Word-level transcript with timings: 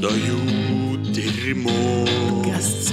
обсуждают 0.00 1.12
дерьмо. 1.12 2.06
Сейчас 2.44 2.92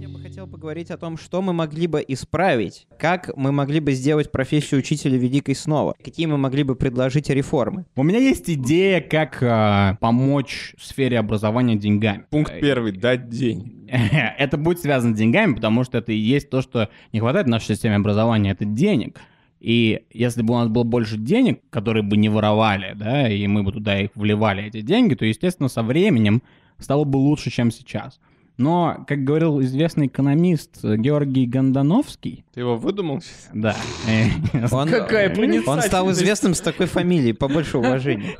я 0.00 0.08
бы 0.08 0.20
хотел 0.20 0.46
поговорить 0.46 0.90
о 0.90 0.96
том, 0.96 1.16
что 1.16 1.42
мы 1.42 1.52
могли 1.52 1.86
бы 1.88 2.04
исправить, 2.06 2.86
как 2.98 3.30
мы 3.36 3.50
могли 3.50 3.80
бы 3.80 3.92
сделать 3.92 4.30
профессию 4.30 4.78
учителя 4.78 5.18
великой 5.18 5.56
снова, 5.56 5.94
какие 6.02 6.26
мы 6.26 6.38
могли 6.38 6.62
бы 6.62 6.76
предложить 6.76 7.30
реформы. 7.30 7.86
У 7.96 8.04
меня 8.04 8.18
есть 8.18 8.48
идея, 8.48 9.00
как 9.00 9.42
а, 9.42 9.96
помочь 10.00 10.74
в 10.78 10.86
сфере 10.86 11.18
образования 11.18 11.74
деньгами. 11.74 12.24
Пункт 12.30 12.52
первый. 12.60 12.92
Дать 12.92 13.28
деньги. 13.28 13.72
Это 14.38 14.56
будет 14.56 14.80
связано 14.80 15.16
с 15.16 15.18
деньгами, 15.18 15.54
потому 15.54 15.82
что 15.82 15.98
это 15.98 16.12
и 16.12 16.16
есть 16.16 16.50
то, 16.50 16.60
что 16.62 16.90
не 17.12 17.20
хватает 17.20 17.46
в 17.46 17.50
нашей 17.50 17.74
системе 17.74 17.96
образования, 17.96 18.50
это 18.50 18.64
денег. 18.66 19.18
И 19.60 20.02
если 20.12 20.42
бы 20.42 20.54
у 20.54 20.58
нас 20.58 20.68
было 20.68 20.84
больше 20.84 21.16
денег, 21.16 21.60
которые 21.70 22.02
бы 22.02 22.16
не 22.16 22.28
воровали, 22.28 22.94
да, 22.94 23.28
и 23.28 23.46
мы 23.46 23.62
бы 23.62 23.72
туда 23.72 24.00
их 24.00 24.10
вливали, 24.14 24.64
эти 24.64 24.80
деньги, 24.80 25.14
то, 25.14 25.24
естественно, 25.24 25.68
со 25.68 25.82
временем 25.82 26.42
стало 26.78 27.04
бы 27.04 27.16
лучше, 27.16 27.50
чем 27.50 27.70
сейчас. 27.70 28.20
Но, 28.58 29.04
как 29.06 29.22
говорил 29.22 29.60
известный 29.60 30.08
экономист 30.08 30.82
Георгий 30.82 31.46
Гондановский, 31.46 32.44
Ты 32.52 32.60
его 32.60 32.76
выдумал? 32.76 33.20
сейчас? 33.20 33.50
да, 33.54 33.76
э, 34.08 34.66
Он, 34.72 34.88
Какая 34.88 35.32
он 35.64 35.80
стал 35.80 36.10
известным 36.10 36.54
с 36.54 36.60
такой 36.60 36.86
фамилией, 36.86 37.34
побольше 37.34 37.78
уважения. 37.78 38.36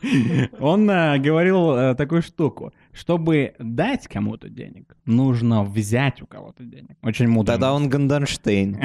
Он 0.60 0.90
э, 0.90 1.18
говорил 1.18 1.72
э, 1.72 1.94
такую 1.94 2.22
штуку. 2.22 2.72
Чтобы 2.98 3.54
дать 3.60 4.08
кому-то 4.08 4.48
денег, 4.48 4.96
нужно 5.04 5.62
взять 5.62 6.20
у 6.20 6.26
кого-то 6.26 6.64
денег. 6.64 6.96
Очень 7.02 7.28
мудро. 7.28 7.52
Тогда 7.52 7.72
он 7.72 7.88
Ганденштейн. 7.88 8.80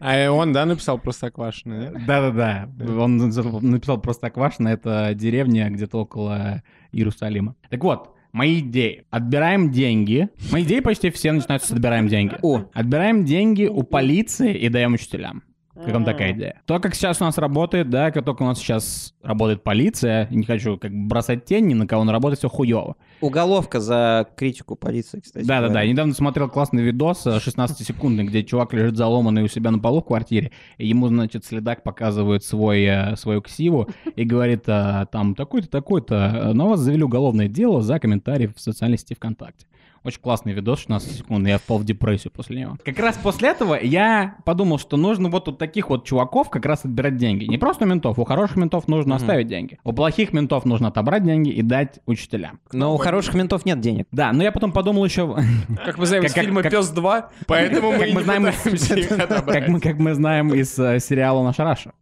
А 0.00 0.30
он, 0.30 0.54
да, 0.54 0.64
написал 0.64 0.98
Простоквашино, 0.98 1.92
да? 1.92 2.22
Да-да-да. 2.30 2.94
Он 2.98 3.18
написал 3.18 4.00
Простоквашино, 4.00 4.68
это 4.68 5.12
деревня 5.14 5.68
где-то 5.68 5.98
около 5.98 6.62
Иерусалима. 6.92 7.56
Так 7.68 7.84
вот, 7.84 8.16
мои 8.32 8.60
идеи. 8.60 9.04
Отбираем 9.10 9.70
деньги. 9.70 10.30
Мои 10.50 10.62
идеи 10.62 10.80
почти 10.80 11.10
все 11.10 11.32
начинаются 11.32 11.68
с 11.68 11.72
отбираем 11.72 12.08
деньги. 12.08 12.36
О. 12.40 12.64
Отбираем 12.72 13.26
деньги 13.26 13.66
у 13.66 13.82
полиции 13.82 14.56
и 14.56 14.70
даем 14.70 14.94
учителям. 14.94 15.42
Как 15.74 15.94
вам 15.94 16.04
такая 16.04 16.32
идея? 16.32 16.60
То, 16.66 16.78
как 16.80 16.94
сейчас 16.94 17.22
у 17.22 17.24
нас 17.24 17.38
работает, 17.38 17.88
да, 17.88 18.10
как 18.10 18.24
только 18.24 18.42
у 18.42 18.46
нас 18.46 18.58
сейчас 18.58 19.14
работает 19.22 19.64
полиция, 19.64 20.28
не 20.30 20.44
хочу 20.44 20.76
как 20.76 20.90
бы 20.92 21.06
бросать 21.08 21.46
тень 21.46 21.66
ни 21.66 21.74
на 21.74 21.86
кого, 21.86 22.04
но 22.04 22.12
работает 22.12 22.38
все 22.40 22.50
хуево. 22.50 22.96
Уголовка 23.22 23.80
за 23.80 24.28
критику 24.36 24.76
полиции, 24.76 25.20
кстати. 25.20 25.46
Да-да-да, 25.46 25.80
я 25.80 25.90
недавно 25.90 26.12
смотрел 26.12 26.50
классный 26.50 26.82
видос, 26.82 27.26
э, 27.26 27.38
16-секундный, 27.38 28.24
где 28.24 28.44
чувак 28.44 28.74
лежит 28.74 28.96
заломанный 28.96 29.42
у 29.42 29.48
себя 29.48 29.70
на 29.70 29.78
полу 29.78 30.02
в 30.02 30.04
квартире, 30.04 30.52
и 30.76 30.86
ему, 30.86 31.08
значит, 31.08 31.46
следак 31.46 31.82
показывает 31.82 32.44
свой, 32.44 32.82
э, 32.82 33.16
свою 33.16 33.40
ксиву 33.40 33.88
и 34.14 34.24
говорит, 34.24 34.64
э, 34.66 35.06
там, 35.10 35.34
такой-то, 35.34 35.68
такой-то, 35.68 36.14
э, 36.14 36.52
на 36.52 36.66
вас 36.66 36.80
завели 36.80 37.02
уголовное 37.02 37.48
дело 37.48 37.80
за 37.80 37.98
комментарий 37.98 38.48
в 38.48 38.60
социальной 38.60 38.98
сети 38.98 39.14
ВКонтакте. 39.14 39.66
Очень 40.04 40.20
классный 40.20 40.52
видос, 40.52 40.80
16 40.80 41.18
секунд, 41.18 41.46
я 41.46 41.58
впал 41.58 41.78
в 41.78 41.84
депрессию 41.84 42.32
после 42.32 42.60
него. 42.60 42.76
Как 42.84 42.98
раз 42.98 43.16
после 43.16 43.50
этого 43.50 43.78
я 43.80 44.36
подумал, 44.44 44.78
что 44.78 44.96
нужно 44.96 45.28
вот 45.28 45.48
у 45.48 45.52
таких 45.52 45.90
вот 45.90 46.04
чуваков 46.04 46.50
как 46.50 46.66
раз 46.66 46.84
отбирать 46.84 47.16
деньги. 47.16 47.44
Не 47.44 47.58
просто 47.58 47.84
у 47.84 47.88
ментов, 47.88 48.18
у 48.18 48.24
хороших 48.24 48.56
ментов 48.56 48.88
нужно 48.88 49.14
оставить 49.14 49.46
деньги. 49.46 49.78
У 49.84 49.92
плохих 49.92 50.32
ментов 50.32 50.64
нужно 50.64 50.88
отобрать 50.88 51.22
деньги 51.22 51.50
и 51.50 51.62
дать 51.62 52.00
учителям. 52.06 52.58
Но 52.72 52.94
у 52.94 52.96
хороших 52.96 53.34
ментов 53.34 53.64
нет 53.64 53.80
денег. 53.80 54.08
Да, 54.10 54.32
но 54.32 54.42
я 54.42 54.50
потом 54.50 54.72
подумал 54.72 55.04
еще... 55.04 55.36
Как 55.84 55.98
мы 55.98 56.06
знаем 56.06 56.24
из 56.24 56.32
фильма 56.32 56.62
«Пес 56.62 56.92
2», 56.92 57.24
поэтому 57.46 57.92
мы 57.92 57.98
Как 57.98 58.08
и 58.08 58.12
мы 58.12 58.20
не 58.20 58.24
знаем, 58.24 58.52
пытаемся 58.52 58.94
их 58.96 59.12
отобрать. 59.12 59.82
как 59.82 59.98
мы, 59.98 60.14
знаем 60.14 60.54
из 60.54 60.78
э, 60.78 60.98
сериала 60.98 61.42
«Наша 61.42 61.64
Раша». 61.64 61.92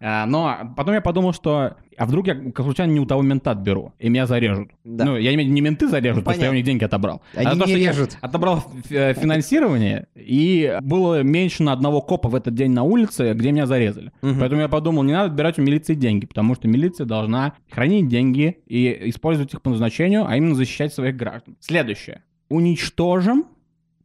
А, 0.00 0.26
но 0.26 0.74
потом 0.76 0.94
я 0.94 1.00
подумал, 1.00 1.32
что... 1.32 1.76
А 1.96 2.06
вдруг 2.06 2.26
я 2.26 2.34
как 2.34 2.64
случайно 2.64 2.92
не 2.92 3.00
у 3.00 3.06
того 3.06 3.22
мента 3.22 3.50
отберу, 3.50 3.92
и 3.98 4.08
меня 4.08 4.26
зарежут. 4.26 4.70
Да. 4.84 5.04
Ну, 5.04 5.16
я 5.16 5.34
имею 5.34 5.40
в 5.40 5.44
виду, 5.44 5.54
не 5.54 5.60
менты 5.60 5.88
зарежут, 5.88 6.24
потому 6.24 6.36
что 6.36 6.44
я 6.44 6.50
у 6.50 6.54
них 6.54 6.64
деньги 6.64 6.84
отобрал. 6.84 7.22
Они 7.34 7.46
а 7.46 7.50
то, 7.50 7.56
не 7.56 7.62
что 7.62 7.76
я 7.76 7.90
режут. 7.90 8.18
отобрал 8.20 8.64
э, 8.90 9.14
финансирование, 9.14 10.06
и 10.14 10.78
было 10.82 11.22
меньше 11.22 11.62
на 11.62 11.72
одного 11.72 12.00
копа 12.00 12.28
в 12.28 12.34
этот 12.34 12.54
день 12.54 12.72
на 12.72 12.82
улице, 12.82 13.32
где 13.34 13.52
меня 13.52 13.66
зарезали. 13.66 14.12
Поэтому 14.20 14.60
я 14.60 14.68
подумал, 14.68 15.02
не 15.02 15.12
надо 15.12 15.26
отбирать 15.26 15.58
у 15.58 15.62
милиции 15.62 15.94
деньги, 15.94 16.26
потому 16.26 16.54
что 16.54 16.68
милиция 16.68 17.06
должна 17.06 17.54
хранить 17.70 18.08
деньги 18.08 18.58
и 18.66 19.10
использовать 19.10 19.54
их 19.54 19.62
по 19.62 19.70
назначению, 19.70 20.26
а 20.26 20.36
именно 20.36 20.54
защищать 20.54 20.92
своих 20.92 21.16
граждан. 21.16 21.56
Следующее. 21.60 22.22
Уничтожим 22.48 23.46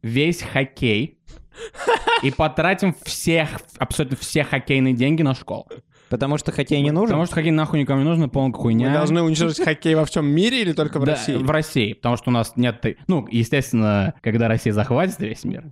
весь 0.02 0.42
хоккей 0.42 1.18
и 2.22 2.30
потратим 2.30 2.94
всех, 3.02 3.60
абсолютно 3.78 4.16
все 4.16 4.44
хоккейные 4.44 4.94
деньги 4.94 5.22
на 5.22 5.34
школу. 5.34 5.66
Потому 6.10 6.36
что 6.38 6.50
хоккей 6.50 6.82
не 6.82 6.90
нужен? 6.90 7.10
Потому 7.10 7.26
что 7.26 7.36
хоккей 7.36 7.52
нахуй 7.52 7.78
никому 7.80 8.00
не 8.02 8.08
нужен, 8.08 8.28
полная 8.28 8.52
хуйня. 8.52 8.88
Мы 8.88 8.92
должны 8.94 9.22
уничтожить 9.22 9.60
хоккей 9.64 9.94
во 9.94 10.04
всем 10.04 10.26
мире 10.26 10.60
или 10.62 10.72
только 10.72 10.98
в 10.98 11.04
Да, 11.04 11.12
России? 11.12 11.36
в 11.36 11.48
России, 11.50 11.92
потому 11.92 12.16
что 12.16 12.30
у 12.30 12.32
нас 12.32 12.54
нет... 12.56 12.84
Ну, 13.06 13.26
естественно, 13.30 14.14
когда 14.20 14.48
Россия 14.48 14.72
захватит 14.72 15.20
весь 15.20 15.44
мир, 15.44 15.64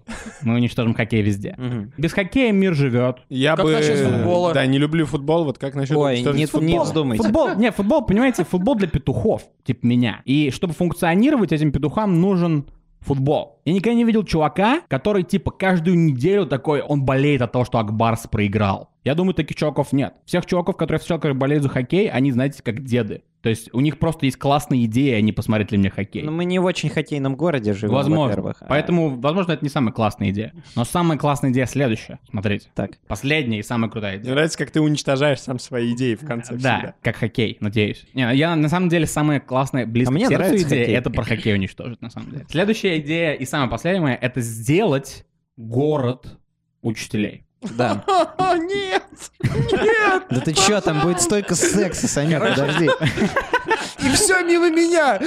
мы 0.43 0.55
уничтожим 0.55 0.95
хоккей 0.95 1.23
везде. 1.23 1.57
Без 1.99 2.13
хоккея 2.13 2.53
мир 2.53 2.75
живет. 2.75 3.19
Я 3.29 3.57
Как 3.57 3.65
бы... 3.67 3.73
насчет 3.73 3.99
футбола? 3.99 4.55
Да, 4.55 4.65
не 4.65 4.79
люблю 4.79 5.07
футбол, 5.07 5.45
вот 5.45 5.59
как 5.59 5.75
насчет 5.75 5.97
Ой, 5.97 6.23
не, 6.23 6.47
футбол? 6.47 6.69
не 6.69 6.79
вздумайте. 6.81 7.25
Футбол, 7.25 7.57
не, 7.57 7.73
футбол, 7.73 8.07
понимаете, 8.07 8.45
футбол 8.45 8.77
для 8.77 8.87
петухов, 8.87 9.43
типа 9.65 9.85
меня. 9.85 10.23
И 10.25 10.51
чтобы 10.53 10.73
функционировать 10.73 11.53
этим 11.53 11.73
петухам, 11.73 12.21
нужен 12.21 12.67
футбол. 13.01 13.61
Я 13.65 13.73
никогда 13.73 13.95
не 13.95 14.05
видел 14.05 14.25
чувака, 14.25 14.83
который, 14.89 15.23
типа, 15.23 15.51
каждую 15.51 15.99
неделю 15.99 16.47
такой, 16.47 16.81
он 16.81 17.05
болеет 17.05 17.43
от 17.43 17.53
того, 17.53 17.65
что 17.65 17.79
Акбарс 17.79 18.27
проиграл. 18.27 18.91
Я 19.09 19.15
думаю, 19.15 19.33
таких 19.33 19.57
чуваков 19.57 19.95
нет. 19.95 20.13
Всех 20.27 20.45
чуваков, 20.45 20.77
которые 20.77 20.97
я 20.97 20.99
встречал, 20.99 21.17
которые 21.19 21.35
болеют 21.39 21.63
за 21.63 21.71
хоккей, 21.71 22.11
они, 22.11 22.31
знаете, 22.31 22.63
как 22.63 22.85
деды. 22.85 23.23
То 23.41 23.49
есть 23.49 23.71
у 23.73 23.81
них 23.81 23.99
просто 23.99 24.27
есть 24.27 24.37
классные 24.37 24.85
идеи, 24.85 25.13
они 25.15 25.33
посмотрят 25.33 25.73
ли 25.73 25.79
мне 25.79 25.89
хоккей. 25.89 26.23
Но 26.25 26.31
мы 26.31 26.45
не 26.45 26.59
в 26.59 26.65
очень 26.67 26.91
хоккейном 26.91 27.37
городе 27.37 27.73
живем, 27.73 27.95
Возможно. 27.95 28.27
во-первых. 28.43 28.57
А- 28.61 28.67
Поэтому, 28.69 29.19
возможно, 29.19 29.53
это 29.53 29.65
не 29.65 29.71
самая 29.71 29.93
классная 29.95 30.29
идея. 30.29 30.53
Но 30.77 30.85
самая 30.85 31.17
классная 31.17 31.51
идея 31.53 31.65
следующая. 31.65 32.19
Смотрите. 32.29 32.69
Так. 32.75 32.99
Последняя 33.07 33.61
и 33.61 33.63
самая 33.63 33.91
крутая 33.91 34.15
Мне 34.17 34.23
идея. 34.25 34.35
нравится, 34.35 34.59
как 34.59 34.71
ты 34.73 34.81
уничтожаешь 34.83 35.41
сам 35.41 35.59
свои 35.59 35.95
идеи 35.95 36.15
в 36.17 36.27
конце 36.27 36.57
Да, 36.57 36.77
всегда. 36.79 36.95
как 37.01 37.17
хоккей, 37.17 37.57
надеюсь. 37.61 38.05
Не, 38.13 38.35
я 38.37 38.55
на 38.57 38.69
самом 38.69 38.91
деле 38.91 39.07
самая 39.07 39.41
классная, 39.41 39.87
близкая 39.87 40.13
А 40.15 40.19
мне 40.19 40.27
к 40.27 40.29
сердцу 40.29 40.43
нравится 40.45 40.67
идея, 40.69 40.81
хоккей. 40.81 40.97
это 40.97 41.11
про 41.11 41.23
хоккей 41.23 41.55
уничтожить, 41.55 42.03
на 42.03 42.11
самом 42.11 42.31
деле. 42.33 42.47
Следующая 42.51 42.99
идея 42.99 43.33
и 43.33 43.45
самая 43.47 43.69
последняя 43.71 44.01
моя, 44.03 44.19
это 44.21 44.41
сделать 44.41 45.25
город 45.57 46.37
учителей. 46.83 47.45
Да. 47.61 48.05
Нет! 48.57 49.03
Нет! 49.43 50.23
Да 50.31 50.41
ты 50.41 50.53
чё, 50.53 50.81
там 50.81 51.01
будет 51.01 51.21
столько 51.21 51.55
секса, 51.55 52.07
Саня, 52.07 52.39
подожди. 52.41 52.89
И 53.99 54.09
все 54.11 54.45
мимо 54.45 54.71
меня! 54.71 55.19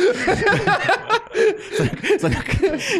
Санек, 2.19 2.45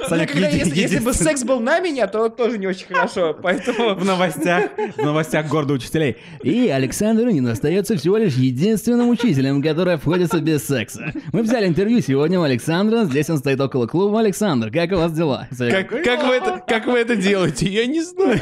Санек, 0.08 0.36
еди- 0.36 0.72
если, 0.74 1.00
бы 1.00 1.14
секс 1.14 1.44
был 1.44 1.60
на 1.60 1.80
меня, 1.80 2.08
то 2.08 2.30
тоже 2.30 2.58
не 2.58 2.68
очень 2.68 2.88
хорошо. 2.88 3.34
Поэтому 3.42 3.96
в 3.96 4.04
новостях, 4.04 4.72
в 4.98 5.04
новостях 5.04 5.48
города 5.48 5.74
учителей. 5.74 6.18
И 6.44 6.68
Александр 6.70 7.28
Унин 7.28 7.48
остается 7.48 7.96
всего 7.98 8.18
лишь 8.18 8.34
единственным 8.34 9.10
учителем, 9.10 9.62
который 9.62 9.94
обходится 9.96 10.40
без 10.40 10.66
секса. 10.66 11.14
Мы 11.32 11.44
взяли 11.44 11.68
интервью 11.68 12.02
сегодня 12.02 12.40
у 12.40 12.44
Александра. 12.44 13.06
Здесь 13.06 13.30
он 13.30 13.38
стоит 13.38 13.60
около 13.62 13.88
клуба. 13.88 14.20
Александр, 14.20 14.72
как 14.72 14.92
у 14.92 14.96
вас 14.96 15.14
дела? 15.14 15.48
Как 16.68 16.86
вы 16.88 17.00
это 17.00 17.16
делаете? 17.16 17.68
Я 17.68 17.86
не 17.86 18.02
знаю. 18.02 18.40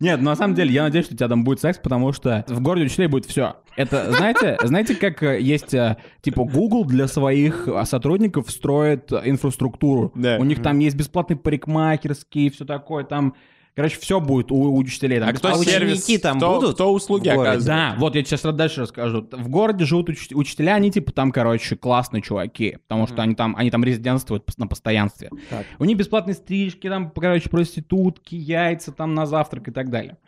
Нет, 0.00 0.20
на 0.20 0.36
самом 0.36 0.54
деле, 0.54 0.72
я 0.72 0.82
надеюсь, 0.82 1.06
что 1.06 1.14
у 1.14 1.16
тебя 1.16 1.28
там 1.28 1.44
будет 1.44 1.60
секс, 1.60 1.78
потому 1.78 2.12
что 2.12 2.44
в 2.48 2.60
городе 2.60 2.86
учителей 2.86 3.08
будет 3.08 3.26
все. 3.26 3.56
Это, 3.76 4.12
знаете, 4.12 4.58
знаете, 4.62 4.94
как 4.94 5.22
э, 5.22 5.40
есть, 5.40 5.74
э, 5.74 5.96
типа, 6.20 6.44
Google 6.44 6.84
для 6.84 7.08
своих 7.08 7.68
э, 7.68 7.84
сотрудников 7.84 8.50
строит 8.50 9.10
э, 9.12 9.22
инфраструктуру. 9.24 10.12
Да. 10.14 10.38
У 10.38 10.44
них 10.44 10.62
там 10.62 10.78
есть 10.78 10.96
бесплатные 10.96 11.36
парикмахерские, 11.36 12.50
все 12.50 12.64
такое, 12.64 13.04
там... 13.04 13.34
Короче, 13.80 13.98
все 13.98 14.20
будет 14.20 14.52
у, 14.52 14.56
у 14.56 14.76
учителей. 14.76 15.20
Там 15.20 15.28
А 15.30 15.32
кто 15.32 15.48
А 15.48 15.54
сервис? 15.64 16.00
ученики 16.04 16.18
там 16.18 16.36
кто, 16.36 16.54
будут 16.56 16.74
Кто 16.74 16.92
услуги 16.92 17.28
оказывает? 17.28 17.64
Да, 17.64 17.94
вот 17.98 18.14
я 18.14 18.22
сейчас 18.22 18.42
дальше 18.42 18.82
расскажу. 18.82 19.26
В 19.32 19.48
городе 19.48 19.86
живут 19.86 20.10
уч- 20.10 20.34
учителя, 20.34 20.74
они 20.74 20.90
типа 20.90 21.12
там, 21.12 21.32
короче, 21.32 21.76
классные 21.76 22.20
чуваки, 22.20 22.76
потому 22.86 23.06
что 23.06 23.22
они 23.22 23.34
там, 23.34 23.56
они 23.56 23.70
там 23.70 23.82
резидентствуют 23.82 24.44
на 24.58 24.66
постоянстве. 24.66 25.30
Так. 25.48 25.64
У 25.78 25.86
них 25.86 25.96
бесплатные 25.96 26.34
стрижки, 26.34 26.88
там, 26.90 27.10
короче, 27.10 27.48
проститутки, 27.48 28.34
яйца 28.34 28.92
там 28.92 29.14
на 29.14 29.24
завтрак 29.24 29.68
и 29.68 29.70
так 29.70 29.88
далее. 29.88 30.18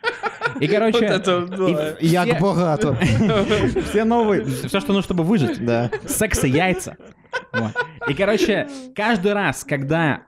И, 0.59 0.67
короче, 0.67 0.99
Вот 0.99 1.27
это 1.27 1.97
и- 1.99 2.05
и 2.05 2.07
Як 2.09 2.27
все- 2.29 2.39
багато. 2.39 2.97
все 3.89 4.03
новые, 4.03 4.45
все, 4.45 4.79
что 4.79 4.93
нужно, 4.93 5.03
чтобы 5.03 5.23
выжить. 5.23 5.63
Да. 5.63 5.91
Секс 6.07 6.43
и 6.43 6.49
яйца. 6.49 6.97
Вот. 7.53 7.71
И, 8.07 8.13
короче, 8.15 8.67
каждый 8.95 9.33
раз, 9.33 9.63
когда 9.63 10.23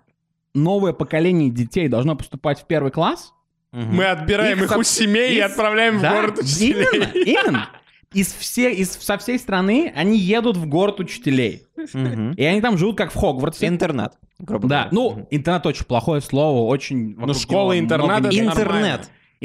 новое 0.55 0.93
поколение 0.93 1.49
детей 1.49 1.87
должно 1.87 2.15
поступать 2.15 2.59
в 2.61 2.65
первый 2.65 2.91
класс, 2.91 3.33
Мы 3.71 4.05
отбираем 4.05 4.57
их, 4.59 4.71
Их 4.71 4.77
у 4.77 4.83
со- 4.83 4.93
семей 5.01 5.35
и 5.35 5.39
из- 5.39 5.43
отправляем 5.51 5.99
Да, 6.01 6.11
в 6.11 6.15
город 6.15 6.39
учителей. 6.39 6.85
Именно, 6.93 7.11
именно. 7.13 7.69
Из, 8.13 8.31
все, 8.33 8.71
из 8.73 8.91
со 8.93 9.17
всей 9.17 9.37
страны 9.37 9.91
они 9.93 10.17
едут 10.17 10.55
в 10.55 10.65
город 10.67 11.01
учителей. 11.01 11.63
И 12.37 12.43
они 12.45 12.61
там 12.61 12.77
живут 12.77 12.97
как 12.97 13.11
в 13.11 13.15
Хогвартсе. 13.19 13.67
Интернат, 13.67 14.17
грубо 14.39 14.67
Да, 14.69 14.87
говоря. 14.89 15.17
ну, 15.19 15.27
интернет 15.31 15.65
очень 15.65 15.83
плохое 15.85 16.21
слово, 16.21 16.65
очень... 16.65 17.15
вокруг 17.15 17.35
школа 17.37 17.77
интерната 17.77 18.21
много 18.21 18.27
это 18.29 18.35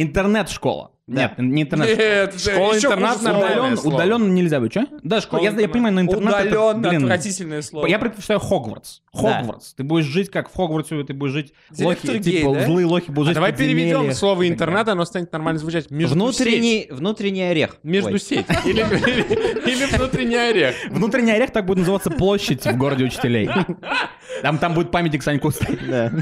Интернет. 0.03 0.31
Интернет-школа. 0.51 0.93
Нет, 1.07 1.33
не 1.39 1.63
интернет-школа. 1.63 2.75
Нет, 2.75 3.23
нормальное 3.23 3.77
хуже. 3.77 3.89
Удаленно, 3.89 4.19
слово. 4.19 4.31
нельзя 4.33 4.61
быть, 4.61 4.71
что? 4.71 4.87
Да, 5.03 5.21
школа, 5.21 5.43
я, 5.43 5.51
я 5.51 5.69
понимаю, 5.69 5.95
но 5.95 6.01
интернет 6.03 6.35
это, 6.35 6.61
Удаленно 6.71 6.89
блин, 6.89 7.03
отвратительное 7.03 7.63
слово. 7.63 7.87
Я 7.87 7.99
предпочитаю 7.99 8.39
Хогвартс. 8.39 9.01
Хогвартс. 9.13 9.75
Ты 9.75 9.83
будешь 9.83 10.05
жить 10.05 10.31
как 10.31 10.49
в 10.49 10.55
Хогвартсе, 10.55 11.03
ты 11.03 11.13
будешь 11.13 11.33
жить... 11.33 11.53
Директор 11.71 12.11
лохи, 12.11 12.23
гей, 12.23 12.39
типа, 12.39 12.55
да? 12.55 12.65
злые 12.65 12.87
лохи 12.87 13.11
будут 13.11 13.23
А 13.23 13.31
жить 13.31 13.35
давай 13.35 13.53
переведем 13.53 14.13
слово 14.13 14.43
и 14.43 14.49
так 14.51 14.55
интернет, 14.55 14.87
далее. 14.87 14.93
оно 14.93 15.05
станет 15.05 15.33
нормально 15.33 15.59
звучать. 15.59 15.91
Между 15.91 16.15
Внутренний, 16.15 16.87
внутренний 16.91 17.43
орех. 17.43 17.79
Между 17.83 18.13
Ой. 18.13 18.21
сеть. 18.21 18.47
Или, 18.65 18.81
или- 18.83 19.69
или 19.73 19.97
внутренний 19.97 20.37
орех. 20.37 20.77
Внутренний 20.91 21.33
орех 21.33 21.51
так 21.51 21.67
будет 21.67 21.79
называться 21.79 22.11
площадь 22.11 22.65
в 22.65 22.77
городе 22.77 23.05
учителей. 23.05 23.51
Там, 24.43 24.59
там 24.59 24.75
будет 24.75 24.91
памятник 24.91 25.23
Саньку 25.23 25.51
стоять. 25.51 25.89
Да. 25.89 26.13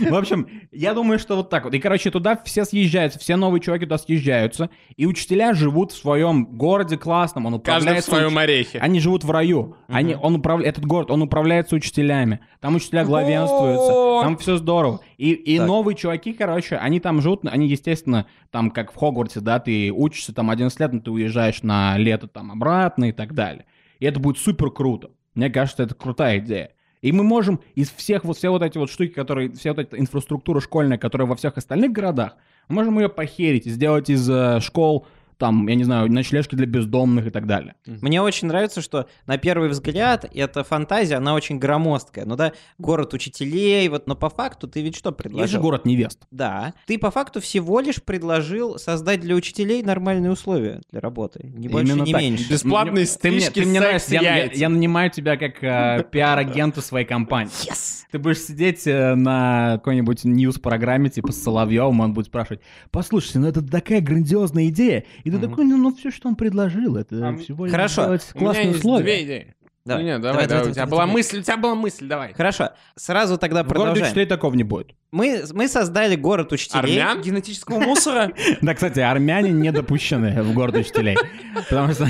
В 0.00 0.14
общем, 0.14 0.48
я 0.72 0.94
думаю, 0.94 1.18
что 1.18 1.36
вот 1.36 1.50
так 1.50 1.64
вот. 1.64 1.74
И, 1.74 1.78
короче, 1.78 2.10
туда 2.10 2.40
все 2.44 2.64
съезжаются, 2.64 3.18
все 3.18 3.36
новые 3.36 3.60
чуваки 3.60 3.84
туда 3.84 3.98
съезжаются, 3.98 4.70
и 4.96 5.06
учителя 5.06 5.54
живут 5.54 5.92
в 5.92 5.96
своем 5.96 6.46
городе 6.46 6.96
классном, 6.96 7.46
он 7.46 7.60
Каждый 7.60 8.00
в 8.00 8.04
своем 8.04 8.36
уч- 8.36 8.42
орехе. 8.42 8.78
Они 8.78 9.00
живут 9.00 9.24
в 9.24 9.30
раю. 9.30 9.76
Они, 9.88 10.14
он 10.14 10.36
управля... 10.36 10.68
Этот 10.68 10.84
город, 10.84 11.10
он 11.10 11.22
управляется 11.22 11.74
учителями. 11.76 12.40
Там 12.60 12.76
учителя 12.76 13.04
главенствуются. 13.04 14.22
Там 14.22 14.36
все 14.38 14.56
здорово. 14.56 15.00
И, 15.16 15.32
и 15.32 15.58
новые 15.58 15.96
чуваки, 15.96 16.32
короче, 16.32 16.76
они 16.76 17.00
там 17.00 17.20
живут, 17.20 17.40
они, 17.44 17.66
естественно, 17.66 18.26
там, 18.50 18.70
как 18.70 18.92
в 18.92 18.96
Хогвартсе, 18.96 19.40
да, 19.40 19.58
ты 19.58 19.92
учишься 19.92 20.32
там 20.32 20.50
11 20.50 20.78
лет, 20.80 20.92
но 20.92 21.00
ты 21.00 21.10
уезжаешь 21.10 21.62
на 21.62 21.96
лето 21.98 22.28
там 22.28 22.52
обратно 22.52 23.06
и 23.06 23.12
так 23.12 23.34
далее. 23.34 23.66
И 23.98 24.06
это 24.06 24.20
будет 24.20 24.38
супер 24.38 24.70
круто. 24.70 25.10
Мне 25.38 25.50
кажется, 25.50 25.84
это 25.84 25.94
крутая 25.94 26.40
идея. 26.40 26.72
И 27.00 27.12
мы 27.12 27.22
можем 27.22 27.60
из 27.76 27.92
всех 27.92 28.24
вот 28.24 28.36
все 28.36 28.50
вот 28.50 28.60
эти 28.60 28.76
вот 28.76 28.90
штуки, 28.90 29.12
которые, 29.12 29.52
вся 29.52 29.70
вот 29.70 29.78
эта 29.78 29.96
инфраструктура 29.96 30.58
школьная, 30.58 30.98
которая 30.98 31.28
во 31.28 31.36
всех 31.36 31.56
остальных 31.56 31.92
городах, 31.92 32.34
мы 32.68 32.74
можем 32.74 32.98
ее 32.98 33.08
похерить, 33.08 33.64
сделать 33.64 34.10
из 34.10 34.28
э, 34.28 34.58
школ, 34.58 35.06
там, 35.38 35.66
я 35.68 35.74
не 35.76 35.84
знаю, 35.84 36.10
ночлежки 36.12 36.54
для 36.54 36.66
бездомных 36.66 37.26
и 37.26 37.30
так 37.30 37.46
далее. 37.46 37.74
Мне 37.86 38.20
очень 38.20 38.48
нравится, 38.48 38.82
что 38.82 39.06
на 39.26 39.38
первый 39.38 39.68
взгляд 39.68 40.26
эта 40.34 40.64
фантазия, 40.64 41.14
она 41.16 41.34
очень 41.34 41.58
громоздкая. 41.58 42.24
Ну 42.26 42.36
да, 42.36 42.52
город 42.78 43.14
учителей, 43.14 43.88
вот, 43.88 44.06
но 44.06 44.14
по 44.16 44.28
факту 44.30 44.66
ты 44.68 44.82
ведь 44.82 44.96
что 44.96 45.10
Есть 45.10 45.18
же 45.18 45.22
предложил? 45.22 45.60
город 45.62 45.84
невест. 45.86 46.26
Да. 46.30 46.74
Ты 46.86 46.98
по 46.98 47.10
факту 47.10 47.40
всего 47.40 47.80
лишь 47.80 48.02
предложил 48.02 48.78
создать 48.78 49.20
для 49.20 49.34
учителей 49.34 49.82
нормальные 49.82 50.32
условия 50.32 50.80
для 50.90 51.00
работы. 51.00 51.50
Не 51.54 51.68
больше, 51.68 51.92
Именно 51.92 52.04
не 52.04 52.12
так. 52.12 52.20
меньше. 52.20 52.50
Бесплатные 52.52 53.06
Ты 53.06 53.30
мне, 53.30 53.40
стрижки, 53.40 53.60
ты 53.62 53.66
мне 53.66 53.80
нравишься, 53.80 54.14
я, 54.14 54.36
я- 54.44 54.50
я 54.52 54.68
нанимаю 54.68 55.10
тебя 55.10 55.36
как 55.36 55.62
э, 55.62 56.04
пиар-агента 56.10 56.80
своей 56.82 57.06
компании. 57.06 57.52
Yes! 57.70 58.02
Ты 58.10 58.18
будешь 58.18 58.38
сидеть 58.40 58.86
э, 58.86 59.14
на 59.14 59.72
какой-нибудь 59.74 60.24
ньюс-программе 60.24 61.10
типа 61.10 61.30
с 61.32 61.42
Соловьевым, 61.42 62.00
он 62.00 62.12
будет 62.14 62.26
спрашивать, 62.26 62.60
послушайте, 62.90 63.38
ну 63.38 63.46
это 63.48 63.62
такая 63.62 64.00
грандиозная 64.00 64.68
идея. 64.68 65.04
И 65.28 65.30
ты 65.30 65.36
Мгм. 65.36 65.50
такой, 65.50 65.64
ну, 65.66 65.76
ну 65.76 65.94
все, 65.94 66.10
что 66.10 66.28
он 66.28 66.36
предложил, 66.36 66.96
это 66.96 67.28
А, 67.28 67.36
всего 67.36 67.68
хорошо. 67.68 68.02
сделать 68.02 68.24
классные 68.32 68.70
условия. 68.70 69.02
две 69.04 69.24
идеи. 69.24 69.54
Давай. 69.88 70.04
Не, 70.04 70.10
не, 70.10 70.18
Давай, 70.18 70.32
давай, 70.32 70.46
давай, 70.46 70.48
давай. 70.48 70.70
У 70.70 70.74
тебя 70.74 70.84
давай, 70.84 70.90
была 70.90 71.00
давай. 71.02 71.14
мысль, 71.14 71.38
у 71.38 71.42
тебя 71.42 71.56
была 71.56 71.74
мысль, 71.74 72.06
давай. 72.06 72.34
Хорошо. 72.34 72.70
Сразу 72.96 73.38
тогда 73.38 73.62
В 73.62 73.66
городе 73.66 73.78
продолжаем. 73.84 74.06
учителей 74.06 74.26
такого 74.26 74.54
не 74.54 74.64
будет. 74.64 74.94
Мы, 75.10 75.42
мы 75.54 75.68
создали 75.68 76.16
город 76.16 76.52
учителей. 76.52 77.00
Армян? 77.00 77.22
Генетического 77.22 77.80
мусора. 77.80 78.32
Да, 78.60 78.74
кстати, 78.74 79.00
армяне 79.00 79.50
не 79.50 79.72
допущены 79.72 80.42
в 80.42 80.52
город 80.52 80.76
учителей. 80.76 81.16
Потому 81.54 81.92
что... 81.92 82.06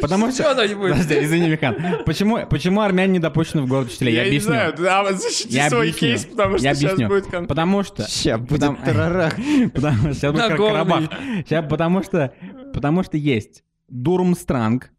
Потому 0.00 0.30
что... 0.30 0.42
не 0.54 1.24
извини, 1.24 1.48
Михан. 1.48 1.76
Почему, 2.04 2.44
почему 2.46 2.82
армяне 2.82 3.14
не 3.14 3.18
допущены 3.20 3.62
в 3.62 3.68
город 3.68 3.88
учителей? 3.88 4.14
Я, 4.14 4.22
не 4.22 4.28
объясню. 4.28 4.50
знаю, 4.50 4.74
да, 4.76 5.12
защити 5.14 5.54
Я 5.54 5.70
свой 5.70 5.80
объясню. 5.90 6.00
кейс, 6.00 6.24
потому 6.26 6.58
что 6.58 6.64
Я 6.66 6.74
сейчас 6.74 6.92
объясню. 6.92 7.08
будет 7.08 7.24
конфликт. 7.24 7.48
Потому 7.48 7.82
что... 7.82 8.06
Ща 8.08 8.38
будет 8.38 8.84
тарарах. 8.84 9.34
Потому 9.74 9.98
что 9.98 10.14
сейчас 10.14 10.32
будет. 10.32 10.56
Карабах. 10.56 11.00
Сейчас, 11.46 11.64
потому 11.68 12.02
что, 12.02 12.32
потому 12.74 13.02
что 13.02 13.16
есть 13.16 13.62
Дурмстранг. 13.88 14.90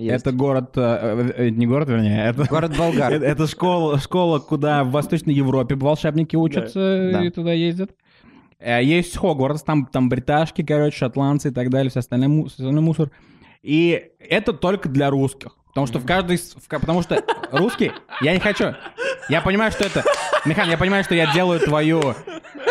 Есть. 0.00 0.22
Это 0.26 0.32
город, 0.32 0.72
э, 0.76 1.32
э, 1.36 1.48
не 1.50 1.66
город, 1.66 1.88
вернее, 1.88 2.24
это, 2.26 2.44
Город 2.44 2.76
Болгар. 2.76 3.12
это, 3.12 3.24
это 3.24 3.46
школа, 3.46 3.98
школа, 3.98 4.38
куда 4.38 4.82
в 4.84 4.90
Восточной 4.90 5.34
Европе 5.34 5.74
волшебники 5.74 6.36
учатся 6.36 7.10
Да. 7.12 7.24
и 7.24 7.30
туда 7.30 7.52
ездят. 7.52 7.90
Э, 8.58 8.82
Есть 8.82 9.16
Хогвартс, 9.16 9.62
там, 9.62 9.86
там 9.86 10.08
бриташки, 10.08 10.62
короче, 10.62 10.96
шотландцы 10.96 11.48
и 11.48 11.52
так 11.52 11.70
далее, 11.70 11.90
все 11.90 12.00
остальное, 12.00 12.46
все 12.46 12.70
мусор. 12.70 13.10
И 13.62 14.10
это 14.18 14.52
только 14.52 14.88
для 14.88 15.10
русских. 15.10 15.56
Потому 15.68 15.86
что 15.86 15.98
в 16.00 16.06
каждой... 16.06 16.36
в 16.36 16.68
потому 16.68 17.02
что 17.02 17.22
русский... 17.52 17.92
Я 18.22 18.34
не 18.34 18.40
хочу... 18.40 18.74
Я 19.28 19.40
понимаю, 19.40 19.70
что 19.70 19.84
это... 19.84 20.02
Михан, 20.44 20.68
я 20.68 20.76
понимаю, 20.76 21.04
что 21.04 21.14
я 21.14 21.32
делаю 21.32 21.60
твою... 21.60 22.00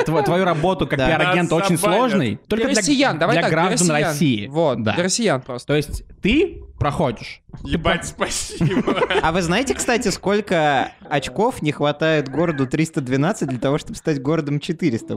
тво- 0.06 0.24
твою 0.24 0.44
работу 0.44 0.86
как 0.88 1.00
Да. 1.00 1.08
пиар-агент 1.08 1.52
очень 1.54 1.78
сложной. 1.78 2.40
Только 2.48 2.66
Для 2.66 2.74
для, 2.74 2.82
россиян, 2.82 3.18
давай 3.18 3.36
для 3.36 3.42
так, 3.44 3.52
для 3.52 3.58
граждан 3.62 3.90
россиян. 3.90 4.10
России. 4.12 4.48
Вот, 4.48 4.84
да. 4.84 4.94
для 4.96 5.04
россиян 5.04 5.42
просто. 5.42 5.68
То 5.68 5.76
есть 5.76 6.04
ты 6.22 6.62
проходишь. 6.78 7.42
Ебать, 7.64 8.06
спасибо. 8.08 9.00
А 9.22 9.32
вы 9.32 9.42
знаете, 9.42 9.76
кстати, 9.76 10.10
сколько 10.10 10.92
очков 11.10 11.62
не 11.62 11.72
хватает 11.72 12.30
городу 12.30 12.68
312 12.68 13.48
для 13.48 13.60
того, 13.60 13.78
чтобы 13.78 13.96
стать 13.96 14.22
городом 14.22 14.60
400? 14.60 15.16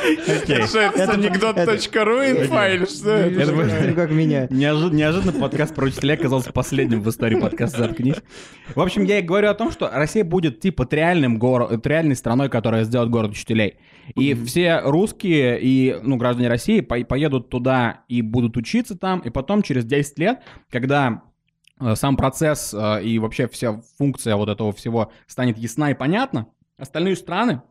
88. 0.00 0.42
Окей. 0.42 0.66
Что 0.66 0.78
это, 0.80 1.12
анекдот.ру 1.12 2.14
инфа 2.22 2.68
или 2.68 2.84
что 2.84 3.10
это? 3.10 3.92
Как 3.94 4.10
меня. 4.10 4.46
Неожи- 4.46 4.92
Неожиданно 4.92 5.32
подкаст 5.32 5.74
про 5.74 5.86
учителя 5.86 6.14
оказался 6.14 6.52
последним 6.52 7.02
в 7.02 7.08
истории 7.08 7.38
подкаста 7.40 7.78
«Заткнись». 7.78 8.16
В 8.74 8.80
общем, 8.80 9.04
я 9.04 9.18
и 9.18 9.22
говорю 9.22 9.48
о 9.50 9.54
том, 9.54 9.70
что 9.70 9.88
Россия 9.92 10.24
будет 10.24 10.60
типа 10.60 10.86
реальным 10.90 11.38
горо- 11.38 11.80
реальной 11.84 12.16
страной, 12.16 12.48
которая 12.48 12.84
сделает 12.84 13.10
город 13.10 13.32
учителей. 13.32 13.76
И 14.16 14.34
все 14.34 14.80
русские 14.80 15.60
и 15.60 15.96
ну, 16.02 16.16
граждане 16.16 16.48
России 16.48 16.80
по- 16.80 17.02
поедут 17.04 17.48
туда 17.50 18.00
и 18.08 18.22
будут 18.22 18.56
учиться 18.56 18.96
там, 18.96 19.20
и 19.20 19.30
потом 19.30 19.62
через 19.62 19.84
10 19.84 20.18
лет, 20.18 20.40
когда 20.70 21.22
э, 21.80 21.94
сам 21.94 22.16
процесс 22.16 22.74
э, 22.74 23.02
и 23.04 23.18
вообще 23.18 23.46
вся 23.48 23.80
функция 23.98 24.36
вот 24.36 24.48
этого 24.48 24.72
всего 24.72 25.12
станет 25.26 25.58
ясна 25.58 25.90
и 25.90 25.94
понятна, 25.94 26.46
остальные 26.76 27.16
страны 27.16 27.62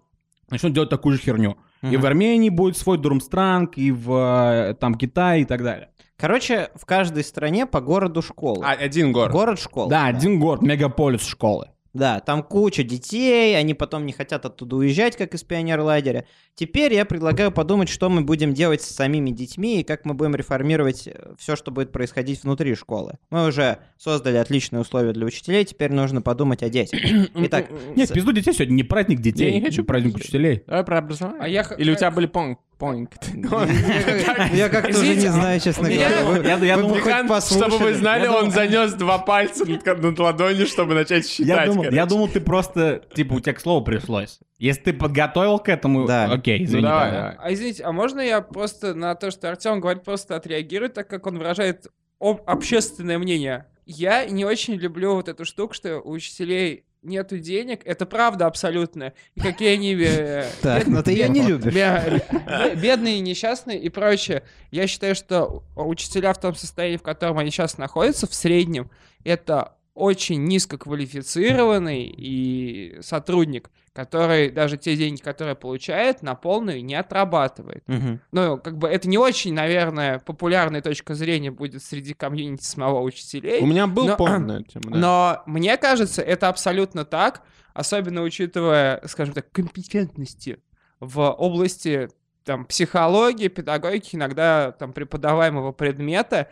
начнут 0.50 0.74
делать 0.74 0.90
такую 0.90 1.16
же 1.16 1.22
херню. 1.22 1.58
И 1.82 1.98
в 1.98 2.06
Армении 2.06 2.50
будет 2.50 2.78
свой 2.78 2.98
Дурмстранг, 2.98 3.78
и 3.78 3.92
в 3.92 4.12
э, 4.12 4.74
там 4.76 4.96
Китае 4.96 5.44
и 5.44 5.46
так 5.46 5.64
далее. 5.64 5.90
Короче, 6.18 6.70
в 6.76 6.86
каждой 6.86 7.24
стране 7.24 7.66
по 7.66 7.80
городу 7.80 8.22
школы. 8.22 8.66
А, 8.66 8.72
один 8.72 9.14
город. 9.14 9.32
Город 9.32 9.60
школ. 9.60 9.88
Да, 9.88 10.06
один 10.08 10.40
город, 10.40 10.62
мегаполис 10.62 11.26
школы. 11.26 11.70
Да, 12.00 12.22
там 12.22 12.44
куча 12.44 12.84
детей, 12.84 13.58
они 13.58 13.74
потом 13.74 14.06
не 14.06 14.14
хотят 14.14 14.46
оттуда 14.46 14.78
уезжать, 14.78 15.18
как 15.18 15.34
из 15.34 15.44
пионерлагеря. 15.44 16.26
Теперь 16.56 16.94
я 16.94 17.04
предлагаю 17.04 17.52
подумать, 17.52 17.90
что 17.90 18.10
мы 18.10 18.22
будем 18.22 18.54
делать 18.54 18.82
с 18.82 18.88
самими 18.88 19.32
детьми 19.32 19.82
и 19.82 19.84
как 19.84 20.06
мы 20.06 20.14
будем 20.14 20.34
реформировать 20.36 21.10
все, 21.38 21.56
что 21.58 21.72
будет 21.72 21.92
происходить 21.92 22.42
внутри 22.44 22.74
школы. 22.76 23.18
Мы 23.32 23.48
уже 23.48 23.80
создали 23.98 24.38
отличные 24.38 24.80
условия 24.80 25.12
для 25.12 25.26
учителей, 25.26 25.66
теперь 25.66 25.92
нужно 25.92 26.22
подумать 26.22 26.64
о 26.64 26.70
детях. 26.70 27.02
Итак, 27.36 27.70
Нет, 27.98 28.08
с- 28.08 28.14
пизду 28.14 28.32
детей 28.32 28.54
сегодня 28.54 28.76
не 28.76 28.84
праздник 28.84 29.20
детей, 29.20 29.52
Я 29.52 29.60
не 29.60 29.66
хочу 29.66 29.84
праздник 29.84 30.16
учителей. 30.16 30.64
Давай 30.68 30.86
про 30.86 31.00
образование. 31.00 31.42
А 31.44 31.48
я 31.50 31.64
Или 31.78 31.92
у 31.92 31.96
тебя 31.96 32.12
были 32.12 32.28
понг? 32.28 32.60
Понг. 32.80 33.12
я 34.54 34.70
как-то 34.70 34.98
уже 34.98 35.16
не 35.16 35.26
а 35.26 35.32
знаю, 35.32 35.60
честно 35.60 35.84
говоря. 35.90 36.58
Я- 36.66 36.78
думал, 36.78 37.42
чтобы 37.42 37.78
вы 37.78 37.94
знали, 37.94 38.28
он 38.28 38.52
занес 38.52 38.94
два 38.94 39.18
пальца 39.20 39.66
над 39.66 40.18
ладонью, 40.18 40.66
чтобы 40.66 40.94
начать 40.94 41.28
считать. 41.28 41.48
Я 41.48 41.66
думал, 41.66 41.84
я 41.84 41.90
короче. 41.92 42.06
думал, 42.10 42.28
ты 42.30 42.40
просто, 42.40 43.04
типа, 43.14 43.34
у 43.34 43.40
тебя 43.42 43.54
к 43.54 43.60
слову 43.60 43.84
пришлось. 43.84 44.40
Если 44.58 44.82
ты 44.82 44.94
подготовил 44.94 45.60
к 45.60 45.68
этому, 45.70 46.06
Да. 46.08 46.32
окей, 46.32 46.64
извини. 46.64 46.84
Ну, 46.84 46.88
давай, 46.88 47.12
давай. 47.12 47.36
А 47.38 47.54
извините, 47.54 47.84
а 47.84 47.92
можно 47.92 48.22
я 48.22 48.42
просто 48.42 48.94
на 48.94 49.14
то, 49.16 49.30
что 49.30 49.50
Артем 49.50 49.82
говорит, 49.82 50.04
просто 50.04 50.38
отреагирую, 50.38 50.90
так 50.90 51.08
как 51.10 51.28
он 51.28 51.38
выражает 51.38 51.88
об- 52.20 52.42
общественное 52.46 53.18
мнение? 53.18 53.66
Я 53.86 54.26
не 54.26 54.46
очень 54.46 54.76
люблю 54.76 55.16
вот 55.16 55.28
эту 55.28 55.44
штуку, 55.46 55.74
что 55.74 56.00
у 56.00 56.12
учителей 56.12 56.86
нету 57.02 57.38
денег. 57.40 57.82
Это 57.86 58.06
правда 58.06 58.46
абсолютно. 58.48 59.14
И 59.36 59.40
какие 59.42 59.74
они... 59.74 59.96
э, 59.96 60.46
Так, 60.62 60.88
но 60.88 61.02
ты 61.02 61.12
ее 61.12 61.30
не 61.30 61.42
любишь. 61.42 61.74
бе- 61.74 62.22
бе- 62.30 62.76
Бедные, 62.76 63.20
несчастные 63.20 63.80
и 63.80 63.90
прочее. 63.90 64.44
Я 64.72 64.88
считаю, 64.88 65.16
что 65.16 65.64
учителя 65.76 66.34
в 66.34 66.40
том 66.40 66.56
состоянии, 66.56 66.98
в 66.98 67.02
котором 67.04 67.38
они 67.38 67.52
сейчас 67.52 67.78
находятся, 67.78 68.28
в 68.28 68.34
среднем, 68.34 68.90
это 69.24 69.74
очень 70.00 70.44
низкоквалифицированный 70.46 72.04
и 72.16 72.98
сотрудник, 73.02 73.70
который 73.94 74.50
даже 74.50 74.78
те 74.78 74.96
деньги, 74.96 75.22
которые 75.22 75.56
получает, 75.56 76.22
на 76.22 76.36
полную 76.36 76.84
не 76.84 76.96
отрабатывает. 76.96 77.84
Мгм. 77.88 78.22
Ну, 78.32 78.58
как 78.58 78.78
бы 78.78 78.88
это 78.88 79.10
не 79.10 79.18
очень, 79.18 79.54
наверное, 79.54 80.20
популярная 80.20 80.82
точка 80.82 81.16
зрения 81.16 81.52
будет 81.52 81.84
среди 81.84 82.14
комьюнити 82.14 82.64
самого 82.64 83.02
учителей. 83.02 83.62
У 83.62 83.66
меня 83.66 83.88
был 83.88 84.08
Но- 84.08 84.16
понг 84.18 84.48
на 84.48 84.52
эту 84.60 84.80
тему, 84.80 84.92
да. 84.92 84.98
Но 85.00 85.44
мне 85.46 85.78
кажется, 85.78 86.22
это 86.22 86.48
абсолютно 86.50 87.06
так, 87.06 87.42
особенно 87.74 88.22
учитывая, 88.22 89.02
скажем 89.08 89.34
так, 89.34 89.52
компетентности 89.52 90.60
в 91.00 91.30
области 91.32 92.10
там, 92.44 92.66
психологии, 92.66 93.48
педагогики, 93.48 94.16
иногда 94.16 94.72
там 94.72 94.92
преподаваемого 94.94 95.72
предмета. 95.72 96.50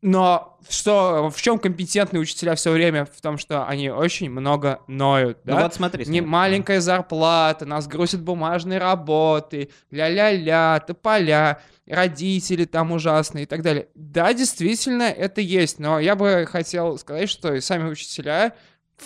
Но 0.00 0.58
что, 0.68 1.28
в 1.28 1.40
чем 1.42 1.58
компетентные 1.58 2.20
учителя 2.20 2.54
все 2.54 2.70
время? 2.70 3.04
В 3.04 3.20
том, 3.20 3.36
что 3.36 3.66
они 3.66 3.90
очень 3.90 4.30
много 4.30 4.80
ноют, 4.86 5.38
Ну 5.44 5.56
да? 5.56 5.62
вот 5.62 5.74
смотри. 5.74 6.06
Не 6.06 6.20
маленькая 6.20 6.80
зарплата, 6.80 7.66
нас 7.66 7.88
грузят 7.88 8.22
бумажные 8.22 8.78
работы, 8.78 9.70
ля-ля-ля, 9.90 10.80
тополя, 10.86 11.60
родители 11.88 12.64
там 12.64 12.92
ужасные 12.92 13.44
и 13.44 13.46
так 13.46 13.62
далее. 13.62 13.88
Да, 13.94 14.32
действительно, 14.32 15.04
это 15.04 15.40
есть, 15.40 15.80
но 15.80 15.98
я 15.98 16.14
бы 16.14 16.46
хотел 16.48 16.96
сказать, 16.98 17.28
что 17.28 17.54
и 17.54 17.60
сами 17.60 17.88
учителя, 17.90 18.54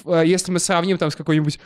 э, 0.04 0.22
если 0.26 0.52
мы 0.52 0.58
сравним 0.58 0.98
там 0.98 1.10
с 1.10 1.16
какой-нибудь 1.16 1.58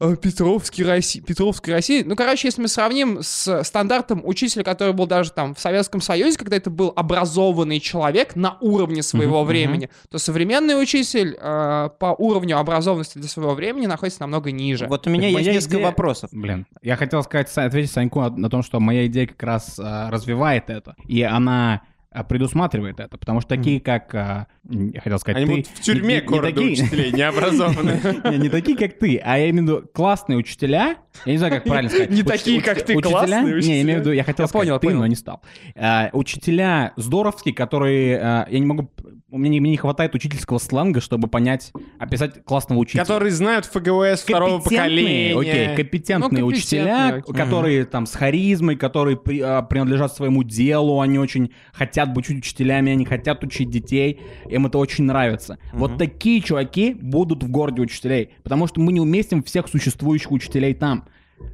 э, 0.00 0.16
Петровской 0.20 0.84
России, 0.84 1.20
Петровской 1.20 1.74
России, 1.74 2.02
ну, 2.02 2.16
короче, 2.16 2.48
если 2.48 2.60
мы 2.62 2.68
сравним 2.68 3.18
с 3.22 3.62
стандартом 3.62 4.22
учителя, 4.24 4.64
который 4.64 4.92
был 4.92 5.06
даже 5.06 5.30
там 5.30 5.54
в 5.54 5.60
Советском 5.60 6.00
Союзе, 6.00 6.38
когда 6.38 6.56
это 6.56 6.70
был 6.70 6.92
образованный 6.96 7.78
человек 7.80 8.34
на 8.34 8.58
уровне 8.60 9.02
своего 9.02 9.40
мгм. 9.40 9.48
времени, 9.48 9.90
то 10.10 10.18
современный 10.18 10.80
учитель 10.80 11.36
э, 11.38 11.90
по 11.98 12.14
уровню 12.18 12.58
образованности 12.58 13.18
для 13.18 13.28
своего 13.28 13.54
времени 13.54 13.86
находится 13.86 14.20
намного 14.22 14.50
ниже. 14.50 14.86
Вот 14.88 15.06
у 15.06 15.10
меня 15.10 15.30
Так 15.30 15.42
есть 15.42 15.52
несколько 15.52 15.76
идея- 15.76 15.86
вопросов. 15.86 16.30
Блин, 16.32 16.66
я 16.82 16.96
хотел 16.96 17.22
сказать, 17.22 17.48
ответить 17.56 17.92
Саньку 17.92 18.20
на 18.20 18.48
на 18.48 18.50
том, 18.50 18.62
что 18.62 18.80
моя 18.80 19.06
идея 19.06 19.26
как 19.26 19.42
раз 19.42 19.78
а, 19.78 20.10
развивает 20.10 20.70
это, 20.70 20.96
и 21.06 21.22
она 21.22 21.82
предусматривает 22.24 23.00
это, 23.00 23.18
потому 23.18 23.40
что 23.40 23.50
такие, 23.50 23.80
как, 23.80 24.14
а, 24.14 24.46
я 24.68 25.00
хотел 25.00 25.18
сказать, 25.18 25.36
Они 25.36 25.46
ты... 25.46 25.50
будут 25.52 25.66
в 25.66 25.80
тюрьме 25.80 26.14
не- 26.16 26.20
не 26.22 26.26
города 26.26 26.54
такие- 26.54 26.72
учителей, 26.72 27.12
необразованные. 27.12 28.38
Не, 28.38 28.48
такие, 28.48 28.76
как 28.78 28.98
ты, 28.98 29.18
а 29.18 29.38
я 29.38 29.50
имею 29.50 29.64
в 29.64 29.68
виду 29.68 29.88
классные 29.92 30.38
учителя. 30.38 30.96
Я 31.26 31.32
не 31.32 31.38
знаю, 31.38 31.52
как 31.54 31.64
правильно 31.64 31.90
сказать. 31.90 32.10
Не 32.10 32.22
такие, 32.22 32.62
как 32.62 32.82
ты, 32.82 32.94
учителя- 32.96 33.10
классные 33.10 33.42
Не, 33.42 33.50
я 33.50 33.56
учителя. 33.56 33.82
имею 33.82 33.98
в 33.98 34.00
виду, 34.00 34.12
я 34.12 34.24
хотел 34.24 34.48
сказать 34.48 34.80
ты, 34.80 34.90
но 34.94 35.06
не 35.06 35.16
стал. 35.16 35.42
А, 35.76 36.08
Учителя 36.12 36.92
здоровские, 36.96 37.54
которые... 37.54 38.18
а, 38.18 38.46
Я 38.50 38.58
не 38.58 38.66
могу... 38.66 38.90
У 39.30 39.36
меня 39.36 39.50
не, 39.50 39.60
мне 39.60 39.72
не 39.72 39.76
хватает 39.76 40.14
учительского 40.14 40.56
сленга, 40.56 41.02
чтобы 41.02 41.28
понять, 41.28 41.72
описать 41.98 42.42
классного 42.44 42.78
учителя. 42.78 43.02
Которые 43.02 43.30
знают 43.30 43.66
ФГВС 43.66 44.22
второго 44.22 44.58
поколения. 44.58 45.38
Окей, 45.38 45.76
компетентные 45.76 46.40
Ну, 46.40 46.46
учителя, 46.46 47.10
компетентные, 47.20 47.44
которые 47.44 47.84
там 47.84 48.06
с 48.06 48.14
харизмой, 48.14 48.76
которые 48.76 49.18
при- 49.18 49.40
а, 49.42 49.60
принадлежат 49.60 50.14
своему 50.16 50.44
делу, 50.44 51.00
они 51.02 51.18
очень 51.18 51.52
хотят 51.74 51.97
быть 52.06 52.28
учителями, 52.28 52.92
они 52.92 53.04
хотят 53.04 53.42
учить 53.44 53.70
детей, 53.70 54.20
им 54.48 54.66
это 54.66 54.78
очень 54.78 55.04
нравится. 55.04 55.58
Вот 55.72 55.98
такие 55.98 56.40
чуваки 56.40 56.94
будут 56.94 57.42
в 57.42 57.50
городе 57.50 57.82
учителей, 57.82 58.30
потому 58.42 58.66
что 58.66 58.80
мы 58.80 58.92
не 58.92 59.00
уместим 59.00 59.42
всех 59.42 59.68
существующих 59.68 60.30
учителей 60.30 60.74
там. 60.74 61.06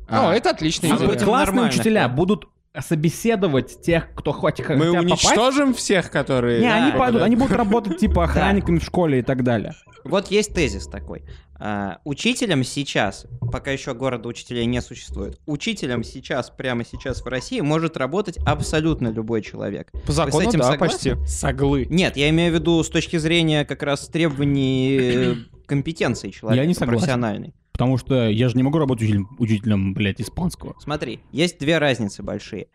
О, 0.09 0.31
А, 0.31 0.35
это 0.35 0.51
отличная 0.51 0.93
а 0.93 0.97
классные 0.97 1.27
нормальных, 1.27 1.75
учителя 1.75 2.09
будут 2.09 2.49
собеседовать 2.81 3.81
тех, 3.83 4.09
кто 4.15 4.33
хочет 4.33 4.69
Мы 4.69 4.87
хотят 4.87 5.05
попасть. 5.05 5.25
уничтожим 5.25 5.75
всех, 5.75 6.11
которые... 6.11 6.61
Не, 6.61 6.73
они 6.73 6.93
Да, 6.93 6.99
пойдут, 6.99 7.21
да. 7.21 7.27
они 7.27 7.37
будут 7.37 7.53
работать 7.57 7.99
типа 7.99 8.25
охранниками 8.25 8.79
в 8.79 8.85
школе 8.85 9.21
и 9.21 9.23
так 9.23 9.45
далее. 9.45 9.75
Вот 10.05 10.31
есть 10.31 10.55
тезис 10.55 10.87
такой. 10.87 11.23
А, 11.59 11.99
учителям 12.05 12.65
сейчас, 12.65 13.27
пока 13.53 13.71
еще 13.71 13.95
города 13.95 14.29
учителей 14.29 14.67
не 14.67 14.83
существует, 14.83 15.39
учителям 15.47 16.03
сейчас, 16.03 16.51
прямо 16.51 16.85
сейчас 16.85 17.23
в 17.23 17.27
России 17.27 17.61
может 17.61 17.97
работать 17.97 18.39
абсолютно 18.45 19.09
любой 19.09 19.43
человек. 19.43 19.91
По 20.07 20.13
закону, 20.13 20.37
Вы 20.37 20.45
с 20.45 20.49
этим 20.49 20.59
да, 20.61 20.73
согласны? 20.73 21.17
почти. 21.17 21.27
Соглы. 21.27 21.87
Нет, 21.89 22.17
я 22.17 22.29
имею 22.31 22.53
в 22.53 22.55
виду 22.55 22.83
с 22.83 22.89
точки 22.89 23.17
зрения 23.19 23.65
как 23.65 23.83
раз 23.83 24.09
требований 24.09 24.99
э, 24.99 25.35
компетенции 25.67 26.31
человека 26.31 26.63
Я 26.63 26.67
не 26.67 26.75
согласен. 26.75 26.99
профессиональной. 26.99 27.55
Потому 27.73 27.99
что 27.99 28.29
я 28.29 28.49
же 28.49 28.57
не 28.57 28.63
могу 28.63 28.79
работать 28.79 29.03
учителем, 29.05 29.29
учителем 29.39 29.95
блядь, 29.95 30.21
испанского. 30.21 30.75
Смотри, 30.81 31.21
есть 31.33 31.59
две 31.59 31.79
разницы 31.79 32.23
большие. 32.23 32.69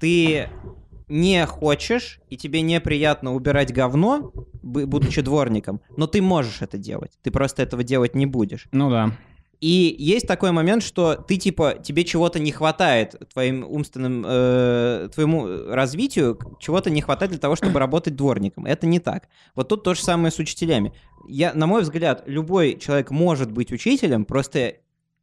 Ты 0.00 0.48
не 1.10 1.44
хочешь, 1.44 2.20
и 2.30 2.36
тебе 2.36 2.62
неприятно 2.62 3.34
убирать 3.34 3.72
говно, 3.72 4.32
бу- 4.62 4.86
будучи 4.86 5.20
дворником, 5.20 5.80
но 5.96 6.06
ты 6.06 6.22
можешь 6.22 6.62
это 6.62 6.78
делать. 6.78 7.12
Ты 7.22 7.30
просто 7.30 7.62
этого 7.62 7.82
делать 7.82 8.14
не 8.14 8.26
будешь. 8.26 8.68
Ну 8.72 8.90
да. 8.90 9.12
И 9.60 9.94
есть 9.98 10.26
такой 10.26 10.52
момент, 10.52 10.82
что 10.82 11.16
ты 11.16 11.36
типа 11.36 11.74
тебе 11.82 12.04
чего-то 12.04 12.38
не 12.38 12.50
хватает 12.50 13.16
твоим 13.30 13.62
умственным 13.68 14.24
э, 14.26 15.10
твоему 15.12 15.66
развитию, 15.68 16.38
чего-то 16.60 16.88
не 16.88 17.02
хватает 17.02 17.32
для 17.32 17.40
того, 17.40 17.56
чтобы 17.56 17.78
работать 17.78 18.16
дворником. 18.16 18.64
Это 18.64 18.86
не 18.86 19.00
так. 19.00 19.28
Вот 19.54 19.68
тут 19.68 19.84
то 19.84 19.92
же 19.92 20.02
самое 20.02 20.32
с 20.32 20.38
учителями. 20.38 20.94
Я, 21.28 21.52
на 21.52 21.66
мой 21.66 21.82
взгляд, 21.82 22.22
любой 22.26 22.78
человек 22.78 23.10
может 23.10 23.52
быть 23.52 23.70
учителем, 23.70 24.24
просто 24.24 24.76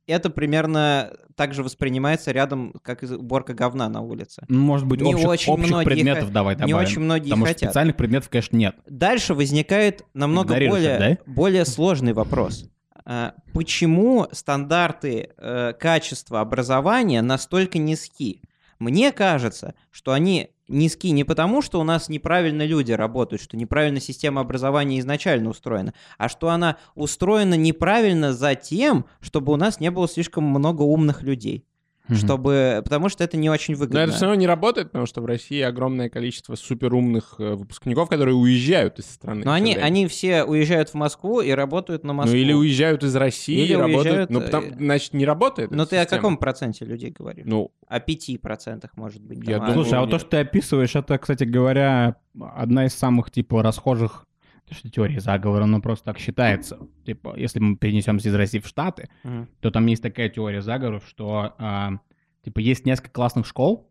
это 0.08 0.30
примерно 0.30 1.14
так 1.36 1.54
же 1.54 1.62
воспринимается 1.64 2.32
рядом, 2.32 2.74
как 2.82 3.04
и 3.04 3.08
уборка 3.08 3.54
говна 3.54 3.88
на 3.90 4.02
улице. 4.02 4.44
Ну, 4.48 4.60
Может 4.62 4.88
быть, 4.88 5.02
Не 5.02 5.14
общих, 5.14 5.28
очень 5.28 5.54
общих 5.54 5.68
многие 5.70 5.86
предметов 5.86 6.26
хо- 6.26 6.32
давай 6.32 6.56
Не 6.56 6.60
добавим. 6.62 6.78
очень 6.78 7.02
многие 7.02 7.30
Потому 7.30 7.46
что 7.46 7.54
хотят. 7.54 7.70
специальных 7.70 7.96
предметов, 7.98 8.30
конечно, 8.30 8.58
нет. 8.58 8.76
Дальше 8.90 9.34
возникает 9.36 10.04
намного 10.14 10.56
более, 10.56 10.90
это, 10.98 11.18
более 11.28 11.66
сложный 11.66 12.14
вопрос. 12.14 12.66
А, 13.06 13.34
Почему 13.54 14.28
стандарты 14.32 15.30
э, 15.38 15.74
качества 15.80 16.42
образования 16.42 17.22
настолько 17.22 17.78
низки? 17.78 18.42
Мне 18.80 19.12
кажется, 19.12 19.76
что 19.92 20.12
они 20.14 20.50
низки 20.68 21.12
не 21.12 21.24
потому, 21.24 21.62
что 21.62 21.80
у 21.80 21.84
нас 21.84 22.10
неправильно 22.10 22.66
люди 22.66 22.92
работают, 22.92 23.42
что 23.42 23.58
неправильно 23.58 24.00
система 24.00 24.42
образования 24.42 25.00
изначально 25.00 25.50
устроена, 25.50 25.94
а 26.18 26.30
что 26.30 26.50
она 26.50 26.78
устроена 26.96 27.56
неправильно 27.56 28.34
за 28.34 28.56
тем, 28.56 29.06
чтобы 29.20 29.54
у 29.54 29.56
нас 29.56 29.80
не 29.80 29.92
было 29.92 30.08
слишком 30.08 30.44
много 30.44 30.82
умных 30.82 31.24
людей. 31.24 31.66
Мгм. 32.08 32.18
Чтобы, 32.18 32.82
потому 32.84 33.10
что 33.10 33.24
это 33.24 33.36
не 33.38 33.50
очень 33.50 33.74
Но 33.74 33.82
выгодно. 33.82 34.00
это 34.00 34.14
все 34.14 34.26
равно 34.26 34.40
не 34.40 34.48
работает, 34.48 34.88
потому 34.92 35.06
что 35.06 35.22
в 35.22 35.26
России 35.26 35.60
огромное 35.62 36.10
количество 36.10 36.56
суперумных 36.56 37.36
э, 37.40 37.56
выпускников, 37.56 38.08
которые 38.10 38.36
уезжают 38.36 39.00
из 39.00 39.06
страны. 39.06 39.44
Но 39.44 39.52
они, 39.52 39.76
они 39.76 40.08
все 40.08 40.44
уезжают 40.44 40.90
в 40.90 40.94
Москву 40.94 41.42
и 41.42 41.52
работают 41.52 42.04
на 42.04 42.14
Москву. 42.14 42.34
Ну 42.36 42.42
или 42.42 42.54
уезжают 42.54 43.04
из 43.04 43.16
России 43.16 43.60
Или 43.64 43.74
и 43.74 43.76
работают. 43.76 44.06
уезжают, 44.06 44.30
Ну, 44.30 44.42
потому, 44.42 44.68
э, 44.68 44.74
значит, 44.78 45.14
не 45.14 45.26
работает. 45.26 45.72
Но 45.72 45.86
ты 45.86 45.98
о 45.98 46.04
система. 46.04 46.22
каком 46.22 46.38
проценте 46.38 46.86
людей 46.86 47.12
говоришь? 47.12 47.46
Ну, 47.46 47.72
О 47.88 48.00
пяти 48.00 48.38
процентах, 48.38 48.92
может 48.96 49.22
быть. 49.22 49.40
Я 49.48 49.58
а- 49.58 49.60
думаю, 49.60 49.74
Слушай, 49.74 49.94
а 49.96 50.00
вот 50.02 50.06
нет. 50.08 50.12
то, 50.12 50.20
что 50.20 50.30
ты 50.30 50.38
описываешь, 50.38 50.96
это, 50.96 51.18
кстати 51.18 51.44
говоря, 51.44 52.16
одна 52.56 52.86
из 52.86 52.94
самых, 52.94 53.32
типа, 53.32 53.62
расхожих 53.64 54.26
что 54.76 54.90
теории 54.90 55.20
заговора, 55.20 55.66
но 55.66 55.82
просто 55.82 56.06
так 56.06 56.20
считается. 56.20 56.80
Типа, 57.06 57.34
если 57.38 57.60
мы 57.60 57.78
перенесемся 57.78 58.30
из 58.30 58.36
России 58.36 58.60
в 58.60 58.68
Штаты, 58.68 59.10
Мгм. 59.24 59.48
то 59.62 59.72
там 59.72 59.86
есть 59.86 60.04
такая 60.04 60.30
теория 60.30 60.62
заговоров, 60.62 61.04
что, 61.08 61.54
а, 61.58 62.00
типа, 62.44 62.60
есть 62.60 62.86
несколько 62.86 63.12
классных 63.12 63.46
школ, 63.46 63.90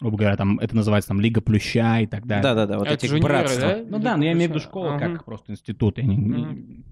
грубо 0.00 0.16
говоря, 0.18 0.36
там 0.36 0.58
это 0.58 0.74
называется 0.74 1.08
там 1.08 1.20
Лига 1.20 1.40
Плюща 1.40 2.00
и 2.00 2.06
так 2.06 2.26
далее. 2.26 2.42
Да-да-да, 2.42 2.78
вот 2.78 2.86
Это 2.88 2.94
эти 2.94 3.06
же 3.06 3.14
универы, 3.14 3.34
братства. 3.34 3.60
да? 3.68 3.84
Ну 3.88 3.98
да, 4.00 4.16
но 4.16 4.24
я 4.24 4.32
имею 4.32 4.48
в 4.48 4.50
виду 4.54 4.60
школу 4.60 4.88
Ага. 4.90 5.08
как 5.10 5.24
просто 5.24 5.52
институт. 5.52 5.98
Я 5.98 6.04
не- 6.04 6.16
не- 6.16 6.36
Мгм. 6.44 6.84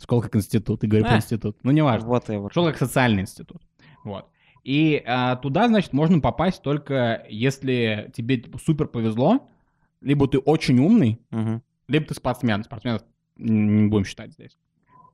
Школа 0.00 0.22
как 0.22 0.34
институт, 0.36 0.82
и 0.84 0.86
говорю 0.86 1.04
А. 1.04 1.08
про 1.10 1.16
институт. 1.18 1.58
Ну, 1.62 1.70
неважно. 1.70 2.08
Вот 2.08 2.26
вот. 2.28 2.52
Школа 2.52 2.68
как 2.68 2.78
социальный 2.78 3.20
институт. 3.22 3.60
Вот. 4.04 4.26
И 4.64 5.02
а, 5.06 5.36
туда, 5.36 5.68
значит, 5.68 5.92
можно 5.92 6.18
попасть 6.20 6.62
только 6.62 7.24
если 7.28 8.10
тебе 8.16 8.38
типа, 8.38 8.58
супер 8.58 8.86
повезло, 8.88 9.48
либо 10.00 10.26
ты 10.28 10.38
очень 10.38 10.78
умный, 10.78 11.20
Мгм. 11.30 11.62
Либо 11.88 12.06
ты 12.06 12.14
спортсмен. 12.14 12.64
Спортсменов 12.64 13.02
не 13.36 13.88
будем 13.88 14.04
считать 14.04 14.32
здесь. 14.32 14.56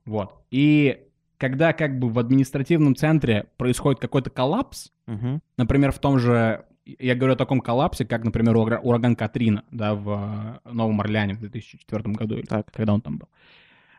Вот. 0.05 0.35
И 0.51 1.03
когда 1.37 1.73
как 1.73 1.99
бы 1.99 2.09
в 2.09 2.19
административном 2.19 2.95
центре 2.95 3.47
происходит 3.57 3.99
какой-то 3.99 4.29
коллапс, 4.29 4.91
Мгм. 5.07 5.41
например, 5.57 5.91
в 5.91 5.99
том 5.99 6.19
же, 6.19 6.65
я 6.85 7.15
говорю 7.15 7.33
о 7.33 7.37
таком 7.37 7.59
коллапсе, 7.59 8.05
как, 8.05 8.23
например, 8.23 8.55
ура- 8.55 8.79
ураган 8.79 9.15
Катрина, 9.15 9.63
да, 9.71 9.95
в 9.95 10.61
Новом 10.65 11.01
Орлеане 11.01 11.33
в 11.33 11.39
2004 11.39 12.15
году, 12.15 12.35
или 12.37 12.45
Так. 12.45 12.71
когда 12.71 12.93
он 12.93 13.01
там 13.01 13.17
был. 13.17 13.27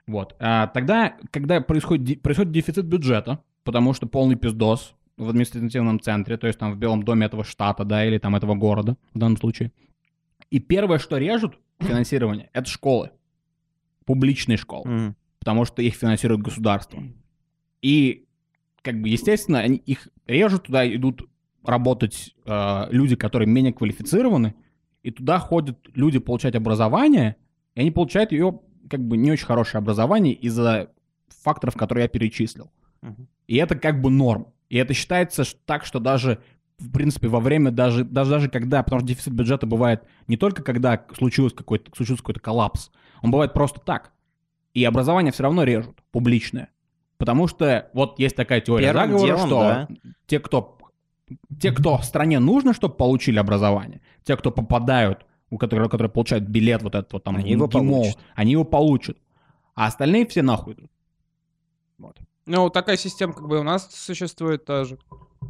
Вот. 0.07 0.37
А 0.38 0.66
тогда, 0.69 1.16
когда 1.31 1.61
происходит, 1.61 2.04
ди- 2.04 2.16
происходит 2.16 2.52
дефицит 2.52 2.87
бюджета, 2.87 3.43
потому 3.62 3.93
что 3.95 4.07
полный 4.07 4.37
пиздос 4.37 4.95
в 5.16 5.28
административном 5.28 6.00
центре, 6.00 6.37
то 6.37 6.47
есть 6.47 6.59
там 6.59 6.73
в 6.73 6.76
Белом 6.76 7.02
доме 7.02 7.26
этого 7.26 7.45
штата, 7.45 7.85
да, 7.85 8.04
или 8.04 8.19
там 8.19 8.35
этого 8.37 8.54
города 8.54 8.97
в 9.14 9.19
данном 9.19 9.37
случае. 9.38 9.71
И 10.50 10.59
первое, 10.61 10.99
что 10.99 11.16
режут 11.19 11.59
финансирование, 11.81 12.50
это 12.52 12.69
школы. 12.69 13.11
Публичные 14.04 14.57
школы 14.59 14.88
Мгм. 14.90 15.16
потому 15.38 15.64
что 15.64 15.83
их 15.83 15.95
финансирует 15.95 16.43
государство. 16.43 17.02
И, 17.83 18.26
как 18.83 19.00
бы, 19.00 19.09
естественно, 19.09 19.61
они 19.61 19.76
их 19.76 20.09
режут, 20.26 20.64
туда 20.64 20.87
идут 20.95 21.28
работать 21.64 22.35
э, 22.47 22.87
люди, 22.90 23.16
которые 23.16 23.49
менее 23.49 23.73
квалифицированы, 23.73 24.54
и 25.02 25.11
туда 25.11 25.38
ходят 25.38 25.78
люди 25.95 26.19
получать 26.19 26.54
образование, 26.54 27.37
и 27.75 27.81
они 27.81 27.90
получают 27.90 28.33
ее, 28.33 28.61
как 28.88 29.00
бы, 29.00 29.16
не 29.16 29.31
очень 29.33 29.47
хорошее 29.47 29.81
образование 29.81 30.35
из-за 30.35 30.90
факторов, 31.28 31.75
которые 31.76 32.04
я 32.04 32.09
перечислил. 32.09 32.71
Мгм. 33.02 33.28
И 33.47 33.57
это 33.57 33.75
как 33.76 34.00
бы 34.00 34.11
норм. 34.11 34.49
И 34.71 34.76
это 34.76 34.95
считается 34.95 35.45
так, 35.66 35.85
что 35.85 35.99
даже, 36.00 36.43
в 36.85 36.93
принципе, 36.93 37.29
во 37.29 37.41
время, 37.41 37.71
даже, 37.71 38.05
даже, 38.05 38.31
даже 38.31 38.49
когда, 38.49 38.83
потому 38.83 39.00
что 39.00 39.09
дефицит 39.09 39.33
бюджета 39.33 39.67
бывает 39.67 40.05
не 40.29 40.37
только 40.37 40.62
когда 40.62 41.05
случилось 41.17 41.53
какой-то, 41.53 41.91
случился 41.95 42.23
какой-то 42.23 42.41
коллапс, 42.41 42.91
он 43.23 43.31
бывает 43.31 43.53
просто 43.53 43.81
так. 43.81 44.12
И 44.73 44.85
образование 44.85 45.33
все 45.33 45.45
равно 45.45 45.64
режут, 45.64 46.03
публичное. 46.11 46.71
Потому 47.17 47.47
что 47.47 47.91
вот 47.95 48.19
есть 48.19 48.37
такая 48.37 48.61
теория 48.61 48.87
Первым 48.87 49.19
заговора, 49.19 49.26
делом, 49.26 49.47
что 49.47 49.61
да. 49.61 49.88
те, 50.26 50.41
кто, 50.41 50.79
те, 51.61 51.73
кто 51.73 51.97
в 51.99 52.05
стране 52.05 52.38
нужно, 52.41 52.75
чтобы 52.75 52.95
получили 52.95 53.38
образование, 53.38 54.00
те, 54.25 54.37
кто 54.37 54.50
попадают 54.50 55.25
у 55.55 55.59
которых, 55.59 55.91
которые 55.91 56.11
получают 56.11 56.45
билет 56.45 56.83
вот 56.83 56.95
этот 56.95 57.12
вот 57.12 57.23
там 57.23 57.37
Они 57.37 57.53
его 57.53 57.69
ГИМО, 57.69 57.93
получат. 57.93 58.19
они 58.35 58.53
его 58.53 58.64
получат. 58.64 59.19
А 59.75 59.87
остальные 59.87 60.26
все 60.26 60.43
нахуй 60.43 60.75
идут. 60.75 60.91
Вот. 61.99 62.19
Ну, 62.47 62.69
такая 62.71 62.97
система 62.97 63.33
как 63.33 63.47
бы 63.47 63.61
у 63.61 63.62
нас 63.62 63.88
существует 63.95 64.64
тоже. 64.64 64.99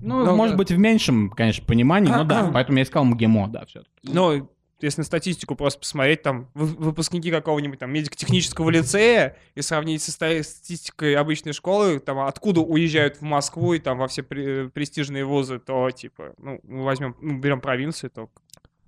Ну, 0.02 0.24
Ну, 0.24 0.36
может 0.36 0.54
да. 0.54 0.58
быть, 0.58 0.70
в 0.70 0.78
меньшем, 0.78 1.30
конечно, 1.30 1.64
понимании, 1.64 2.10
но 2.10 2.24
да, 2.24 2.50
поэтому 2.52 2.78
я 2.78 2.84
искал 2.84 3.04
МГИМО, 3.04 3.48
да, 3.48 3.64
все. 3.66 3.82
Ну, 4.02 4.50
если 4.80 5.00
на 5.00 5.04
статистику 5.04 5.54
просто 5.54 5.80
посмотреть, 5.80 6.22
там, 6.22 6.50
вы- 6.54 6.66
выпускники 6.66 7.30
какого-нибудь 7.30 7.78
там 7.78 7.90
медико-технического 7.92 8.68
лицея 8.70 9.36
и 9.54 9.62
сравнить 9.62 10.02
со 10.02 10.12
ста- 10.12 10.42
статистикой 10.42 11.14
обычной 11.16 11.52
школы, 11.54 12.00
там, 12.00 12.18
откуда 12.18 12.60
уезжают 12.60 13.16
в 13.16 13.22
Москву 13.22 13.72
и 13.74 13.78
там 13.78 13.96
во 13.98 14.08
все 14.08 14.20
пре- 14.22 14.68
престижные 14.68 15.24
вузы, 15.24 15.58
то, 15.58 15.90
типа, 15.90 16.34
ну, 16.38 16.60
мы 16.64 16.84
возьмем, 16.84 17.16
ну, 17.22 17.38
берем 17.38 17.60
провинцию, 17.62 18.10
то 18.10 18.28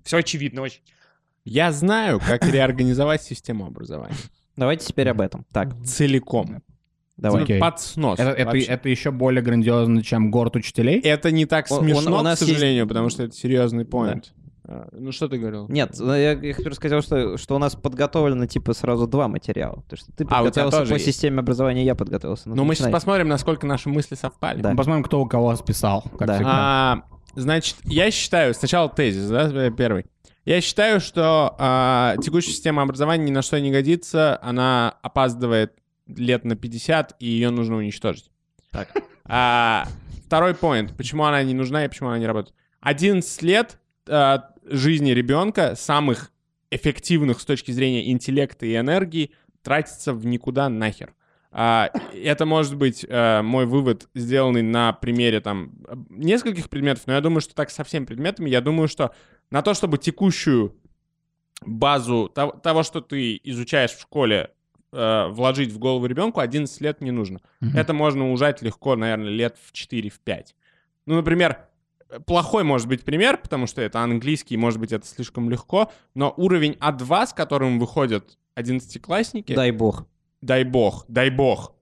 все 0.03 0.19
очевидно 0.19 0.63
очень. 0.63 0.83
Я 1.45 1.73
знаю, 1.73 2.21
как 2.21 2.45
реорганизовать 2.47 3.23
систему 3.23 3.67
образования. 3.67 4.17
Давайте 4.57 4.87
теперь 4.87 5.09
об 5.09 5.21
этом. 5.21 5.47
Так, 5.53 5.69
Целиком. 5.85 6.63
Давай. 7.17 7.43
Окей. 7.45 7.61
Под 7.61 7.81
снос. 7.81 8.19
Это, 8.19 8.31
это, 8.31 8.47
вообще. 8.47 8.67
это 8.67 8.89
еще 8.89 9.11
более 9.11 9.43
грандиозно, 9.43 10.03
чем 10.03 10.31
город 10.31 10.57
учителей. 10.57 11.01
Это 11.01 11.31
не 11.31 11.47
так 11.47 11.69
смешно, 11.69 12.19
у 12.19 12.23
нас 12.23 12.39
к 12.39 12.45
сожалению, 12.47 12.87
потому 12.87 13.09
что 13.09 13.25
это 13.25 13.35
серьезный 13.35 13.85
поинт. 13.85 14.33
А, 14.69 14.89
Ну 14.93 15.13
что 15.13 15.29
ты 15.29 15.39
говорил? 15.39 15.69
Нет, 15.69 15.95
ну, 15.99 16.15
я, 16.15 16.33
я 16.33 16.55
хочу 16.55 16.73
сказать, 16.73 17.05
что, 17.05 17.37
что 17.37 17.55
у 17.55 17.59
нас 17.59 17.77
подготовлено 17.77 18.47
типа 18.47 18.73
сразу 18.75 19.07
два 19.07 19.29
материала. 19.29 19.85
То 19.89 19.97
что 19.97 20.11
ты 20.13 20.25
А, 20.25 20.39
подготовился 20.39 20.79
тоже 20.79 20.91
по 20.91 20.95
есть. 20.95 21.07
системе 21.07 21.39
образования, 21.41 21.85
я 21.85 21.95
подготовился. 21.95 22.49
Ну, 22.49 22.65
мы 22.65 22.75
сейчас 22.75 22.91
посмотрим, 22.91 23.29
насколько 23.29 23.67
наши 23.67 23.89
мысли 23.89 24.17
совпали. 24.17 24.61
Да. 24.61 24.71
Ну, 24.71 24.77
Посмотрим, 24.77 25.05
кто 25.05 25.21
у 25.21 25.27
кого 25.27 25.55
списал, 25.55 26.03
как 26.19 26.27
Да. 26.27 26.41
А, 26.45 27.03
значит, 27.37 27.77
я 27.85 28.11
считаю, 28.11 28.55
сначала 28.55 28.89
тезис, 28.89 29.29
да, 29.29 29.49
э, 29.53 29.71
первый. 29.71 30.07
Я 30.45 30.61
считаю, 30.61 31.01
что 31.01 31.55
а, 31.59 32.17
текущая 32.23 32.51
система 32.53 32.83
образования 32.83 33.25
ни 33.25 33.31
на 33.33 33.43
что 33.43 33.61
не 33.61 33.71
годится, 33.71 34.39
она 34.43 34.95
опаздывает 35.03 35.73
лет 36.07 36.45
на 36.45 36.57
50, 36.57 37.17
и 37.21 37.27
ее 37.27 37.51
нужно 37.51 37.77
уничтожить. 37.77 38.31
Так. 38.71 38.93
А, 39.25 39.87
второй 40.25 40.55
поинт, 40.55 40.97
почему 40.97 41.25
она 41.25 41.43
не 41.43 41.55
нужна 41.55 41.85
и 41.85 41.89
почему 41.89 42.11
она 42.11 42.19
не 42.19 42.27
работает. 42.27 42.55
11 42.81 43.43
лет 43.43 43.79
а, 44.09 44.51
жизни 44.65 45.11
ребенка, 45.11 45.75
самых 45.77 46.33
эффективных 46.71 47.41
с 47.41 47.45
точки 47.45 47.71
зрения 47.71 48.11
интеллекта 48.11 48.67
и 48.67 48.77
энергии, 48.77 49.33
тратится 49.63 50.13
в 50.13 50.27
никуда 50.27 50.69
нахер. 50.69 51.15
А, 51.51 51.91
это 52.13 52.45
может 52.45 52.77
быть 52.77 53.05
э, 53.09 53.41
мой 53.41 53.65
вывод, 53.65 54.11
сделанный 54.15 54.61
на 54.61 54.93
примере 54.93 55.41
там 55.41 55.73
нескольких 56.11 56.69
предметов, 56.69 57.05
но 57.07 57.15
я 57.15 57.21
думаю, 57.23 57.41
что 57.41 57.55
так 57.55 57.71
со 57.71 57.83
всеми 57.83 58.05
предметами. 58.05 58.51
Я 58.51 58.61
думаю, 58.61 58.89
что 58.89 59.15
на 59.51 59.63
то, 59.63 59.73
чтобы 59.73 59.97
текущую 59.97 60.77
базу 61.65 62.29
того, 62.29 62.53
того, 62.53 62.83
что 62.83 63.01
ты 63.01 63.41
изучаешь 63.43 63.93
в 63.93 64.01
школе, 64.03 64.51
э, 64.97 65.29
вложить 65.29 65.71
в 65.73 65.79
голову 65.79 66.07
ребенку, 66.07 66.41
11 66.41 66.81
лет 66.81 67.01
не 67.01 67.11
нужно. 67.11 67.41
Мгм. 67.61 67.77
Это 67.77 67.93
можно 67.93 68.33
ужать 68.33 68.63
легко, 68.63 68.97
наверное, 68.97 69.31
лет 69.31 69.57
в 69.63 69.73
4-5. 69.73 70.55
Ну, 71.07 71.15
например, 71.17 71.59
плохой 72.27 72.65
может 72.65 72.89
быть 72.89 73.05
пример, 73.05 73.37
потому 73.37 73.67
что 73.67 73.83
это 73.83 74.01
английский, 74.01 74.57
может 74.57 74.81
быть, 74.81 74.93
это 74.93 75.07
слишком 75.07 75.51
легко, 75.51 75.93
но 76.15 76.33
уровень 76.37 76.77
А2, 76.81 77.27
с 77.27 77.33
которым 77.33 77.79
выходят 77.79 78.39
11-классники, 78.57 79.55
Дай 79.55 79.71
бог. 79.71 80.07
дай 80.41 80.65
бог, 80.65 81.05
дай 81.09 81.31
бог. 81.31 81.76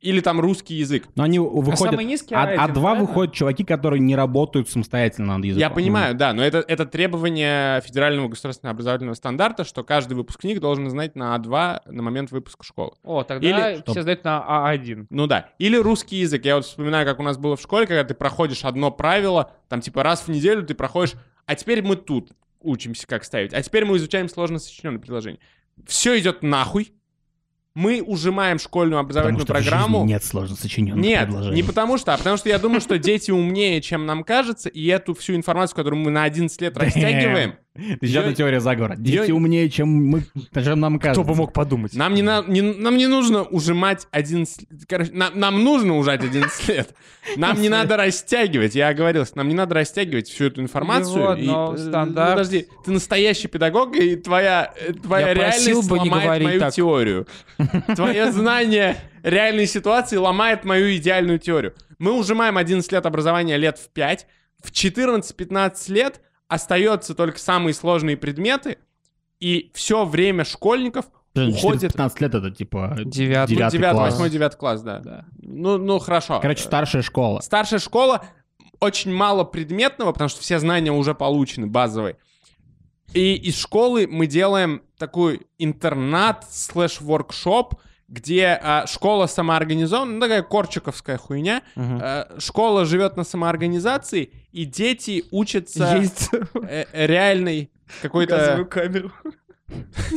Или 0.00 0.20
там 0.20 0.40
русский 0.40 0.74
язык. 0.74 1.08
Но 1.14 1.24
они 1.24 1.38
выходят... 1.38 1.78
самый 1.78 2.04
низкий 2.04 2.34
а, 2.34 2.52
А1, 2.52 2.56
а 2.58 2.68
два 2.68 2.94
выходят 2.94 3.34
чуваки, 3.34 3.64
которые 3.64 4.00
не 4.00 4.14
работают 4.14 4.68
самостоятельно 4.68 5.36
над 5.36 5.44
языком. 5.46 5.60
Я 5.60 5.70
понимаю, 5.70 6.14
да, 6.14 6.32
но 6.32 6.44
это, 6.44 6.58
это 6.58 6.84
требование 6.84 7.80
федерального 7.80 8.28
государственного 8.28 8.72
образовательного 8.74 9.14
стандарта, 9.14 9.64
что 9.64 9.82
каждый 9.84 10.14
выпускник 10.14 10.60
должен 10.60 10.88
знать 10.90 11.16
на 11.16 11.34
А2 11.36 11.80
на 11.86 12.02
момент 12.02 12.30
выпуска 12.30 12.62
школы. 12.62 12.92
О, 13.02 13.22
тогда 13.22 13.72
Или- 13.72 13.82
все 13.90 14.02
сдают 14.02 14.22
на 14.24 14.44
А 14.46 14.74
А1. 14.74 15.06
Ну 15.10 15.26
да. 15.26 15.50
Или 15.58 15.76
русский 15.76 16.16
язык. 16.16 16.44
Я 16.44 16.56
вот 16.56 16.66
вспоминаю, 16.66 17.06
как 17.06 17.18
у 17.18 17.22
нас 17.22 17.38
было 17.38 17.56
в 17.56 17.60
школе, 17.60 17.86
когда 17.86 18.04
ты 18.04 18.14
проходишь 18.14 18.64
одно 18.64 18.90
правило, 18.90 19.52
там 19.68 19.80
типа 19.80 20.02
раз 20.02 20.22
в 20.22 20.28
неделю 20.28 20.64
ты 20.64 20.74
проходишь, 20.74 21.14
а 21.46 21.54
теперь 21.54 21.82
мы 21.82 21.96
тут 21.96 22.32
учимся, 22.60 23.06
как 23.06 23.24
ставить, 23.24 23.54
а 23.54 23.62
теперь 23.62 23.84
мы 23.84 23.96
изучаем 23.96 24.28
сложно 24.28 24.58
сочиненные 24.58 25.00
предложения. 25.00 25.38
Все 25.86 26.18
идет 26.18 26.42
нахуй. 26.42 26.92
Мы 27.76 28.02
ужимаем 28.02 28.58
школьную 28.58 29.04
Потому 29.04 29.04
образовательную 29.04 29.44
что 29.44 29.52
в 29.52 29.56
жизни 29.58 29.70
программу. 29.70 30.04
нет 30.06 30.24
сложно 30.24 30.56
сочиненных 30.56 31.04
Нет, 31.04 31.24
предложений. 31.24 31.56
не 31.56 31.62
потому 31.62 31.98
что, 31.98 32.14
а 32.14 32.16
потому 32.16 32.38
что 32.38 32.48
я 32.48 32.58
думаю, 32.58 32.80
что 32.80 32.98
дети 32.98 33.30
умнее, 33.30 33.82
чем 33.82 34.06
нам 34.06 34.24
кажется, 34.24 34.70
и 34.70 34.86
эту 34.86 35.14
всю 35.14 35.34
информацию, 35.36 35.76
которую 35.76 36.00
мы 36.00 36.10
на 36.10 36.22
11 36.24 36.58
лет 36.62 36.74
растягиваем, 36.78 37.56
На 38.00 38.34
теория 38.34 38.60
заговора. 38.60 38.96
Дети 38.96 39.30
умнее, 39.30 39.68
чем 39.70 39.88
мы, 39.88 40.22
чем 40.54 40.80
нам 40.80 40.98
кажется. 40.98 41.46
подумать? 41.46 41.94
нам 41.94 42.14
не, 42.14 42.22
на- 42.22 42.44
не- 42.46 42.62
нам 42.62 42.96
не 42.96 43.06
нужно 43.06 43.42
ужимать 43.42 44.06
11... 44.10 44.66
Короче, 44.88 45.12
нам, 45.12 45.38
нам 45.38 45.62
нужно 45.64 45.96
ужать 45.98 46.22
11 46.22 46.68
лет. 46.68 46.94
Нам 47.36 47.60
не 47.60 47.68
надо 47.68 47.96
растягивать, 47.96 48.74
я 48.74 48.88
оговорился, 48.88 49.32
нам 49.36 49.48
не 49.48 49.54
надо 49.54 49.74
растягивать 49.74 50.28
всю 50.28 50.44
эту 50.46 50.60
информацию. 50.62 51.36
И, 51.36 51.46
но 51.46 51.74
э, 51.74 51.78
стандарт- 51.78 52.32
Подожди, 52.32 52.66
ты 52.84 52.90
настоящий 52.90 53.48
педагог, 53.48 53.96
и 53.96 54.16
твоя, 54.16 54.72
э, 54.80 54.92
твоя 54.92 55.30
Я 55.30 55.34
просил 55.34 55.66
реальность 55.66 55.90
бы 55.90 55.98
не 55.98 56.10
ломает 56.10 56.24
говорить 56.24 56.46
мою 56.46 56.60
так. 56.60 56.72
теорию. 56.74 57.26
Твое 57.94 58.32
знание 58.32 58.96
реальной 59.22 59.66
ситуации 59.66 60.16
ломает 60.16 60.64
мою 60.64 60.94
идеальную 60.96 61.38
теорию. 61.38 61.74
Мы 61.98 62.12
ужимаем 62.12 62.56
11 62.58 62.90
лет 62.92 63.06
образования 63.06 63.56
лет 63.56 63.78
в 63.78 63.88
5. 63.90 64.26
В 64.62 64.70
14-15 64.70 65.92
лет 65.92 66.20
остается 66.48 67.14
только 67.14 67.38
самые 67.38 67.74
сложные 67.74 68.16
предметы, 68.16 68.78
и 69.40 69.70
все 69.74 70.04
время 70.04 70.44
школьников 70.44 71.06
уходит... 71.34 71.92
15 71.92 72.20
лет 72.20 72.34
это 72.34 72.50
типа 72.50 72.96
Девятый. 73.04 73.56
девятый 73.56 73.78
9, 73.78 73.92
класс. 73.92 74.18
8, 74.18 74.30
9 74.30 74.54
класс, 74.56 74.82
да. 74.82 75.24
Ну, 75.38 75.78
ну, 75.78 75.98
хорошо. 75.98 76.40
Короче, 76.40 76.62
старшая 76.62 77.02
школа. 77.02 77.40
Старшая 77.40 77.80
школа 77.80 78.24
очень 78.80 79.12
мало 79.12 79.44
предметного, 79.44 80.12
потому 80.12 80.28
что 80.28 80.40
все 80.40 80.58
знания 80.58 80.92
уже 80.92 81.14
получены, 81.14 81.66
базовые. 81.66 82.16
И 83.12 83.34
из 83.34 83.58
школы 83.58 84.06
мы 84.10 84.26
делаем 84.26 84.82
такой 84.98 85.46
интернат 85.58 86.46
слэш-воркшоп, 86.50 87.74
где 88.08 88.58
а, 88.62 88.86
школа 88.86 89.26
самоорганизована, 89.26 90.12
ну, 90.12 90.20
такая 90.20 90.42
корчиковская 90.42 91.18
хуйня. 91.18 91.62
Мгм. 91.74 91.98
А, 92.02 92.28
школа 92.38 92.84
живет 92.84 93.16
на 93.16 93.24
самоорганизации, 93.24 94.30
и 94.52 94.64
дети 94.64 95.24
учатся 95.30 95.96
Есть 96.00 96.30
э, 96.32 96.84
э, 96.92 97.06
реальной 97.06 97.70
какой-то... 98.02 98.36
газовую 98.36 98.66
камеру. 98.66 99.12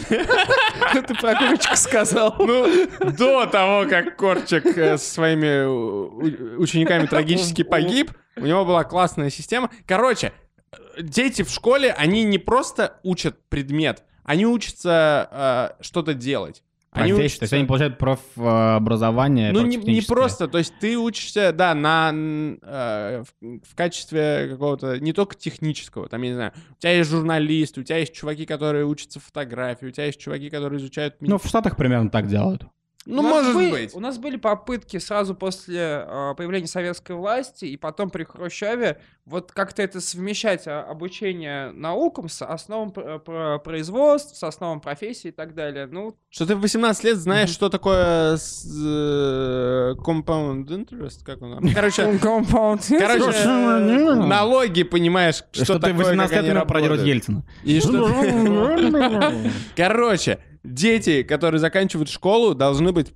Ты 0.09 1.15
про 1.15 1.35
курочку 1.35 1.75
сказал. 1.75 2.35
Ну, 2.37 2.87
до 3.17 3.45
того, 3.47 3.89
как 3.89 4.15
Корчик 4.15 4.65
э, 4.77 4.97
со 4.97 5.13
своими 5.13 5.65
у- 5.65 6.61
учениками 6.61 7.07
трагически 7.07 7.63
погиб, 7.63 8.11
у 8.35 8.41
него 8.45 8.65
была 8.65 8.83
классная 8.83 9.31
система. 9.31 9.71
Короче, 9.87 10.33
э, 10.71 11.01
дети 11.01 11.41
в 11.41 11.49
школе, 11.49 11.91
они 11.91 12.23
не 12.23 12.37
просто 12.37 12.99
учат 13.03 13.39
предмет, 13.49 14.03
они 14.23 14.45
учатся 14.45 15.27
э, 15.79 15.83
что-то 15.83 16.13
делать. 16.13 16.61
Они 16.91 17.11
Профессия, 17.11 17.25
учатся... 17.25 17.39
То 17.39 17.43
есть 17.43 17.53
они 17.53 17.65
получают 17.65 17.97
профобразование. 17.99 19.51
Ну, 19.51 19.65
не, 19.65 19.77
не 19.77 20.01
просто, 20.01 20.47
то 20.47 20.57
есть 20.57 20.73
ты 20.79 20.97
учишься, 20.97 21.53
да, 21.53 21.75
на, 21.75 22.11
э, 22.13 23.23
в, 23.23 23.59
в 23.63 23.75
качестве 23.75 24.49
какого-то, 24.51 24.99
не 24.99 25.13
только 25.13 25.35
технического, 25.35 26.09
там, 26.09 26.23
я 26.23 26.29
не 26.29 26.35
знаю, 26.35 26.53
у 26.71 26.79
тебя 26.79 26.93
есть 26.93 27.09
журналисты, 27.11 27.81
у 27.81 27.83
тебя 27.83 27.97
есть 27.97 28.13
чуваки, 28.13 28.45
которые 28.47 28.85
учатся 28.85 29.19
фотографии, 29.19 29.85
у 29.85 29.91
тебя 29.91 30.05
есть 30.05 30.19
чуваки, 30.19 30.49
которые 30.49 30.79
изучают... 30.79 31.15
Ну, 31.19 31.37
в 31.37 31.45
Штатах 31.45 31.77
примерно 31.77 32.09
так 32.09 32.27
делают. 32.27 32.63
Ну 33.15 33.21
может 33.21 33.53
были- 33.55 33.71
быть. 33.71 33.95
У 33.95 33.99
нас 33.99 34.17
были 34.17 34.37
попытки 34.37 34.97
сразу 34.97 35.35
после 35.35 36.05
э, 36.07 36.33
появления 36.37 36.67
советской 36.67 37.13
власти 37.15 37.65
и 37.65 37.77
потом 37.77 38.09
при 38.09 38.23
Хрущеве 38.23 38.99
вот 39.25 39.51
как-то 39.51 39.83
это 39.83 40.01
совмещать 40.01 40.67
а, 40.67 40.81
обучение 40.81 41.71
наукам 41.71 42.29
с 42.29 42.41
основам 42.43 42.91
пр- 42.91 43.19
пр- 43.19 43.59
производств, 43.59 44.35
с 44.35 44.43
основам 44.43 44.81
профессии 44.81 45.27
и 45.27 45.31
так 45.31 45.53
далее. 45.53 45.85
Ну, 45.85 46.15
Что 46.31 46.47
ты 46.47 46.55
в 46.55 46.61
18 46.61 47.03
лет 47.03 47.17
знаешь, 47.17 47.49
что 47.49 47.69
такое 47.69 48.37
с- 48.37 48.65
э, 48.65 49.93
compound 50.03 50.65
interest, 50.67 51.23
как 51.23 51.41
он? 51.43 51.59
Короче, 51.75 52.03
Compound. 52.13 52.81
короче, 52.97 53.21
Слушай, 53.21 54.15
налоги 54.27 54.81
понимаешь, 54.83 55.43
что, 55.51 55.63
Что, 55.65 55.73
ты 55.75 55.79
такое, 55.89 55.97
18 56.05 56.35
как 56.35 56.43
лет 56.45 56.53
работают. 56.55 57.01
Ельцина. 57.01 57.43
И 57.63 57.79
что 57.81 58.09
Короче, 59.75 60.39
дети, 60.63 61.23
которые 61.23 61.59
заканчивают 61.59 62.09
школу, 62.09 62.53
должны 62.55 62.91
быть... 62.91 63.13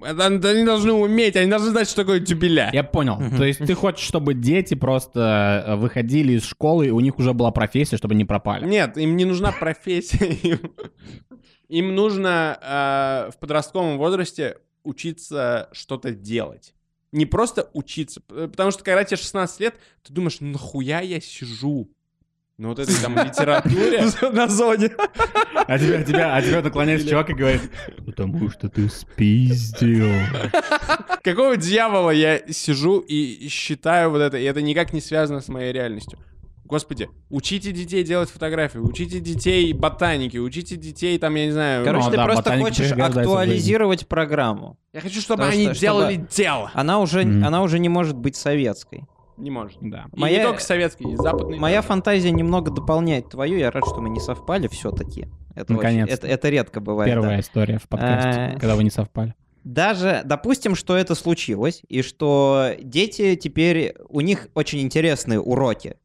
Они 0.00 0.64
должны 0.64 0.92
уметь, 0.92 1.34
они 1.34 1.50
должны 1.50 1.70
знать, 1.70 1.88
что 1.88 2.02
такое 2.02 2.20
дюбеля. 2.20 2.68
Я 2.74 2.84
понял. 2.84 3.18
То 3.36 3.44
есть 3.44 3.60
ты 3.60 3.74
хочешь, 3.74 4.04
чтобы 4.04 4.34
дети 4.34 4.74
просто 4.74 5.64
э, 5.66 5.76
выходили 5.76 6.34
из 6.34 6.44
школы, 6.44 6.88
и 6.88 6.90
у 6.90 7.00
них 7.00 7.18
уже 7.18 7.32
была 7.32 7.50
профессия, 7.52 7.96
чтобы 7.96 8.14
не 8.14 8.26
пропали. 8.26 8.66
Нет, 8.66 8.98
им 8.98 9.16
не 9.16 9.24
нужна 9.24 9.52
профессия. 9.52 10.58
Им, 11.68 11.94
нужно 11.94 12.58
э, 12.60 13.30
в 13.32 13.38
подростковом 13.38 13.96
возрасте 13.96 14.58
учиться 14.82 15.70
что-то 15.72 16.12
делать. 16.12 16.74
Не 17.10 17.26
просто 17.26 17.70
учиться. 17.72 18.20
Потому 18.20 18.70
что 18.70 18.84
когда 18.84 19.04
тебе 19.04 19.16
16 19.16 19.60
лет, 19.60 19.76
ты 20.02 20.12
думаешь, 20.12 20.40
нахуя 20.40 21.00
я 21.00 21.20
сижу? 21.20 21.90
Ну 22.56 22.68
вот 22.68 22.78
этой 22.78 22.94
там 23.02 23.16
литературе. 23.16 24.04
На 24.32 24.46
зоне. 24.48 24.90
А 25.66 25.78
тебя, 25.78 25.98
а 25.98 26.02
тебя, 26.04 26.36
а 26.36 26.42
тебя 26.42 26.62
наклоняется 26.62 27.08
чувак 27.08 27.30
и 27.30 27.34
говорит, 27.34 27.62
потому 28.06 28.48
что 28.50 28.68
ты 28.68 28.88
спиздил. 28.88 30.08
Какого 31.22 31.56
дьявола 31.56 32.10
я 32.10 32.40
сижу 32.50 33.00
и 33.00 33.48
считаю 33.48 34.10
вот 34.10 34.20
это, 34.20 34.36
и 34.38 34.44
это 34.44 34.62
никак 34.62 34.92
не 34.92 35.00
связано 35.00 35.40
с 35.40 35.48
моей 35.48 35.72
реальностью. 35.72 36.18
Господи, 36.66 37.08
учите 37.28 37.72
детей 37.72 38.04
делать 38.04 38.30
фотографии, 38.30 38.78
учите 38.78 39.20
детей 39.20 39.72
ботаники, 39.74 40.38
учите 40.38 40.76
детей 40.76 41.18
там, 41.18 41.34
я 41.34 41.46
не 41.46 41.52
знаю... 41.52 41.84
Короче, 41.84 42.04
Ну, 42.06 42.10
ты 42.12 42.16
да, 42.16 42.24
просто 42.24 42.56
хочешь 42.58 42.90
актуализировать 42.92 44.06
программу. 44.08 44.78
я 44.94 45.00
хочу, 45.00 45.20
чтобы 45.20 45.42
Потому 45.42 45.58
они 45.58 45.72
что- 45.72 45.80
делали 45.80 46.14
чтобы- 46.14 46.28
дело. 46.30 46.70
Она 46.72 47.00
уже, 47.00 47.22
Мгм. 47.24 47.44
она 47.44 47.62
уже 47.62 47.78
не 47.78 47.90
может 47.90 48.16
быть 48.16 48.36
советской. 48.36 49.04
Не 49.36 49.50
может. 49.50 49.78
Да. 49.80 50.06
И 50.12 50.20
Моя- 50.20 50.38
не 50.38 50.44
только 50.44 50.60
советский, 50.60 51.04
и 51.12 51.16
западный. 51.16 51.58
Моя 51.58 51.78
тоже. 51.78 51.88
фантазия 51.88 52.30
немного 52.30 52.70
дополняет 52.70 53.28
твою. 53.30 53.58
Я 53.58 53.70
рад, 53.70 53.84
что 53.84 54.00
мы 54.00 54.08
не 54.10 54.20
совпали 54.20 54.68
все-таки. 54.68 55.26
Это, 55.54 55.72
очень- 55.72 55.76
Наконец-то. 55.76 56.14
это, 56.14 56.26
это 56.28 56.48
редко 56.50 56.80
бывает. 56.80 57.12
да. 57.12 57.20
Первая 57.20 57.40
история 57.40 57.78
в 57.78 57.88
подкасте, 57.88 58.40
Э, 58.54 58.58
когда 58.58 58.76
вы 58.76 58.84
не 58.84 58.90
совпали. 58.90 59.34
Даже, 59.64 60.22
допустим, 60.24 60.74
что 60.74 60.96
это 60.96 61.14
случилось, 61.14 61.82
и 61.88 62.02
что 62.02 62.70
дети 62.82 63.34
теперь, 63.34 63.94
у 64.08 64.20
них 64.20 64.48
очень 64.54 64.80
интересные 64.80 65.40
уроки. 65.40 65.96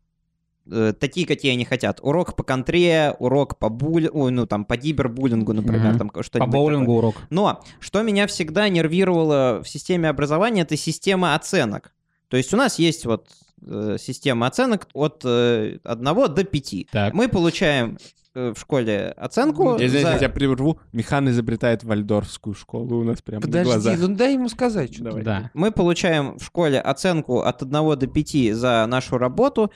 Э, 0.72 0.94
Такие, 0.98 1.26
какие 1.28 1.52
они 1.54 1.65
хотят. 1.65 2.00
Урок 2.02 2.36
по 2.36 2.44
контре, 2.44 3.15
урок 3.20 3.58
по 3.60 3.70
буль... 3.70 4.08
ой, 4.13 4.32
ну, 4.32 4.46
там, 4.46 4.65
по 4.65 4.78
гибербуллингу, 4.78 5.52
например, 5.54 5.89
Мгм. 5.89 5.98
там 5.98 6.10
По 6.10 6.24
что-нибудь 6.24 6.54
боулингу 6.54 6.86
такое. 6.94 6.98
урок. 6.98 7.15
Но 7.32 7.62
что 7.80 8.02
меня 8.04 8.28
всегда 8.28 8.70
нервировало 8.70 9.62
в 9.63 9.68
системе 9.68 10.10
образования, 10.10 10.62
это 10.62 10.78
система 10.78 11.34
оценок. 11.36 11.94
То 12.30 12.38
есть 12.38 12.54
у 12.54 12.58
нас 12.58 12.80
есть 12.80 13.06
вот 13.06 13.28
э, 13.65 13.98
система 14.00 14.48
оценок 14.48 14.88
от 14.94 15.22
э, 15.26 15.80
1 15.84 16.04
до 16.04 16.44
5. 16.44 16.76
Так. 16.92 17.13
Мы 17.13 17.28
получаем 17.28 17.98
э, 18.36 18.54
в 18.56 18.60
школе 18.60 19.10
оценку. 19.18 19.78
Я, 19.78 19.88
извините, 19.88 20.08
за- 20.08 20.12
я 20.13 20.18
тебя 20.20 20.30
прерву. 20.30 20.80
Михан 20.94 21.28
изобретает 21.30 21.84
вальдорфскую 21.84 22.54
школу 22.54 23.00
у 23.00 23.04
нас 23.04 23.22
прямо 23.22 23.42
на 23.42 23.48
Подожди, 23.48 23.72
глазах. 23.72 24.00
ну 24.00 24.15
дай 24.15 24.34
ему 24.34 24.48
сказать 24.50 24.94
что 24.94 25.04
Давай. 25.06 25.24
Да. 25.24 25.52
Мы 25.54 25.72
получаем 25.72 26.38
в 26.38 26.44
школе 26.44 26.80
оценку 26.80 27.42
от 27.42 27.62
1 27.63 27.72
до 28.00 28.08
5 28.08 28.56
за 28.56 28.86
нашу 28.88 29.18
работу, 29.18 29.72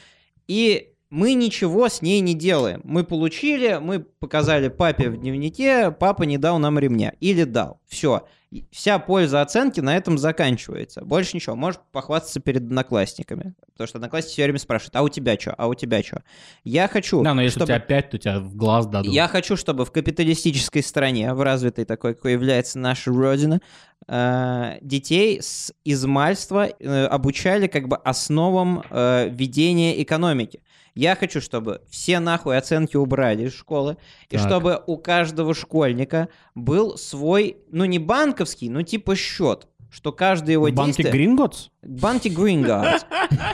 и 0.47 0.89
мы 1.09 1.33
ничего 1.35 1.89
с 1.89 2.01
ней 2.01 2.21
не 2.21 2.33
делаем. 2.33 2.81
Мы 2.83 3.03
получили, 3.03 3.79
мы 3.81 3.99
показали 3.99 4.67
папе 4.69 5.09
в 5.09 5.17
дневнике, 5.17 5.91
папа 5.91 6.23
не 6.23 6.37
дал 6.39 6.57
нам 6.57 6.79
ремня. 6.79 7.13
Или 7.19 7.43
дал. 7.43 7.79
Все. 7.87 8.25
Вся 8.71 8.99
польза 8.99 9.41
оценки 9.41 9.79
на 9.79 9.95
этом 9.95 10.17
заканчивается. 10.17 11.03
Больше 11.03 11.35
ничего. 11.35 11.55
Может 11.55 11.81
похвастаться 11.91 12.39
перед 12.39 12.63
одноклассниками. 12.63 13.55
Потому 13.71 13.87
что 13.87 13.97
одноклассники 13.97 14.33
все 14.33 14.43
время 14.43 14.59
спрашивают, 14.59 14.95
а 14.95 15.01
у 15.01 15.09
тебя 15.09 15.37
что, 15.39 15.53
а 15.57 15.67
у 15.67 15.73
тебя 15.73 16.03
что? 16.03 16.21
Я 16.63 16.87
хочу, 16.87 17.23
Да, 17.23 17.33
но 17.33 17.41
если 17.41 17.59
чтобы... 17.59 17.63
у 17.63 17.67
тебя 17.67 17.79
пять, 17.79 18.09
то 18.11 18.17
тебя 18.17 18.39
в 18.39 18.55
глаз 18.55 18.85
дадут. 18.87 19.11
Я 19.11 19.27
хочу, 19.27 19.55
чтобы 19.57 19.85
в 19.85 19.91
капиталистической 19.91 20.83
стране, 20.83 21.33
в 21.33 21.41
развитой 21.41 21.85
такой, 21.85 22.13
какой 22.13 22.33
является 22.33 22.77
наша 22.77 23.11
родина, 23.11 23.61
э, 24.07 24.77
детей 24.81 25.41
с 25.41 25.73
измальства 25.83 26.67
э, 26.67 27.05
обучали 27.05 27.67
как 27.67 27.87
бы 27.87 27.97
основам 27.97 28.83
э, 28.89 29.29
ведения 29.29 30.01
экономики. 30.01 30.61
Я 30.95 31.15
хочу, 31.15 31.41
чтобы 31.41 31.81
все 31.89 32.19
нахуй 32.19 32.57
оценки 32.57 32.95
убрали 32.95 33.47
из 33.47 33.53
школы, 33.53 33.97
и 34.29 34.37
Так. 34.37 34.45
чтобы 34.45 34.83
у 34.85 34.97
каждого 34.97 35.53
школьника 35.55 36.29
был 36.53 36.97
свой, 36.97 37.57
ну 37.71 37.85
не 37.85 37.97
банковский, 37.99 38.69
но 38.69 38.83
типа 38.83 39.15
счет, 39.15 39.67
что 39.89 40.11
каждое 40.11 40.53
его 40.53 40.67
В 40.67 40.71
банке 40.71 41.03
действие... 41.03 41.11
Гринготс? 41.11 41.69
Банки 41.81 42.27
Грингардс. 42.27 43.05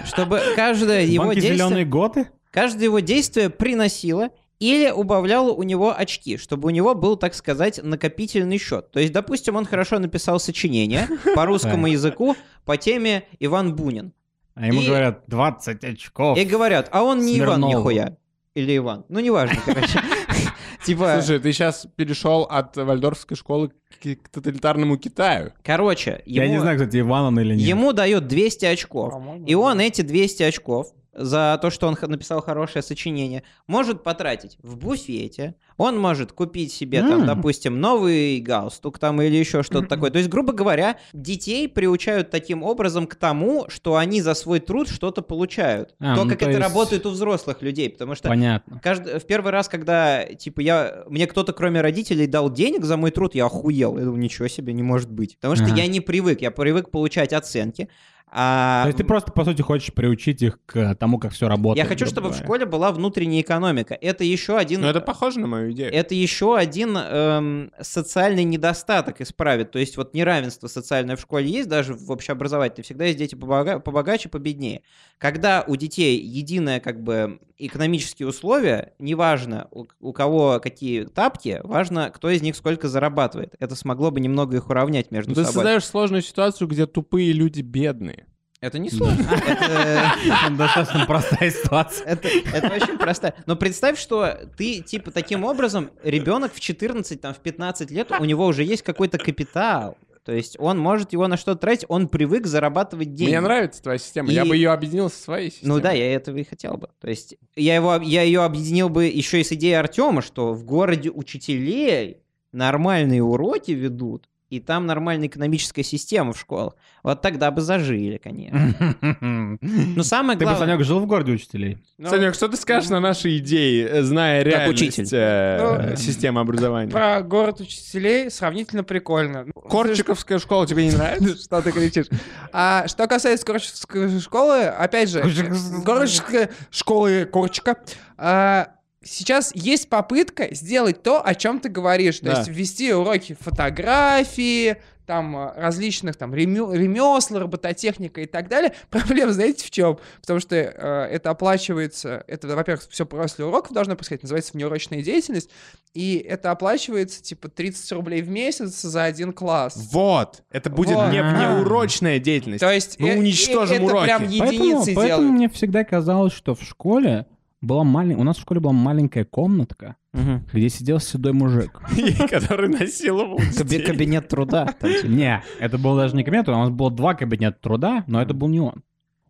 Чтобы 0.06 0.42
каждое 0.56 1.04
его 1.06 1.26
Банки 1.26 1.36
действие... 1.40 1.58
зеленые 1.58 1.86
готы? 1.86 2.28
Каждое 2.52 2.86
его 2.86 3.00
действие 3.00 3.50
приносило 3.50 4.30
или 4.60 4.90
убавляло 4.90 5.52
у 5.52 5.64
него 5.64 5.96
очки, 5.98 6.38
чтобы 6.38 6.68
у 6.68 6.70
него 6.72 6.94
был, 6.94 7.16
так 7.16 7.34
сказать, 7.34 7.80
накопительный 7.82 8.58
счет. 8.58 8.92
То 8.92 9.00
есть, 9.00 9.14
допустим, 9.14 9.56
он 9.56 9.66
хорошо 9.66 10.00
написал 10.00 10.40
сочинение 10.40 11.08
по 11.36 11.46
русскому 11.46 11.88
языку 11.88 12.36
по 12.66 12.76
теме 12.76 13.24
Иван 13.40 13.76
Бунин. 13.76 14.14
А 14.60 14.68
ему 14.68 14.82
И- 14.82 14.86
говорят, 14.86 15.24
20 15.28 15.84
очков. 15.84 16.38
И 16.38 16.44
говорят, 16.44 16.90
а 16.92 17.04
он 17.04 17.22
не 17.22 17.40
Иван 17.40 17.56
Смирнов. 17.62 17.70
нихуя. 17.80 18.18
Или 18.56 18.76
Иван. 18.78 19.06
Ну, 19.10 19.20
неважно, 19.20 19.58
короче. 19.66 20.02
Типа, 20.86 21.20
Слушай, 21.22 21.40
ты 21.40 21.52
сейчас 21.54 21.88
перешел 21.96 22.44
от 22.44 22.76
вальдорфской 22.76 23.36
школы 23.38 23.70
к, 23.70 24.16
к 24.16 24.30
тоталитарному 24.30 24.98
Китаю. 24.98 25.52
короче, 25.64 26.22
Я 26.26 26.46
не 26.48 26.54
ему- 26.54 26.62
знаю, 26.62 26.78
кстати, 26.80 27.00
Иван 27.00 27.26
он 27.26 27.40
или 27.40 27.56
нет. 27.56 27.68
ему 27.68 27.94
дают 27.94 28.28
200 28.28 28.66
очков. 28.66 29.12
По-моему, 29.14 29.46
И 29.46 29.56
он 29.56 29.80
эти 29.80 30.02
200 30.02 30.44
очков 30.44 30.94
за 31.20 31.60
то, 31.62 31.70
что 31.70 31.88
он 31.88 31.98
написал 32.02 32.42
хорошее 32.42 32.82
сочинение, 32.82 33.44
может 33.68 34.04
потратить 34.04 34.58
в 34.64 34.78
буфете. 34.78 35.56
Он 35.78 35.98
может 35.98 36.32
купить 36.34 36.74
себе, 36.74 37.02
там, 37.02 37.26
допустим, 37.26 37.80
новый 37.80 38.40
галстук 38.40 39.00
там 39.00 39.22
или 39.22 39.36
еще 39.38 39.64
что-то 39.64 39.88
такое. 39.88 40.12
То 40.12 40.18
есть, 40.18 40.30
грубо 40.30 40.52
говоря, 40.54 40.98
детей 41.14 41.68
приучают 41.70 42.30
таким 42.32 42.64
образом 42.64 43.08
к 43.08 43.16
тому, 43.16 43.66
что 43.70 43.96
они 43.96 44.22
за 44.22 44.34
свой 44.34 44.60
труд 44.60 44.90
что-то 44.90 45.22
получают. 45.22 45.96
А, 46.00 46.16
то, 46.16 46.24
ну, 46.24 46.30
как 46.32 46.40
то 46.40 46.46
это 46.46 46.58
есть- 46.58 46.62
работает 46.68 47.06
у 47.06 47.10
взрослых 47.12 47.62
людей. 47.62 47.90
Потому 47.90 48.16
что 48.16 48.28
Понятно. 48.30 48.80
каждый, 48.84 49.20
в 49.20 49.26
первый 49.26 49.52
раз, 49.52 49.70
когда, 49.70 50.26
типа, 50.26 50.60
я, 50.62 51.04
мне 51.08 51.28
кто-то, 51.28 51.54
кроме 51.54 51.82
родителей, 51.82 52.28
дал 52.28 52.50
денег 52.52 52.84
за 52.84 52.98
мой 52.98 53.12
труд, 53.12 53.36
я 53.36 53.46
охуел. 53.46 53.98
Я 53.98 54.04
думаю, 54.06 54.20
ничего 54.22 54.48
себе, 54.48 54.74
не 54.74 54.84
может 54.84 55.10
быть. 55.12 55.36
Потому 55.38 55.56
что 55.56 55.66
Ага. 55.66 55.76
я 55.76 55.88
не 55.88 56.02
привык. 56.02 56.42
Я 56.42 56.52
привык 56.52 56.92
получать 56.92 57.32
оценки. 57.34 57.88
А 58.32 58.84
То 58.84 58.88
есть 58.90 58.98
ты 59.00 59.04
просто, 59.04 59.32
по 59.32 59.44
сути, 59.44 59.62
хочешь 59.64 59.92
приучить 59.94 60.42
их 60.44 60.60
к 60.68 60.94
тому, 60.96 61.18
как 61.18 61.32
все 61.34 61.48
работает. 61.48 61.84
я 61.84 61.90
хочу, 61.90 62.06
чтобы 62.06 62.28
в 62.28 62.32
говоря. 62.32 62.46
школе 62.46 62.66
была 62.68 62.92
внутренняя 62.92 63.42
экономика. 63.42 63.96
Это 64.00 64.24
еще 64.24 64.56
один... 64.58 64.82
Но 64.82 64.86
Ну, 64.88 64.92
это 64.92 65.02
похоже 65.02 65.40
на 65.40 65.48
мою 65.48 65.72
идею. 65.72 65.92
это 65.92 66.14
еще 66.14 66.56
один 66.56 66.96
эм, 66.96 67.72
социальный 67.82 68.44
недостаток 68.44 69.22
исправит. 69.22 69.72
То 69.72 69.80
есть 69.80 69.98
вот 69.98 70.14
неравенство 70.14 70.68
социальное 70.68 71.16
в 71.16 71.22
школе 71.22 71.50
есть, 71.50 71.68
даже 71.70 71.94
в 71.96 72.12
общеобразовательной. 72.12 72.84
Всегда 72.84 73.06
есть 73.06 73.18
дети 73.18 73.34
побога- 73.36 73.80
побогаче, 73.80 74.30
победнее. 74.30 74.82
Когда 75.18 75.64
у 75.68 75.76
детей 75.76 76.20
единое 76.20 76.80
как 76.80 77.02
бы 77.02 77.40
экономические 77.58 78.28
условия, 78.28 78.94
неважно 79.00 79.68
у, 79.72 79.86
у 80.00 80.14
кого 80.14 80.60
какие 80.62 81.04
тапки, 81.06 81.60
важно, 81.64 82.10
кто 82.10 82.30
из 82.30 82.42
них 82.42 82.56
сколько 82.56 82.88
зарабатывает. 82.88 83.56
Это 83.60 83.76
смогло 83.76 84.12
бы 84.12 84.20
немного 84.22 84.56
их 84.58 84.70
уравнять 84.70 85.12
между 85.12 85.32
ты 85.34 85.42
собой. 85.42 85.54
создаешь 85.54 85.84
сложную 85.86 86.22
ситуацию, 86.22 86.68
где 86.68 86.86
тупые 86.86 87.34
люди 87.34 87.62
бедные. 87.62 88.19
Это 88.62 88.78
не 88.80 88.90
сложно. 88.90 89.22
Это- 89.48 90.12
Достаточно 90.58 91.06
простая 91.06 91.50
ситуация. 91.52 92.06
Это, 92.08 92.28
очень 92.76 92.98
просто. 92.98 93.34
Но 93.46 93.56
представь, 93.56 93.98
что 94.00 94.38
ты, 94.58 94.82
типа, 94.82 95.12
таким 95.12 95.46
образом, 95.46 95.92
ребенок 96.04 96.54
в 96.54 96.60
14, 96.60 97.22
там, 97.22 97.34
в 97.34 97.38
15 97.40 97.90
лет, 97.92 98.12
у 98.20 98.26
него 98.26 98.46
уже 98.46 98.64
есть 98.64 98.84
какой-то 98.84 99.18
капитал. 99.18 99.98
То 100.26 100.34
есть 100.34 100.58
он 100.60 100.78
может 100.78 101.14
его 101.14 101.28
на 101.28 101.38
что-то 101.38 101.60
тратить, 101.62 101.86
он 101.88 102.08
привык 102.08 102.46
зарабатывать 102.46 103.16
деньги. 103.16 103.32
Мне 103.32 103.42
нравится 103.42 103.82
твоя 103.82 103.98
система. 103.98 104.30
Я 104.30 104.44
И- 104.44 104.50
бы 104.50 104.56
ее 104.56 104.72
объединил 104.72 105.10
со 105.10 105.18
своей 105.24 105.50
системой. 105.52 105.78
Ну 105.78 105.82
да, 105.82 105.92
я 105.92 106.14
этого 106.14 106.38
и 106.38 106.44
хотел 106.44 106.76
бы. 106.78 106.90
То 107.00 107.10
есть 107.10 107.36
я, 107.56 107.76
его, 107.76 107.96
я 107.96 108.22
ее 108.24 108.44
объединил 108.44 108.90
бы 108.90 109.06
еще 109.06 109.40
и 109.40 109.44
с 109.44 109.52
идеей 109.54 109.74
Артема, 109.76 110.22
что 110.22 110.54
в 110.54 110.66
городе 110.66 111.10
учителей 111.10 112.18
нормальные 112.52 113.24
уроки 113.24 113.72
ведут, 113.72 114.28
и 114.50 114.60
там 114.60 114.86
нормальная 114.88 115.28
экономическая 115.28 115.84
система 115.84 116.34
в 116.34 116.40
школах. 116.40 116.74
Вот 117.04 117.22
тогда 117.22 117.52
бы 117.52 117.62
зажили, 117.62 118.18
конечно. 118.18 118.74
Но 119.22 119.58
Ну, 119.62 120.04
самое 120.04 120.38
Ты 120.38 120.46
бы, 120.46 120.52
главное... 120.52 120.68
Санек, 120.76 120.86
жил 120.86 121.00
в 121.00 121.06
городе 121.06 121.34
учителей? 121.34 121.78
Ну, 121.98 122.10
Санек, 122.10 122.34
что 122.34 122.48
ты 122.48 122.58
скажешь 122.58 122.90
на 122.90 123.00
наши 123.00 123.38
идеи, 123.38 123.86
э, 123.88 124.02
зная 124.02 124.44
Как 124.44 124.52
реальность 124.54 124.82
учитель. 124.82 125.08
э, 125.12 125.90
Ну, 125.92 125.96
системы 125.98 126.42
образования? 126.42 126.92
Про 126.92 127.22
город 127.22 127.60
учителей 127.62 128.32
сравнительно 128.32 128.84
прикольно. 128.84 129.46
Ну, 129.46 129.62
Корчиковская 129.62 130.40
школа 130.40 130.66
тебе 130.68 130.86
не 130.88 130.92
нравится? 130.96 131.36
Что 131.44 131.62
ты 131.62 131.72
кричишь? 131.72 132.08
А 132.52 132.88
что 132.88 133.08
касается 133.08 133.46
Корчковской 133.46 134.20
школы, 134.20 134.64
опять 134.66 135.10
же, 135.10 135.22
Корчковской 135.22 136.50
школы 136.72 137.26
Корчика, 137.26 137.78
а, 138.18 138.70
сейчас 139.04 139.52
есть 139.56 139.90
попытка 139.90 140.54
сделать 140.54 141.04
то, 141.04 141.26
о 141.26 141.36
чем 141.36 141.60
ты 141.60 141.70
говоришь. 141.70 142.20
То 142.20 142.26
Да. 142.26 142.38
есть 142.40 142.50
ввести 142.50 142.94
уроки 142.94 143.36
фотографии, 143.40 144.78
там 145.06 145.36
а, 145.36 145.54
различных 145.58 146.18
там 146.18 146.36
ремесл, 146.36 147.38
робототехника 147.40 148.22
и 148.22 148.26
так 148.28 148.48
далее. 148.48 148.74
Проблема, 148.92 149.32
знаете, 149.34 149.66
в 149.66 149.72
чем? 149.72 149.98
Потому 150.22 150.40
что 150.40 150.56
э, 150.56 151.08
это 151.12 151.32
оплачивается, 151.32 152.24
это, 152.28 152.48
во-первых, 152.56 152.88
все 152.90 153.08
после 153.08 153.44
уроков 153.46 153.72
должно 153.74 153.96
происходить, 153.96 154.22
называется 154.22 154.52
внеурочная 154.54 155.02
деятельность, 155.02 155.50
и 155.96 156.18
это 156.18 156.52
оплачивается 156.52 157.24
типа 157.24 157.48
30 157.50 157.92
рублей 157.94 158.22
в 158.22 158.30
месяц 158.30 158.80
за 158.82 159.06
один 159.06 159.34
класс. 159.34 159.74
Вот. 159.92 160.44
Это 160.52 160.70
будет 160.70 160.96
Вот. 160.96 161.12
не 161.12 161.24
внеурочная 161.24 162.20
деятельность. 162.20 162.60
То 162.62 162.72
есть 162.72 163.00
Мы 163.00 163.10
э- 163.10 163.18
уничтожим 163.18 163.78
э- 163.78 163.86
это 163.86 163.86
уроки. 163.86 164.04
прям 164.06 164.22
Поэтому, 164.22 164.52
единицы 164.52 164.94
поэтому 164.94 165.06
делают. 165.24 165.32
мне 165.32 165.50
всегда 165.50 165.84
казалось, 165.84 166.34
что 166.34 166.54
в 166.54 166.62
школе 166.62 167.26
была 167.62 167.84
маленькая... 167.84 168.22
У 168.22 168.24
нас 168.24 168.38
в 168.38 168.42
школе 168.42 168.60
была 168.62 168.74
маленькая 168.74 169.26
комнатка, 169.26 169.96
Мгм. 170.14 170.46
где 170.54 170.70
сидел 170.70 171.00
седой 171.00 171.34
мужик. 171.34 171.82
Который 172.30 172.70
насиловал. 172.70 173.40
Кабинет 173.86 174.28
труда. 174.28 174.68
типа. 174.80 175.08
Не, 175.08 175.44
это 175.60 175.78
был 175.78 175.96
даже 175.96 176.16
не 176.16 176.24
кабинет, 176.24 176.48
у 176.50 176.52
нас 176.54 176.70
было 176.70 176.90
два 176.92 177.14
кабинета 177.16 177.58
труда, 177.62 178.04
но 178.08 178.22
это 178.22 178.34
был 178.34 178.48
не 178.48 178.60
он. 178.62 178.84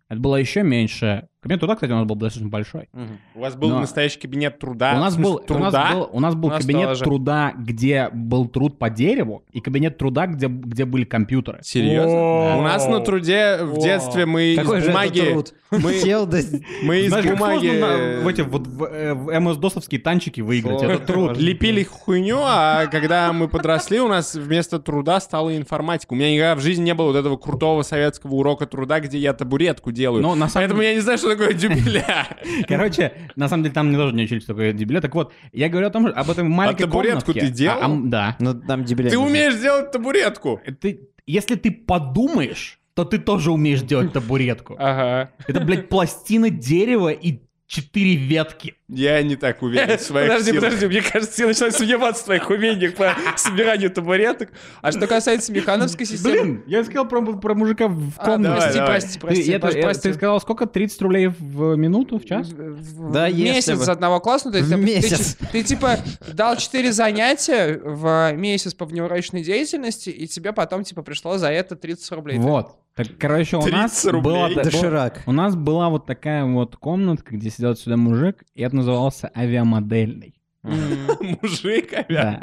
Это 0.07 0.19
была 0.19 0.39
еще 0.39 0.63
меньше 0.63 1.27
Кабинет 1.41 1.61
труда, 1.61 1.75
кстати, 1.75 1.91
у 1.91 1.95
нас 1.95 2.05
был 2.05 2.15
достаточно 2.15 2.49
большой. 2.49 2.89
У 3.33 3.39
вас 3.39 3.55
был 3.55 3.69
Но- 3.69 3.79
настоящий 3.79 4.19
кабинет 4.19 4.59
труда? 4.59 4.93
у 4.95 4.99
нас 4.99 5.13
смысле, 5.13 5.33
был, 5.47 5.55
у 5.55 5.59
нас 5.59 5.71
труда? 5.73 5.89
был, 5.93 6.09
у 6.11 6.19
нас 6.19 6.35
был 6.35 6.49
У 6.49 6.51
нас 6.51 6.61
кабинет 6.61 6.87
тоже. 6.89 7.03
труда, 7.05 7.53
где 7.57 8.09
был 8.11 8.49
труд 8.49 8.77
по 8.77 8.89
дереву, 8.89 9.45
и 9.53 9.61
кабинет 9.61 9.97
труда, 9.97 10.27
где, 10.27 10.47
где 10.47 10.83
были 10.83 11.05
компьютеры. 11.05 11.59
Серьезно? 11.61 12.11
О. 12.11 12.57
У 12.57 12.61
нас 12.61 12.85
на 12.87 12.99
труде 12.99 13.59
в 13.61 13.77
О. 13.77 13.81
детстве 13.81 14.25
мы 14.25 14.55
Какой 14.57 14.79
из 14.79 14.87
бумаги... 14.87 15.21
труд? 15.21 15.53
Мы, 15.71 15.93
Сел, 15.99 16.25
да... 16.25 16.39
мы 16.83 16.99
из 17.01 17.09
Знаешь, 17.09 17.25
бумаги 17.25 17.67
на- 17.79 18.21
в 18.21 18.27
эти 18.27 18.41
вот 18.41 18.67
в, 18.67 18.83
э, 18.83 19.13
в 19.13 19.29
МС-досовские 19.39 20.01
танчики 20.01 20.41
выиграть. 20.41 20.81
Это 20.83 20.99
труд. 20.99 21.37
лепили 21.37 21.83
хуйню, 21.83 22.39
а 22.41 22.87
когда 22.87 23.31
мы 23.31 23.47
подросли, 23.47 24.01
у 24.01 24.09
нас 24.09 24.35
вместо 24.35 24.79
труда 24.79 25.21
стала 25.21 25.55
информатика. 25.55 26.11
У 26.11 26.15
меня 26.17 26.33
никогда 26.33 26.55
в 26.55 26.59
жизни 26.59 26.83
не 26.83 26.93
было 26.93 27.07
вот 27.07 27.15
этого 27.15 27.37
крутого 27.37 27.83
советского 27.83 28.33
урока 28.33 28.65
труда, 28.65 28.99
где 28.99 29.17
я 29.19 29.31
табуретку 29.33 29.91
делаю. 29.93 30.21
Но 30.21 30.35
на 30.35 30.49
самом 30.49 30.65
Поэтому 30.65 30.81
я 30.81 30.93
не 30.95 30.99
знаю, 30.99 31.17
что 31.17 31.28
такое 31.29 31.53
дюбеля. 31.53 32.27
Короче, 32.67 33.13
на 33.35 33.47
самом 33.47 33.63
деле 33.63 33.73
там 33.73 33.87
мне 33.87 33.97
тоже 33.97 34.15
не 34.15 34.23
учили, 34.23 34.39
что 34.39 34.53
такое 34.53 34.73
дебиле. 34.73 35.01
Так 35.01 35.15
вот, 35.15 35.33
я 35.51 35.69
говорю 35.69 35.87
о 35.87 35.89
том, 35.89 36.07
об 36.07 36.29
этом 36.29 36.49
маленькой 36.49 36.83
табуретку 36.83 37.25
комнатке. 37.27 37.47
ты 37.47 37.53
делал? 37.53 37.77
А, 37.81 37.85
ам, 37.85 38.09
да. 38.09 38.35
Ну, 38.39 38.53
там 38.53 38.83
дебилят. 38.83 39.11
Ты 39.11 39.17
умеешь 39.17 39.55
делать 39.55 39.91
табуретку. 39.91 40.61
Ты, 40.79 41.09
если 41.25 41.55
ты 41.55 41.71
подумаешь, 41.71 42.79
то 42.93 43.05
ты 43.05 43.17
тоже 43.17 43.51
умеешь 43.51 43.81
делать 43.81 44.11
табуретку. 44.11 44.75
Ага. 44.77 45.31
Это, 45.47 45.61
блядь, 45.61 45.87
пластина 45.89 46.49
дерева 46.49 47.09
и 47.09 47.39
четыре 47.69 48.15
ветки. 48.15 48.73
Я 48.87 49.21
не 49.21 49.35
так 49.35 49.61
уверен 49.61 49.99
в 49.99 50.01
своих 50.01 50.27
Подожди, 50.29 50.51
силах. 50.53 50.63
подожди, 50.65 50.87
мне 50.87 51.01
кажется, 51.03 51.43
я 51.43 51.47
начинаю 51.47 51.71
сомневаться 51.71 52.23
в 52.23 52.25
твоих 52.25 52.49
умениях 52.49 52.95
по 52.95 53.15
собиранию 53.37 53.91
табуреток. 53.91 54.49
А 54.81 54.91
что 54.91 55.05
касается 55.05 55.53
механовской 55.53 56.07
системы... 56.07 56.41
Блин, 56.41 56.63
я 56.65 56.83
сказал 56.83 57.07
про, 57.07 57.21
про 57.37 57.53
мужика 57.53 57.87
в 57.87 58.11
А, 58.17 58.25
комнате. 58.25 58.73
давай, 58.73 58.87
прости, 58.87 59.19
давай. 59.19 59.35
прости, 59.35 59.51
Ты, 59.53 59.59
прости, 59.59 59.81
прости. 59.83 60.01
ты 60.09 60.13
сказал, 60.15 60.41
сколько? 60.41 60.65
30 60.65 61.01
рублей 61.03 61.27
в 61.27 61.75
минуту, 61.75 62.17
в 62.17 62.25
час? 62.25 62.47
В- 62.49 63.11
Да, 63.13 63.27
в 63.27 63.33
если 63.35 63.43
месяц 63.43 63.77
бы. 63.77 63.85
за 63.85 63.91
одного 63.91 64.19
класса, 64.19 64.47
ну, 64.47 64.53
то 64.53 64.57
есть 64.57 64.69
В 64.69 64.71
ты- 64.75 64.77
ты, 64.79 64.83
месяц. 64.83 65.37
ты, 65.51 65.61
типа 65.63 65.99
дал 66.33 66.57
4 66.57 66.91
занятия 66.91 67.79
в 67.83 68.31
месяц 68.33 68.73
по 68.73 68.85
внеурочной 68.85 69.43
деятельности, 69.43 70.09
и 70.09 70.25
тебе 70.25 70.53
потом 70.53 70.83
типа 70.83 71.03
пришло 71.03 71.37
за 71.37 71.51
это 71.51 71.75
30 71.75 72.11
рублей. 72.13 72.39
Вот. 72.39 72.75
Так, 72.95 73.07
короче, 73.17 73.57
у 73.57 73.61
30 73.61 73.71
нас 73.79 74.05
рублей? 74.05 74.21
была, 74.23 74.49
Это 74.49 74.69
была- 74.71 74.81
Ширак. 74.81 75.23
у 75.25 75.31
нас 75.31 75.55
была 75.55 75.89
вот 75.89 76.05
такая 76.05 76.43
вот 76.45 76.75
комнатка, 76.75 77.35
где 77.35 77.49
сидел 77.49 77.75
сюда 77.75 77.95
мужик, 77.97 78.43
и 78.55 78.61
это 78.61 78.75
назывался 78.75 79.31
авиамодельный. 79.35 80.35
Мужик, 80.63 81.93
авиа. 81.93 82.41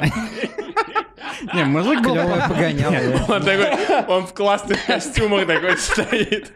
Не, 1.55 1.65
мужик 1.65 2.01
был... 2.03 2.13
Клёвое 2.13 2.49
погонял. 2.49 2.93
Он 3.29 3.43
такой, 3.43 4.07
он 4.09 4.27
в 4.27 4.35
классных 4.35 4.85
костюмах 4.87 5.47
такой 5.47 5.77
стоит, 5.79 6.53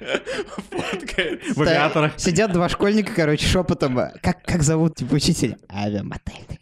фоткает. 0.70 1.56
В 1.56 1.62
авиаторах. 1.62 2.12
Сидят 2.16 2.52
два 2.52 2.68
школьника, 2.68 3.12
короче, 3.14 3.46
шепотом. 3.46 3.98
э, 3.98 4.12
Как, 4.22 4.42
как 4.44 4.62
зовут 4.62 4.96
типа 4.96 5.14
учителя? 5.14 5.56
Авиамодельный. 5.72 6.58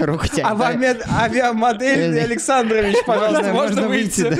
Руку 0.00 0.26
тянет. 0.28 1.02
Авиамодель 1.10 2.16
Э, 2.16 2.22
Александрович, 2.24 2.96
пожалуйста, 3.06 3.52
можно 3.52 3.88
выйти. 3.88 4.36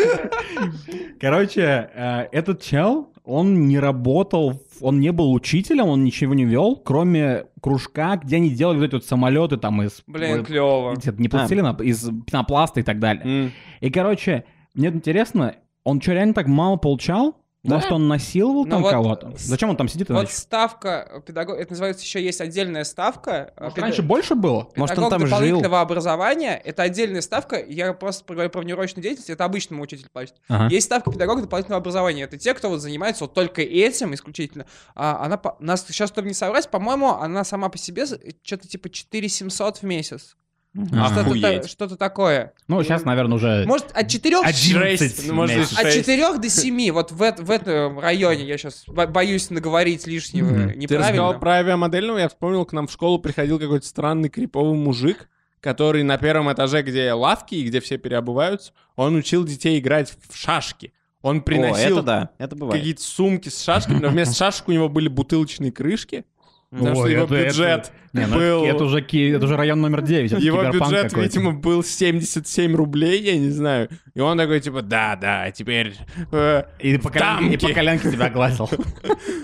Короче, 1.20 1.90
э, 1.94 2.26
этот 2.32 2.62
чел, 2.62 3.11
он 3.24 3.68
не 3.68 3.78
работал, 3.78 4.62
он 4.80 5.00
не 5.00 5.12
был 5.12 5.32
учителем, 5.32 5.86
он 5.86 6.04
ничего 6.04 6.34
не 6.34 6.44
вел, 6.44 6.76
кроме 6.76 7.44
кружка, 7.60 8.16
где 8.16 8.36
они 8.36 8.50
делали 8.50 8.78
вот 8.78 8.84
эти 8.86 8.94
вот 8.94 9.04
самолеты 9.04 9.56
там 9.56 9.82
из... 9.82 10.02
Блин, 10.06 10.38
вот, 10.38 10.46
клево. 10.46 10.94
Не 11.18 11.28
пластилина, 11.28 11.76
а 11.78 11.82
из 11.82 12.10
пенопласта 12.26 12.80
и 12.80 12.82
так 12.82 12.98
далее. 12.98 13.24
М. 13.24 13.52
И, 13.80 13.90
короче, 13.90 14.44
мне 14.74 14.88
интересно, 14.88 15.54
он 15.84 16.00
что, 16.00 16.12
реально 16.12 16.34
так 16.34 16.48
мало 16.48 16.76
получал? 16.76 17.36
Да. 17.64 17.76
Может, 17.76 17.92
он 17.92 18.08
насиловал 18.08 18.64
Ну 18.64 18.70
там 18.70 18.82
вот, 18.82 18.90
кого-то? 18.90 19.32
Зачем 19.36 19.70
он 19.70 19.76
там 19.76 19.86
сидит? 19.86 20.08
Вот 20.08 20.22
иначе? 20.22 20.32
ставка 20.32 21.22
педагог, 21.24 21.56
это 21.58 21.70
называется 21.72 22.02
еще 22.04 22.20
есть 22.20 22.40
отдельная 22.40 22.82
ставка. 22.82 23.52
Может, 23.56 23.76
педа- 23.78 23.82
раньше 23.82 24.02
больше 24.02 24.34
было? 24.34 24.68
Может, 24.74 24.98
он 24.98 25.04
Педагог 25.04 25.10
там 25.10 25.20
жил? 25.20 25.28
дополнительного 25.30 25.80
образования, 25.80 26.60
это 26.64 26.82
отдельная 26.82 27.20
ставка, 27.20 27.62
я 27.64 27.92
просто 27.92 28.24
говорю 28.34 28.50
про 28.50 28.62
внеурочную 28.62 29.02
деятельность, 29.02 29.30
это 29.30 29.44
обычному 29.44 29.80
учителю 29.84 30.08
платит. 30.12 30.34
Ага. 30.48 30.66
Есть 30.74 30.86
ставка 30.86 31.12
педагога 31.12 31.42
дополнительного 31.42 31.80
образования, 31.80 32.24
это 32.24 32.36
те, 32.36 32.52
кто 32.54 32.68
вот 32.68 32.80
занимается 32.80 33.24
вот 33.24 33.34
только 33.34 33.62
этим 33.62 34.12
исключительно. 34.12 34.66
А 34.96 35.24
она, 35.24 35.36
по- 35.36 35.56
нас 35.60 35.86
сейчас, 35.86 36.08
чтобы 36.10 36.26
не 36.26 36.34
соврать, 36.34 36.68
по-моему, 36.68 37.10
она 37.10 37.44
сама 37.44 37.68
по 37.68 37.78
себе 37.78 38.06
что-то 38.06 38.66
типа 38.66 38.90
4700 38.90 39.78
в 39.78 39.82
месяц. 39.84 40.36
А. 40.74 41.10
Что-то, 41.12 41.40
та- 41.40 41.68
что-то 41.68 41.96
такое. 41.96 42.54
Ну, 42.66 42.82
сейчас, 42.82 43.04
наверное, 43.04 43.36
уже... 43.36 43.64
Может, 43.66 43.92
от 43.92 44.08
4 44.08 44.38
11 44.38 44.98
Шесть, 44.98 45.28
ну, 45.28 45.34
может, 45.34 45.56
месяцев. 45.56 45.78
от 45.78 45.84
шесть. 45.84 45.98
4 46.06 46.38
до 46.38 46.48
7, 46.48 46.92
вот 46.92 47.12
в, 47.12 47.16
в 47.18 47.50
этом 47.50 47.98
районе, 47.98 48.44
я 48.44 48.56
сейчас 48.56 48.84
боюсь 48.86 49.50
наговорить 49.50 50.06
лишнего. 50.06 50.48
Ты 50.48 50.76
неправильно. 50.76 50.98
рассказал 50.98 51.38
про 51.40 51.52
авиамодельного, 51.56 52.18
я 52.18 52.28
вспомнил, 52.30 52.64
к 52.64 52.72
нам 52.72 52.86
в 52.86 52.92
школу 52.92 53.18
приходил 53.18 53.58
какой-то 53.58 53.86
странный 53.86 54.30
криповый 54.30 54.74
мужик, 54.78 55.28
который 55.60 56.04
на 56.04 56.16
первом 56.16 56.50
этаже, 56.50 56.80
где 56.82 57.12
лавки 57.12 57.54
и 57.54 57.64
где 57.64 57.80
все 57.80 57.98
переобуваются, 57.98 58.72
он 58.96 59.14
учил 59.14 59.44
детей 59.44 59.78
играть 59.78 60.14
в 60.30 60.34
шашки. 60.34 60.94
Он 61.20 61.36
О, 61.38 61.40
приносил 61.42 61.98
это 61.98 62.02
да, 62.06 62.30
это 62.38 62.56
бывает. 62.56 62.80
какие-то 62.80 63.02
сумки 63.02 63.50
с 63.50 63.62
шашками, 63.62 63.98
но 64.00 64.08
вместо 64.08 64.34
шашек 64.36 64.68
у 64.68 64.72
него 64.72 64.88
были 64.88 65.08
бутылочные 65.08 65.70
крышки, 65.70 66.24
потому 66.70 66.94
что 66.94 67.04
Ой, 67.04 67.12
его 67.12 67.24
это- 67.26 67.34
это- 67.36 67.46
бюджет 67.48 67.92
Не, 68.12 68.26
ну, 68.26 68.36
был... 68.36 68.64
это, 68.64 68.84
уже, 68.84 69.00
это 69.00 69.44
уже 69.44 69.56
район 69.56 69.80
номер 69.80 70.02
9. 70.02 70.32
это 70.32 70.40
Его 70.40 70.62
бюджет, 70.64 71.10
какой-то. 71.10 71.20
видимо, 71.20 71.52
был 71.52 71.82
77 71.82 72.74
рублей, 72.74 73.22
я 73.22 73.38
не 73.38 73.50
знаю. 73.50 73.88
И 74.14 74.20
он 74.20 74.36
такой, 74.36 74.60
типа, 74.60 74.82
да, 74.82 75.16
да, 75.16 75.50
теперь... 75.50 75.94
э, 76.30 76.64
И 76.80 76.98
по, 76.98 77.10
коленке, 77.10 77.54
и 77.54 77.56
по 77.56 77.72
коленке 77.72 78.10
тебя 78.10 78.28
глазил. 78.28 78.68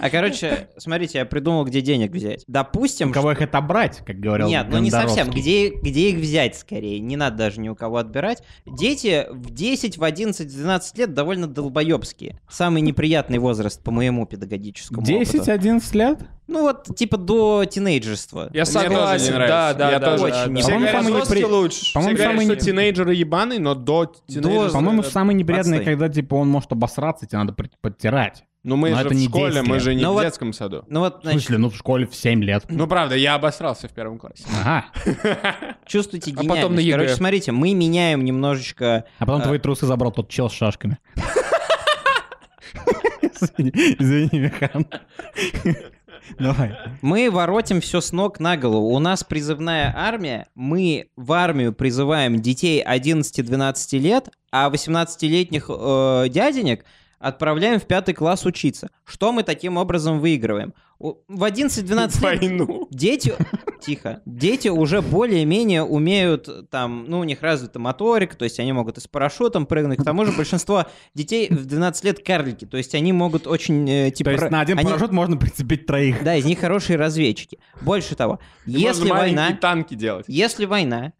А 0.00 0.10
короче, 0.10 0.68
смотрите, 0.76 1.18
я 1.18 1.24
придумал, 1.24 1.64
где 1.64 1.80
денег 1.80 2.12
взять. 2.12 2.44
Допустим, 2.46 3.10
У 3.10 3.12
кого 3.12 3.32
их 3.32 3.40
отобрать, 3.40 4.02
как 4.04 4.20
говорил 4.20 4.48
Нет, 4.48 4.66
ну 4.70 4.78
не 4.78 4.90
совсем. 4.90 5.30
Где, 5.30 5.70
где 5.70 6.10
их 6.10 6.18
взять 6.18 6.56
скорее? 6.56 7.00
Не 7.00 7.16
надо 7.16 7.36
даже 7.36 7.60
ни 7.60 7.68
у 7.68 7.74
кого 7.74 7.96
отбирать. 7.96 8.42
Дети 8.66 9.26
в 9.30 9.50
10, 9.50 9.96
в 9.98 10.04
11, 10.04 10.46
в 10.46 10.54
12 10.54 10.98
лет 10.98 11.14
довольно 11.14 11.46
долбоебские. 11.46 12.38
Самый 12.48 12.82
неприятный 12.82 13.38
возраст 13.38 13.82
по 13.82 13.90
моему 13.90 14.26
педагогическому 14.26 15.02
опыту. 15.02 15.38
10-11 15.38 15.96
лет? 15.96 16.18
Ну 16.46 16.62
вот, 16.62 16.96
типа 16.96 17.18
до 17.18 17.64
тинейджерства. 17.66 18.48
Я 18.58 18.64
Мне 18.64 18.72
тоже 18.72 18.88
не 18.88 18.94
согласен, 18.96 19.32
да, 19.34 19.74
да, 19.74 19.90
Я 19.92 19.98
да. 19.98 20.06
тоже. 20.10 20.18
да, 20.18 20.24
очень 20.24 20.46
да. 20.46 20.52
не 20.52 20.60
Все 20.62 20.72
По-моему, 20.72 21.08
говорят, 21.08 21.30
непри- 21.30 21.46
лучше. 21.46 21.94
По-моему, 21.94 22.16
все 22.16 22.24
говорят, 22.24 22.40
самый 22.42 22.46
что 22.46 22.54
не- 22.54 22.60
тинейджеры 22.72 23.14
ебаный, 23.14 23.58
но 23.58 23.74
до 23.74 24.12
тинейджера... 24.26 24.70
По-моему, 24.70 25.00
это 25.02 25.10
самый 25.10 25.34
неприятный, 25.36 25.78
отстой. 25.78 25.92
когда, 25.94 26.08
типа, 26.08 26.34
он 26.34 26.48
может 26.48 26.72
обосраться, 26.72 27.26
тебе 27.26 27.38
надо 27.38 27.54
подтирать. 27.80 28.44
Ну 28.64 28.74
мы 28.74 28.90
Но 28.90 28.96
же 28.96 29.00
это 29.02 29.10
в 29.10 29.16
не 29.16 29.28
школе, 29.28 29.52
10 29.54 29.68
мы 29.68 29.78
же 29.80 29.94
не 29.94 30.02
Ну 30.02 30.10
в 30.10 30.14
вот- 30.14 30.22
детском 30.24 30.52
саду. 30.52 30.84
Ну 30.88 31.00
вот, 31.00 31.20
В 31.20 31.22
значит, 31.22 31.42
смысле, 31.42 31.58
ну, 31.58 31.70
в 31.70 31.76
школе 31.76 32.06
в 32.06 32.14
7 32.16 32.42
лет. 32.42 32.64
Ну 32.68 32.88
правда, 32.88 33.14
я 33.14 33.34
обосрался 33.36 33.86
в 33.86 33.92
первом 33.92 34.18
классе. 34.18 34.44
Ага. 34.60 34.86
чувствуйте 35.86 36.34
А 36.36 36.42
потом 36.42 36.74
на 36.74 36.80
ЕГЭ. 36.80 36.92
Короче, 36.96 37.14
смотрите, 37.14 37.52
мы 37.52 37.72
меняем 37.74 38.24
немножечко... 38.24 39.04
А 39.20 39.26
потом 39.26 39.42
А. 39.42 39.44
твои 39.44 39.58
трусы 39.60 39.86
забрал 39.86 40.10
тот 40.10 40.28
чел 40.28 40.50
с 40.50 40.52
шашками. 40.52 40.98
Извини, 43.22 43.70
извини, 43.98 44.40
Михан. 44.40 44.86
Давай. 46.38 46.76
Мы 47.02 47.30
воротим 47.30 47.80
все 47.80 48.00
с 48.00 48.12
ног 48.12 48.40
на 48.40 48.56
голову. 48.56 48.88
У 48.88 48.98
нас 48.98 49.24
призывная 49.24 49.92
армия. 49.96 50.46
Мы 50.54 51.08
в 51.16 51.32
армию 51.32 51.72
призываем 51.72 52.40
детей 52.40 52.84
11-12 52.84 53.98
лет, 53.98 54.28
а 54.50 54.70
18-летних 54.70 55.66
э, 55.68 56.28
дяденек 56.28 56.84
отправляем 57.18 57.80
в 57.80 57.84
пятый 57.84 58.14
класс 58.14 58.46
учиться. 58.46 58.90
Что 59.04 59.32
мы 59.32 59.42
таким 59.42 59.76
образом 59.76 60.20
выигрываем? 60.20 60.74
В 60.98 61.44
11-12 61.44 61.94
лет 61.94 62.20
Войну. 62.20 62.88
дети... 62.90 63.34
Тихо. 63.80 64.20
Дети 64.26 64.68
уже 64.68 65.02
более-менее 65.02 65.82
умеют, 65.82 66.70
там, 66.70 67.04
ну, 67.08 67.20
у 67.20 67.24
них 67.24 67.42
развита 67.42 67.78
моторика, 67.78 68.36
то 68.36 68.44
есть 68.44 68.58
они 68.60 68.72
могут 68.72 68.98
и 68.98 69.00
с 69.00 69.06
парашютом 69.06 69.66
прыгнуть. 69.66 69.98
К 69.98 70.04
тому 70.04 70.24
же 70.24 70.32
большинство 70.32 70.86
детей 71.14 71.48
в 71.50 71.64
12 71.66 72.04
лет 72.04 72.24
карлики, 72.24 72.64
то 72.64 72.76
есть 72.76 72.94
они 72.94 73.12
могут 73.12 73.46
очень, 73.46 73.88
э, 73.88 74.10
типа... 74.10 74.30
То 74.30 74.36
есть 74.36 74.50
на 74.50 74.60
один 74.60 74.78
они- 74.78 74.88
парашют 74.88 75.12
можно 75.12 75.36
прицепить 75.36 75.86
троих. 75.86 76.22
Да, 76.24 76.34
из 76.36 76.44
них 76.44 76.58
хорошие 76.58 76.96
разведчики. 76.96 77.58
Больше 77.80 78.14
того, 78.14 78.38
И 78.66 78.72
если 78.72 79.08
война, 79.08 79.56
танки 79.60 79.94
делать. 79.94 80.26
если 80.28 80.64
война, 80.64 81.12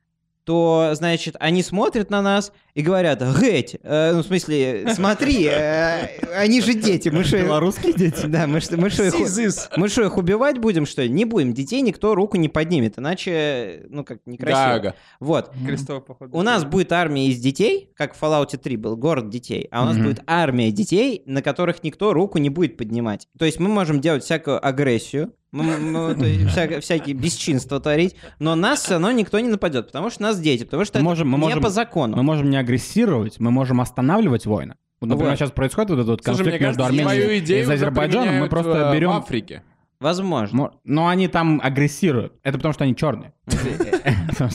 то, 0.49 0.93
значит, 0.95 1.37
они 1.41 1.63
смотрят 1.63 2.09
на 2.09 2.23
нас 2.23 2.55
и 2.73 2.81
говорят, 2.81 3.23
геть, 3.39 3.77
э, 3.83 4.13
ну, 4.15 4.23
в 4.23 4.25
смысле, 4.25 4.87
смотри, 4.95 5.45
э, 5.53 6.09
они 6.35 6.63
же 6.63 6.73
дети, 6.73 7.11
мы 7.11 7.23
что... 7.23 7.37
Белорусские 7.37 7.93
дети. 7.93 8.25
Да, 8.25 8.47
мы 8.47 8.61
что, 8.61 8.79
мы 8.79 8.89
что 8.89 9.05
их, 9.05 9.15
мы 9.77 9.89
что, 9.89 10.05
их 10.05 10.17
убивать 10.17 10.57
будем, 10.57 10.87
что 10.87 11.03
ли? 11.03 11.11
Не 11.11 11.27
будем, 11.27 11.53
детей 11.53 11.83
никто 11.83 12.15
руку 12.15 12.39
не 12.39 12.49
поднимет, 12.49 12.99
иначе, 12.99 13.85
ну, 13.91 14.05
как, 14.05 14.21
некрасиво. 14.25 14.79
Гага. 14.79 14.95
Вот. 15.21 15.53
Крестовый 15.67 16.01
поход. 16.01 16.31
У 16.33 16.41
нас 16.41 16.65
будет 16.65 16.93
армия 16.93 17.27
из 17.27 17.39
детей, 17.41 17.93
как 17.95 18.15
в 18.15 18.23
Fallout 18.23 18.57
3 18.57 18.77
был, 18.79 18.97
город 18.97 19.29
детей, 19.29 19.69
а 19.71 19.83
у 19.83 19.85
нас 19.85 19.99
будет 19.99 20.23
армия 20.27 20.73
детей, 20.73 21.25
на 21.27 21.43
которых 21.43 21.83
никто 21.83 22.15
руку 22.15 22.39
не 22.39 22.49
будет 22.49 22.79
поднимать. 22.79 23.29
То 23.39 23.45
есть 23.45 23.61
мы 23.61 23.69
можем 23.69 24.01
делать 24.01 24.25
всякую 24.25 24.67
агрессию, 24.67 25.35
мы- 25.53 25.79
мы- 25.79 26.15
то 26.15 26.25
есть 26.25 26.51
всяко- 26.55 26.81
всякие 26.81 27.15
бесчинства 27.15 27.81
творить, 27.81 28.17
но 28.39 28.55
нас 28.55 28.83
все 28.83 28.93
равно 28.93 29.11
никто 29.13 29.39
не 29.41 29.49
нападет, 29.49 29.87
потому 29.87 30.11
что 30.11 30.23
нас 30.23 30.39
дети, 30.41 30.65
потому 30.65 30.85
что 30.85 30.99
Мы 30.99 31.01
это 31.01 31.05
можем- 31.05 31.29
мы 31.29 31.39
не 31.39 31.45
можем- 31.45 31.63
по 31.63 31.71
закону. 31.71 32.17
Мы 32.17 32.23
можем 32.23 32.51
не 32.51 32.57
агрессировать, 32.57 33.41
мы 33.41 33.51
можем 33.51 33.81
останавливать 33.81 34.47
войны. 34.47 34.75
Вот, 35.01 35.07
например, 35.09 35.31
Вот. 35.31 35.39
сейчас 35.39 35.51
происходит 35.53 35.91
вот 35.91 36.01
этот 36.01 36.25
Слушай, 36.25 36.37
конфликт 36.39 36.61
между 36.61 36.79
кажется, 36.83 36.87
Арменией 36.87 37.23
твою 37.27 37.39
идею 37.39 37.69
и 37.69 37.73
Азербайджаном. 37.73 38.39
Мы 38.41 38.49
просто 38.49 38.91
берем... 38.93 39.11
в 39.11 39.17
Африке. 39.17 39.63
Возможно. 40.01 40.57
Мо- 40.57 40.81
Но 40.85 41.09
они 41.09 41.27
там 41.29 41.61
агрессируют. 41.63 42.35
Это 42.43 42.59
потому, 42.59 42.73
что 42.73 42.85
они 42.85 42.95
черные. 42.95 43.33
Потому 44.29 44.51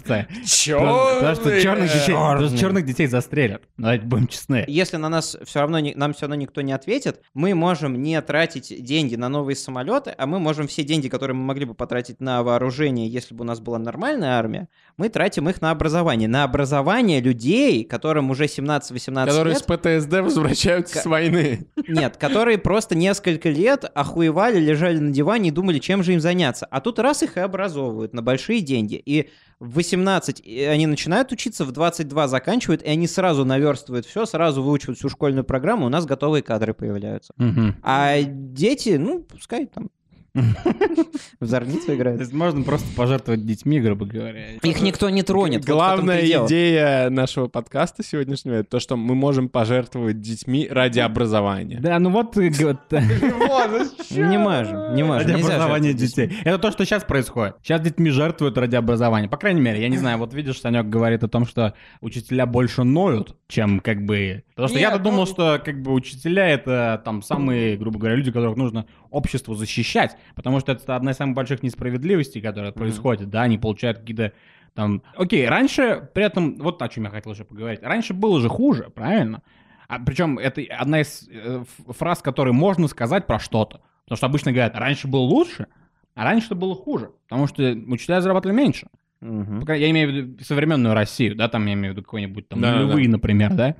что 2.50 2.58
черных 2.58 2.86
детей 2.86 3.08
застрелят. 3.08 3.64
Давайте 3.78 4.06
будем 4.06 4.28
честны. 4.28 4.64
Если 4.68 4.98
на 4.98 5.10
нас 5.10 5.36
все 5.44 5.60
равно 5.60 5.80
нам 5.96 6.14
все 6.14 6.22
равно 6.24 6.36
никто 6.36 6.62
не 6.62 6.72
ответит, 6.72 7.22
мы 7.34 7.54
можем 7.56 8.02
не 8.02 8.22
тратить 8.22 8.84
деньги 8.84 9.16
на 9.16 9.30
новые 9.30 9.56
самолеты, 9.56 10.14
а 10.18 10.26
мы 10.26 10.40
можем 10.40 10.68
все 10.68 10.84
деньги, 10.84 11.10
которые 11.10 11.36
мы 11.36 11.44
могли 11.44 11.66
бы 11.66 11.74
потратить 11.74 12.22
на 12.22 12.44
вооружение, 12.44 13.08
если 13.08 13.36
бы 13.36 13.44
у 13.44 13.48
нас 13.48 13.60
была 13.60 13.80
нормальная 13.80 14.38
армия, 14.38 14.70
мы 14.98 15.10
тратим 15.10 15.50
их 15.50 15.62
на 15.62 15.72
образование. 15.72 16.28
На 16.28 16.44
образование 16.44 17.20
людей, 17.20 17.84
которым 17.84 18.30
уже 18.30 18.46
17-18 18.46 19.26
Которые 19.26 19.54
лет, 19.54 19.58
с 19.58 19.64
ПТСД 19.64 20.14
возвращаются 20.22 21.00
с 21.00 21.06
войны. 21.06 21.68
нет, 21.88 22.18
которые 22.18 22.58
просто 22.58 22.96
несколько 22.96 23.50
лет 23.50 23.86
охуевали, 23.96 24.60
лежали 24.60 24.98
на 25.00 25.12
диване 25.12 25.50
и 25.50 25.52
думали, 25.52 25.80
чем 25.80 26.04
же 26.04 26.14
им 26.14 26.20
заняться. 26.20 26.66
А 26.66 26.82
тут 26.82 27.00
раз 27.00 27.24
их 27.24 27.38
и 27.38 27.40
образовывают 27.40 28.14
на 28.14 28.22
большие 28.22 28.62
деньги. 28.62 28.96
И 28.96 29.30
в 29.60 29.76
18 29.76 30.42
и 30.42 30.64
они 30.64 30.88
начинают 30.88 31.32
учиться, 31.32 31.66
в 31.66 31.72
22 31.72 32.28
заканчивают, 32.28 32.82
и 32.84 32.90
они 32.90 33.08
сразу 33.08 33.46
наверстывают 33.46 34.06
все, 34.06 34.26
сразу 34.26 34.62
выучивают 34.62 35.00
всю 35.00 35.10
школьную 35.10 35.44
программу, 35.44 35.86
у 35.86 35.90
нас 35.90 36.06
готовые 36.06 36.44
кадры 36.44 36.74
появляются. 36.74 37.34
Мгм. 37.38 37.78
А 37.82 38.22
дети, 38.22 38.98
ну, 39.00 39.22
пускай 39.22 39.66
там 39.68 39.90
в 40.34 41.46
зорницу 41.46 41.86
То 41.86 42.10
есть 42.20 42.34
можно 42.34 42.64
просто 42.64 42.88
пожертвовать 42.96 43.46
детьми, 43.46 43.80
грубо 43.80 44.06
говоря. 44.06 44.54
Их 44.62 44.82
никто 44.82 45.10
не 45.10 45.22
тронет. 45.22 45.64
Главная 45.66 46.22
идея 46.22 47.10
нашего 47.10 47.48
подкаста 47.48 48.04
сегодняшнего 48.04 48.56
это 48.56 48.70
то, 48.70 48.80
что 48.80 48.98
мы 48.98 49.14
можем 49.14 49.50
пожертвовать 49.50 50.22
детьми 50.22 50.68
ради 50.70 51.00
образования. 51.00 51.80
Да, 51.82 52.00
ну 52.00 52.10
вот... 52.10 52.36
э, 52.38 52.50
Не 52.50 54.38
можем, 54.38 54.96
не 54.96 55.04
можем. 55.04 55.32
Ради 55.32 55.42
образования 55.44 55.94
детей. 55.94 56.32
Это 56.44 56.58
то, 56.58 56.72
что 56.72 56.86
сейчас 56.86 57.04
происходит. 57.04 57.56
Сейчас 57.62 57.82
детьми 57.82 58.10
жертвуют 58.10 58.58
ради 58.58 58.76
образования. 58.76 59.28
По 59.28 59.38
крайней 59.38 59.62
мере, 59.62 59.82
я 59.82 59.90
не 59.90 59.98
знаю, 59.98 60.18
вот 60.18 60.34
видишь, 60.34 60.60
Санек 60.60 60.88
говорит 60.88 61.24
о 61.24 61.28
том, 61.28 61.46
что 61.46 61.74
учителя 62.02 62.46
больше 62.46 62.84
ноют, 62.84 63.36
чем 63.48 63.80
как 63.80 64.06
бы... 64.06 64.44
Потому 64.56 64.70
что 64.70 64.80
я-то 64.80 64.98
ну- 64.98 65.04
думал, 65.04 65.28
что 65.28 65.62
как 65.64 65.82
бы 65.82 65.94
учителя 65.94 66.48
это 66.48 67.02
там 67.06 67.22
самые, 67.22 67.78
грубо 67.78 68.00
говоря, 68.00 68.16
люди, 68.16 68.32
которых 68.32 68.58
нужно 68.58 68.86
обществу 69.10 69.56
защищать, 69.56 70.18
потому 70.36 70.60
что 70.60 70.72
это 70.72 70.96
одна 70.96 71.12
из 71.12 71.18
самых 71.18 71.36
больших 71.36 71.64
несправедливостей, 71.64 72.42
которая 72.42 72.72
происходит, 72.72 73.30
да, 73.30 73.44
они 73.44 73.58
получают 73.58 74.00
какие-то 74.00 74.34
там... 74.74 75.04
Окей, 75.16 75.48
раньше, 75.48 76.10
при 76.14 76.24
этом, 76.24 76.56
вот 76.58 76.82
о 76.82 76.90
чем 76.90 77.04
я 77.04 77.10
хотел 77.10 77.34
еще 77.34 77.44
поговорить, 77.44 77.82
раньше 77.84 78.14
было 78.14 78.40
же 78.42 78.50
хуже, 78.50 78.90
правильно? 78.94 79.42
А 79.88 80.00
причем 80.00 80.40
это 80.40 80.62
одна 80.78 81.02
из 81.02 81.28
э, 81.32 81.64
фраз, 81.90 82.22
которые 82.22 82.54
можно 82.54 82.88
сказать 82.88 83.28
про 83.28 83.38
что-то. 83.38 83.82
Потому 84.06 84.18
что 84.18 84.26
обычно 84.26 84.52
говорят, 84.52 84.76
раньше 84.76 85.08
было 85.08 85.22
лучше, 85.22 85.68
а 86.16 86.24
раньше 86.24 86.56
было 86.56 86.74
хуже. 86.76 87.12
Потому 87.28 87.48
что 87.48 87.64
учителя 87.88 88.22
зарабатывали 88.22 88.56
меньше. 88.56 88.88
Мгм. 89.22 89.60
Пока- 89.62 89.76
Я 89.76 89.90
имею 89.92 90.10
в 90.10 90.12
виду 90.14 90.44
современную 90.44 90.94
Россию, 90.96 91.36
да, 91.36 91.48
там 91.48 91.66
я 91.68 91.74
имею 91.74 91.94
в 91.94 91.98
виду 91.98 92.04
какой-нибудь 92.04 92.50
там 92.50 92.60
Да-да-да. 92.60 92.84
нулевые, 92.84 93.08
например, 93.10 93.54
да. 93.54 93.76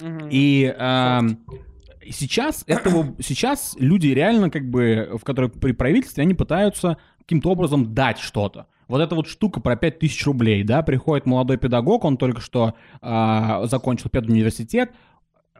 Мгм. 0.00 0.28
И 0.30 0.74
эм, 0.76 1.38
сейчас 2.10 2.64
этого, 2.66 3.14
сейчас 3.20 3.76
люди 3.78 4.08
реально 4.08 4.50
как 4.50 4.68
бы, 4.68 5.10
в 5.20 5.24
которые 5.24 5.50
при 5.50 5.72
правительстве, 5.72 6.22
они 6.22 6.34
пытаются 6.34 6.98
каким-то 7.18 7.50
образом 7.50 7.94
дать 7.94 8.18
что-то. 8.18 8.66
Вот 8.86 9.00
эта 9.00 9.14
вот 9.14 9.28
штука 9.28 9.60
про 9.60 9.76
5000 9.76 10.26
рублей, 10.26 10.62
да, 10.62 10.82
приходит 10.82 11.26
молодой 11.26 11.56
педагог, 11.56 12.04
он 12.04 12.18
только 12.18 12.40
что 12.40 12.74
а, 13.00 13.64
закончил 13.66 14.10
педуниверситет, 14.10 14.92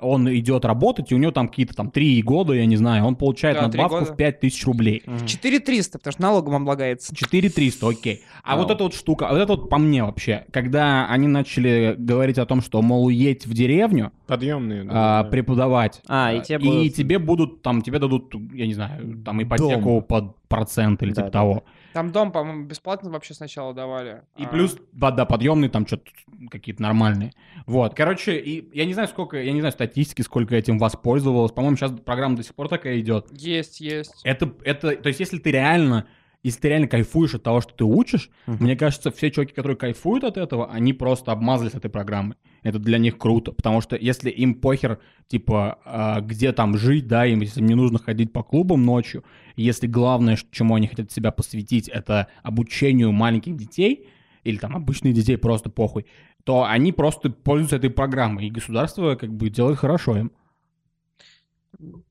он 0.00 0.28
идет 0.34 0.64
работать, 0.64 1.12
и 1.12 1.14
у 1.14 1.18
него 1.18 1.30
там 1.30 1.48
какие-то 1.48 1.74
там 1.74 1.90
три 1.90 2.20
года, 2.22 2.52
я 2.52 2.66
не 2.66 2.76
знаю, 2.76 3.04
он 3.04 3.14
получает 3.14 3.56
Да, 3.56 3.62
надбавку 3.62 4.00
года. 4.00 4.12
в 4.12 4.16
5000 4.16 4.64
рублей. 4.66 5.02
Мгм. 5.06 5.24
4300, 5.26 5.98
потому 5.98 6.12
что 6.12 6.22
налогом 6.22 6.54
облагается. 6.56 7.14
4300, 7.14 7.88
окей. 7.88 8.22
А 8.42 8.56
Вау. 8.56 8.64
вот 8.64 8.74
эта 8.74 8.82
вот 8.84 8.94
штука, 8.94 9.28
вот 9.30 9.38
это 9.38 9.52
вот 9.54 9.70
по 9.70 9.78
мне 9.78 10.02
вообще, 10.02 10.46
когда 10.50 11.06
они 11.08 11.28
начали 11.28 11.94
говорить 11.96 12.38
о 12.38 12.46
том, 12.46 12.60
что, 12.60 12.82
мол, 12.82 13.08
едь 13.08 13.46
в 13.46 13.54
деревню, 13.54 14.10
Подъемные. 14.26 14.84
а, 14.90 15.22
да. 15.22 15.30
преподавать. 15.30 16.02
А, 16.08 16.32
и 16.34 16.42
тебе 16.42 16.58
будут- 16.58 16.94
тебе 16.94 17.18
будут, 17.20 17.62
там, 17.62 17.80
тебе 17.82 17.98
дадут, 18.00 18.34
я 18.52 18.66
не 18.66 18.74
знаю, 18.74 19.22
там, 19.24 19.42
ипотеку 19.42 19.80
Дом. 19.84 20.02
под 20.02 20.36
процент 20.48 21.02
или 21.04 21.10
Да, 21.10 21.14
типа 21.22 21.26
да, 21.26 21.30
того. 21.30 21.64
Там 21.94 22.10
дом, 22.10 22.32
по-моему, 22.32 22.64
бесплатно 22.66 23.08
вообще 23.08 23.34
сначала 23.34 23.72
давали. 23.72 24.22
И 24.36 24.44
А, 24.44 24.48
плюс 24.48 24.76
вода 24.92 25.24
подъемный, 25.24 25.68
там 25.68 25.86
что-то 25.86 26.10
какие-то 26.50 26.82
нормальные. 26.82 27.30
Вот, 27.66 27.94
короче, 27.94 28.36
и 28.36 28.68
я 28.76 28.84
не 28.84 28.94
знаю, 28.94 29.06
сколько, 29.06 29.40
я 29.40 29.52
не 29.52 29.60
знаю 29.60 29.70
статистики, 29.70 30.20
сколько 30.22 30.56
этим 30.56 30.76
воспользовалось. 30.78 31.52
По-моему, 31.52 31.76
сейчас 31.76 31.92
программа 31.92 32.34
до 32.36 32.42
сих 32.42 32.56
пор 32.56 32.68
такая 32.68 32.98
идет. 32.98 33.28
Есть, 33.30 33.80
есть. 33.80 34.20
Это, 34.24 34.52
это, 34.64 34.96
то 34.96 35.06
есть, 35.06 35.20
если 35.20 35.38
ты 35.38 35.52
реально, 35.52 36.08
если 36.42 36.62
ты 36.62 36.68
реально 36.70 36.88
кайфуешь 36.88 37.36
от 37.36 37.44
того, 37.44 37.60
что 37.60 37.72
ты 37.72 37.84
учишь, 37.84 38.28
Мгм. 38.48 38.64
мне 38.64 38.76
кажется, 38.76 39.12
все 39.12 39.30
чуваки, 39.30 39.52
которые 39.54 39.76
кайфуют 39.76 40.24
от 40.24 40.36
этого, 40.36 40.68
они 40.72 40.94
просто 40.94 41.30
обмазались 41.30 41.74
этой 41.74 41.92
программой. 41.92 42.36
Это 42.64 42.78
для 42.78 42.96
них 42.98 43.18
круто, 43.18 43.52
потому 43.52 43.82
что 43.82 43.94
если 43.94 44.30
им 44.30 44.54
похер, 44.54 44.98
типа, 45.28 45.78
а, 45.84 46.20
где 46.22 46.50
там 46.52 46.78
жить, 46.78 47.06
да, 47.06 47.26
им, 47.26 47.42
если 47.42 47.60
им 47.60 47.66
не 47.66 47.74
нужно 47.74 47.98
ходить 47.98 48.32
по 48.32 48.42
клубам 48.42 48.84
ночью, 48.84 49.22
если 49.54 49.86
главное, 49.86 50.38
чему 50.50 50.74
они 50.74 50.86
хотят 50.86 51.12
себя 51.12 51.30
посвятить, 51.30 51.88
это 51.88 52.28
обучению 52.42 53.12
маленьких 53.12 53.54
детей, 53.54 54.08
или 54.44 54.56
там 54.56 54.74
обычных 54.74 55.12
детей 55.12 55.36
просто 55.36 55.68
похуй, 55.68 56.06
то 56.44 56.64
они 56.64 56.92
просто 56.92 57.28
пользуются 57.30 57.76
этой 57.76 57.90
программой, 57.90 58.46
и 58.46 58.50
государство 58.50 59.14
как 59.14 59.32
бы 59.32 59.50
делает 59.50 59.78
хорошо 59.78 60.16
им. 60.16 60.32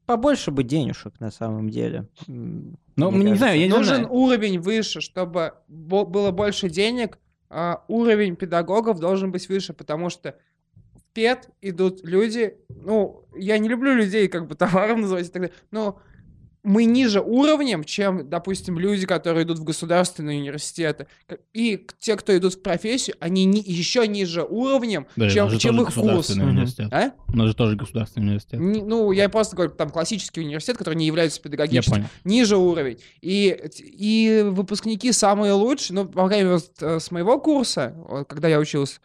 Побольше 0.06 0.52
бы 0.52 0.63
денежек 0.63 1.20
на 1.20 1.32
самом 1.32 1.70
деле. 1.70 2.10
Ну, 2.28 3.10
мне 3.12 3.32
не 3.32 3.36
знаю, 3.36 3.54
кажется. 3.54 3.58
я 3.58 3.68
не 3.68 3.74
Нужен 3.74 3.96
знаю. 3.96 4.12
уровень 4.12 4.60
выше, 4.60 5.02
чтобы 5.02 5.54
было 5.68 6.32
больше 6.32 6.70
денег. 6.70 7.18
А 7.54 7.84
уровень 7.88 8.36
педагогов 8.36 9.00
должен 9.00 9.32
быть 9.32 9.48
выше, 9.48 9.74
потому 9.74 10.10
что 10.10 10.36
в 10.96 11.04
ПЕД 11.13 11.50
идут 11.62 12.04
люди, 12.04 12.58
ну, 12.70 13.26
я 13.36 13.60
не 13.60 13.70
люблю 13.70 13.94
людей 13.94 14.28
как 14.28 14.48
бы 14.48 14.56
товаром 14.56 15.02
называть 15.02 15.28
и 15.28 15.32
так 15.32 15.42
далее, 15.44 15.56
но 15.70 16.02
мы 16.63 16.86
ниже 16.86 17.19
уровнем, 17.19 17.84
чем, 17.84 18.30
допустим, 18.30 18.80
люди, 18.80 19.06
которые 19.06 19.43
идут 19.43 19.60
в 19.60 19.63
государственные 19.65 20.39
университеты. 20.39 21.08
И 21.54 21.86
те, 21.99 22.15
кто 22.15 22.36
идут 22.38 22.54
в 22.54 22.62
профессию, 22.62 23.17
они 23.19 23.43
ни- 23.43 23.62
еще 23.65 24.08
ниже 24.08 24.43
уровнем, 24.43 25.06
Да, 25.17 25.30
чем, 25.30 25.49
чем 25.58 25.82
их 25.82 25.95
университет. 25.97 26.88
А? 26.93 27.12
У 27.28 27.36
нас 27.36 27.47
же 27.49 27.54
тоже 27.54 27.76
государственный 27.76 28.28
университет. 28.28 28.60
Не- 28.62 28.82
ну, 28.82 29.12
я 29.12 29.28
просто 29.28 29.58
говорю, 29.58 29.73
там 29.73 29.89
классический 29.89 30.39
университет, 30.41 30.78
который 30.78 30.95
не 30.95 31.06
является 31.06 31.39
Я 31.39 31.43
педагогическим 31.43 31.91
понял. 31.93 32.08
ниже 32.23 32.56
уровень. 32.56 32.97
И, 33.21 33.58
и 33.82 34.43
выпускники 34.49 35.12
самые 35.12 35.52
лучшие, 35.54 35.95
ну, 35.95 36.06
по 36.06 36.28
крайней 36.28 36.45
мере, 36.49 36.58
вот, 36.80 37.02
с 37.02 37.12
моего 37.12 37.39
курса, 37.41 37.93
вот, 38.08 38.28
когда 38.30 38.47
я 38.47 38.60
учился, 38.60 38.99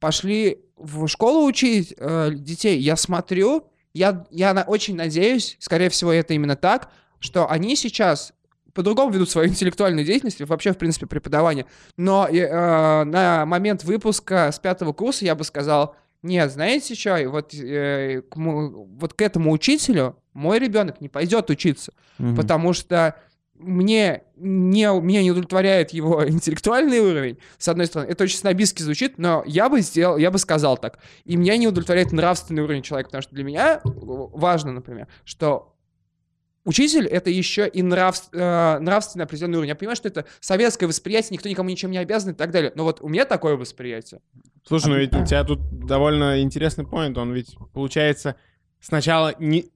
пошли 0.00 0.58
в 0.76 1.06
школу 1.06 1.46
учить 1.46 1.94
э, 1.96 2.30
детей. 2.34 2.78
Я 2.80 2.96
смотрю, 2.96 3.66
я, 3.94 4.26
я 4.30 4.52
на- 4.52 4.62
очень 4.64 4.96
надеюсь, 4.96 5.56
скорее 5.60 5.88
всего, 5.88 6.12
это 6.12 6.34
именно 6.34 6.56
так, 6.56 6.90
что 7.20 7.48
они 7.50 7.76
сейчас 7.76 8.32
по-другому 8.74 9.12
ведут 9.12 9.30
свою 9.30 9.48
интеллектуальную 9.50 10.04
деятельность, 10.04 10.40
и 10.40 10.44
вообще, 10.44 10.72
в 10.72 10.78
принципе, 10.78 11.06
преподавание. 11.06 11.64
Но 11.96 12.26
э, 12.28 13.04
на 13.04 13.46
момент 13.46 13.84
выпуска 13.84 14.50
с 14.52 14.58
пятого 14.58 14.92
курса 14.92 15.24
я 15.24 15.34
бы 15.34 15.44
сказал, 15.44 15.96
нет, 16.22 16.50
знаете 16.50 16.94
что, 16.94 17.28
вот, 17.30 17.54
э, 17.54 18.22
к 18.22 18.36
вот 18.36 19.14
к 19.14 19.22
этому 19.22 19.52
учителю 19.52 20.16
мой 20.32 20.58
ребенок 20.58 21.00
не 21.00 21.08
пойдет 21.08 21.50
учиться, 21.50 21.92
Мгм. 22.18 22.34
потому 22.36 22.72
что 22.72 23.14
мне 23.54 24.22
не, 24.36 25.00
меня 25.00 25.22
не 25.22 25.30
удовлетворяет 25.30 25.90
его 25.90 26.24
интеллектуальный 26.28 27.00
уровень, 27.00 27.38
с 27.58 27.68
одной 27.68 27.86
стороны. 27.86 28.10
Это 28.10 28.24
очень 28.24 28.38
снобистски 28.38 28.82
звучит, 28.82 29.18
но 29.18 29.42
я 29.46 29.68
бы 29.68 29.80
сделал, 29.80 30.16
я 30.16 30.30
бы 30.30 30.38
сказал 30.38 30.76
так. 30.76 30.98
И 31.24 31.36
меня 31.36 31.56
не 31.56 31.68
удовлетворяет 31.68 32.12
нравственный 32.12 32.62
уровень 32.62 32.82
человека, 32.82 33.08
потому 33.08 33.22
что 33.22 33.34
для 33.34 33.44
меня 33.44 33.80
важно, 33.84 34.72
например, 34.72 35.08
что 35.24 35.70
Учитель— 36.64 37.06
это 37.08 37.28
еще 37.28 37.68
и 37.68 37.82
нрав, 37.82 38.16
э, 38.32 38.78
нравственный 38.78 39.26
определенный 39.26 39.58
уровень. 39.58 39.68
Я 39.68 39.74
понимаю, 39.74 39.96
что 39.96 40.08
это 40.08 40.24
советское 40.40 40.86
восприятие, 40.86 41.34
никто 41.34 41.48
никому 41.50 41.68
ничем 41.68 41.90
не 41.90 41.98
обязан 41.98 42.32
и 42.32 42.34
так 42.34 42.50
далее. 42.52 42.72
Но 42.74 42.84
вот 42.84 43.02
у 43.02 43.08
меня 43.08 43.26
такое 43.26 43.56
восприятие. 43.56 44.22
Слушай, 44.66 44.88
ну 44.88 44.96
ведь 44.96 45.14
у 45.14 45.26
тебя 45.26 45.44
тут 45.44 45.60
довольно 45.86 46.40
интересный 46.40 46.86
поинт. 46.86 47.18
Он 47.18 47.34
ведь, 47.34 47.54
получается, 47.74 48.36
сначала 48.80 49.34
не, 49.38 49.66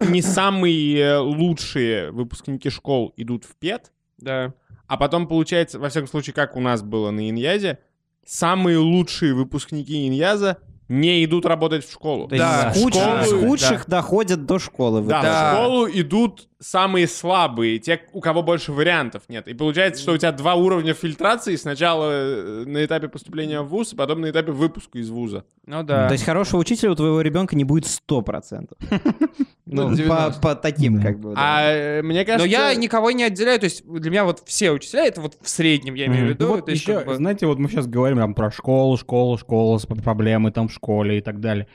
не 0.00 0.22
самые 0.22 1.18
лучшие 1.18 2.10
выпускники 2.10 2.70
школ 2.70 3.12
идут 3.16 3.44
в 3.44 3.56
ПЕД, 3.56 3.92
Да. 4.18 4.52
а 4.86 4.96
потом, 4.96 5.26
получается, 5.26 5.78
во 5.78 5.88
всяком 5.88 6.08
случае, 6.08 6.34
как 6.34 6.56
у 6.56 6.60
нас 6.60 6.82
было 6.82 7.10
на 7.10 7.28
Иньязе, 7.28 7.78
самые 8.26 8.78
лучшие 8.78 9.34
выпускники 9.34 10.06
Иньяза 10.06 10.58
не 10.88 11.24
идут 11.24 11.46
работать 11.46 11.86
в 11.86 11.92
школу. 11.92 12.24
Есть 12.30 12.38
Да, 12.38 12.72
с, 12.74 12.76
школу, 12.78 12.92
с 12.92 13.30
да. 13.30 13.46
худших 13.46 13.88
доходят 13.88 14.44
до 14.44 14.58
школы. 14.58 15.02
Да. 15.02 15.22
Да. 15.22 15.52
в 15.52 15.56
школу 15.56 15.88
идут 15.88 16.48
самые 16.60 17.08
слабые, 17.08 17.78
те, 17.78 18.02
у 18.12 18.20
кого 18.20 18.42
больше 18.42 18.72
вариантов 18.72 19.22
нет. 19.28 19.48
И 19.48 19.54
получается, 19.54 20.02
что 20.02 20.12
у 20.12 20.18
тебя 20.18 20.30
два 20.32 20.54
уровня 20.54 20.94
фильтрации. 20.94 21.56
Сначала 21.56 22.10
э, 22.12 22.64
на 22.66 22.84
этапе 22.84 23.08
поступления 23.08 23.62
в 23.62 23.68
ВУЗ, 23.68 23.94
а 23.94 23.96
потом 23.96 24.20
на 24.20 24.30
этапе 24.30 24.52
выпуска 24.52 24.98
из 24.98 25.10
ВУЗа. 25.10 25.44
Ну 25.66 25.82
да. 25.82 26.06
То 26.06 26.12
есть 26.12 26.24
хорошего 26.24 26.60
учителя 26.60 26.92
у 26.92 26.94
твоего 26.94 27.20
ребенка 27.22 27.56
не 27.56 27.64
будет 27.64 27.86
100%. 27.86 28.76
Ну, 29.72 29.88
по, 29.88 29.94
90. 29.94 30.40
по 30.40 30.56
таким, 30.56 31.00
как 31.00 31.20
бы. 31.20 31.32
А 31.36 31.62
э, 31.70 32.02
мне 32.02 32.20
Но 32.20 32.26
кажется... 32.26 32.48
я 32.48 32.74
никого 32.74 33.12
не 33.12 33.22
отделяю, 33.22 33.60
то 33.60 33.64
есть 33.64 33.86
для 33.86 34.10
меня 34.10 34.24
вот 34.24 34.42
все 34.44 34.72
учителя, 34.72 35.06
это 35.06 35.20
вот 35.20 35.36
в 35.40 35.48
среднем, 35.48 35.94
я 35.94 36.06
имею 36.06 36.26
в 36.26 36.28
виду. 36.30 36.46
Ну 36.48 36.56
вот 36.56 36.68
еще, 36.68 37.04
знаете, 37.14 37.46
вот 37.46 37.60
мы 37.60 37.68
сейчас 37.68 37.86
говорим 37.86 38.18
там 38.18 38.34
про 38.34 38.50
школу, 38.50 38.96
школу, 38.96 39.38
школу, 39.38 39.78
с- 39.78 39.86
проблемы 39.86 40.50
там 40.50 40.66
в 40.66 40.72
школе 40.72 41.18
и 41.18 41.20
так 41.20 41.38
далее. 41.38 41.68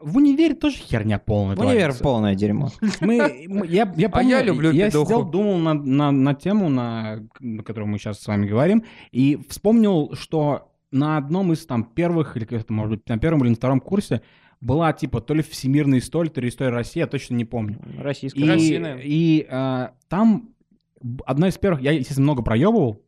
В 0.00 0.16
универе 0.16 0.54
тоже 0.54 0.78
херня 0.78 1.18
полная. 1.18 1.56
Универ 1.56 1.78
творится. 1.80 2.02
полное 2.02 2.34
дерьмо. 2.34 2.70
Мы, 3.00 3.44
мы- 3.48 3.66
я, 3.66 3.92
я, 3.96 4.06
А 4.08 4.10
помню, 4.10 4.28
я 4.30 4.42
люблю 4.42 4.70
Я 4.70 4.86
пидоху. 4.88 5.06
сидел, 5.06 5.24
думал 5.24 5.58
на, 5.58 5.74
на, 5.74 6.10
на 6.10 6.34
тему, 6.34 6.68
на, 6.68 7.20
на 7.38 7.62
которую 7.62 7.88
мы 7.90 7.98
сейчас 7.98 8.20
с 8.20 8.26
вами 8.26 8.46
говорим, 8.46 8.84
и 9.12 9.38
вспомнил, 9.48 10.14
что 10.14 10.72
на 10.90 11.16
одном 11.18 11.52
из 11.52 11.66
там 11.66 11.84
первых, 11.84 12.36
или 12.36 12.44
как 12.44 12.60
это 12.60 12.72
может 12.72 12.98
быть, 12.98 13.08
на 13.08 13.18
первом 13.18 13.42
или 13.42 13.50
на 13.50 13.56
втором 13.56 13.80
курсе 13.80 14.22
была 14.60 14.92
типа 14.92 15.20
то 15.20 15.34
ли 15.34 15.42
всемирная 15.42 15.98
история, 16.00 16.30
то 16.30 16.40
ли 16.40 16.48
история 16.48 16.70
России, 16.70 17.00
я 17.00 17.06
точно 17.06 17.34
не 17.34 17.44
помню. 17.44 17.78
Российская. 17.98 18.40
И, 18.40 18.48
Россия, 18.48 18.98
и 19.02 19.46
э, 19.48 19.88
там 20.08 20.50
одна 21.24 21.48
из 21.48 21.58
первых, 21.58 21.80
я, 21.82 21.92
естественно, 21.92 22.24
много 22.24 22.42
проебывал, 22.42 23.02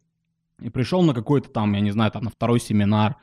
и 0.60 0.70
пришел 0.70 1.02
на 1.02 1.12
какой-то 1.14 1.50
там, 1.50 1.72
я 1.72 1.80
не 1.80 1.90
знаю, 1.90 2.10
там 2.12 2.24
на 2.24 2.30
второй 2.30 2.60
семинар. 2.60 3.16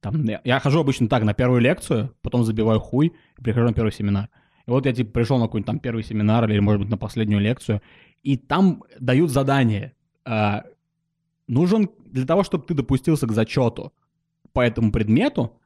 Там, 0.00 0.24
я, 0.24 0.40
я 0.44 0.60
хожу 0.60 0.80
обычно 0.80 1.08
так, 1.08 1.22
на 1.24 1.34
первую 1.34 1.60
лекцию, 1.60 2.14
потом 2.22 2.44
забиваю 2.44 2.80
хуй 2.80 3.12
и 3.38 3.42
прихожу 3.42 3.66
на 3.66 3.74
первый 3.74 3.92
семинар. 3.92 4.28
И 4.66 4.70
вот 4.70 4.86
я 4.86 4.92
типа 4.92 5.10
пришел 5.12 5.38
на 5.38 5.46
какой-нибудь 5.46 5.66
там 5.66 5.78
первый 5.78 6.02
семинар 6.02 6.48
или, 6.48 6.58
может 6.58 6.80
быть, 6.80 6.90
на 6.90 6.96
последнюю 6.96 7.40
лекцию, 7.40 7.82
и 8.22 8.36
там 8.36 8.82
дают 8.98 9.30
задание. 9.30 9.94
Э, 10.24 10.62
нужен 11.48 11.90
для 12.06 12.26
того, 12.26 12.44
чтобы 12.44 12.64
ты 12.64 12.74
допустился 12.74 13.26
к 13.26 13.32
зачету 13.32 13.92
по 14.52 14.60
этому 14.60 14.90
предмету, 14.90 15.58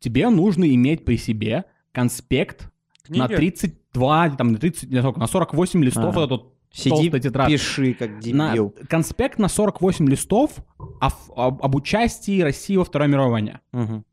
тебе 0.00 0.28
нужно 0.28 0.72
иметь 0.74 1.04
при 1.04 1.16
себе 1.16 1.64
конспект 1.92 2.70
Книги? 3.04 3.18
на 3.20 3.28
32, 3.28 4.30
там, 4.30 4.52
на 4.52 4.58
30, 4.58 4.90
не, 4.90 5.00
сколько, 5.00 5.20
на 5.20 5.26
48 5.26 5.84
листов 5.84 6.16
А. 6.16 6.20
вот 6.20 6.24
этот 6.26 6.57
Сиди, 6.70 7.10
тетрадь. 7.20 7.48
пиши, 7.48 7.94
как 7.94 8.10
На- 8.26 8.50
дебил. 8.52 8.74
конспект 8.88 9.38
на 9.38 9.48
48 9.48 10.08
листов 10.08 10.52
о 11.00 11.08
об, 11.36 11.64
об 11.64 11.74
участии 11.74 12.40
России 12.42 12.76
во 12.76 12.84
Второй 12.84 13.08
мировой 13.08 13.32
войне. 13.32 13.60
Мгм. 13.72 14.04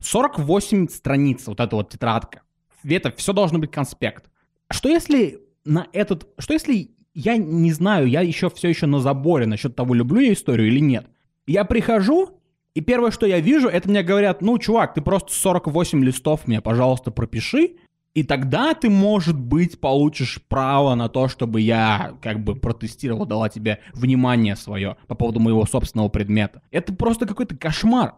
48 0.00 0.88
страниц, 0.88 1.46
вот 1.46 1.60
эта 1.60 1.76
вот 1.76 1.90
тетрадка. 1.90 2.42
Это 2.84 3.12
все 3.12 3.32
должно 3.32 3.58
быть 3.58 3.70
конспект. 3.70 4.30
Что 4.70 4.88
если 4.88 5.40
на 5.64 5.86
этот... 5.92 6.28
Что 6.38 6.54
если 6.54 6.90
я 7.14 7.36
не 7.36 7.72
знаю, 7.72 8.06
я 8.06 8.20
еще 8.22 8.48
все 8.50 8.68
еще 8.68 8.86
на 8.86 9.00
заборе 9.00 9.46
насчет 9.46 9.76
того, 9.76 9.94
люблю 9.94 10.20
я 10.20 10.32
историю 10.32 10.68
или 10.68 10.80
нет. 10.80 11.06
Я 11.46 11.64
прихожу, 11.64 12.40
и 12.74 12.80
первое, 12.80 13.10
что 13.10 13.26
я 13.26 13.40
вижу, 13.40 13.68
это 13.68 13.88
мне 13.88 14.02
говорят, 14.02 14.42
ну, 14.42 14.56
чувак, 14.58 14.94
ты 14.94 15.00
просто 15.02 15.32
48 15.32 16.04
листов 16.04 16.46
мне, 16.46 16.60
пожалуйста, 16.60 17.10
пропиши, 17.10 17.76
и 18.12 18.24
тогда 18.24 18.74
ты, 18.74 18.90
может 18.90 19.38
быть, 19.38 19.80
получишь 19.80 20.40
право 20.48 20.94
на 20.94 21.08
то, 21.08 21.28
чтобы 21.28 21.60
я 21.60 22.14
как 22.20 22.42
бы 22.42 22.56
протестировал, 22.56 23.24
дала 23.24 23.48
тебе 23.48 23.78
внимание 23.92 24.56
свое 24.56 24.96
по 25.06 25.14
поводу 25.14 25.38
моего 25.38 25.64
собственного 25.64 26.08
предмета. 26.08 26.62
Это 26.72 26.92
просто 26.92 27.26
какой-то 27.26 27.56
кошмар. 27.56 28.14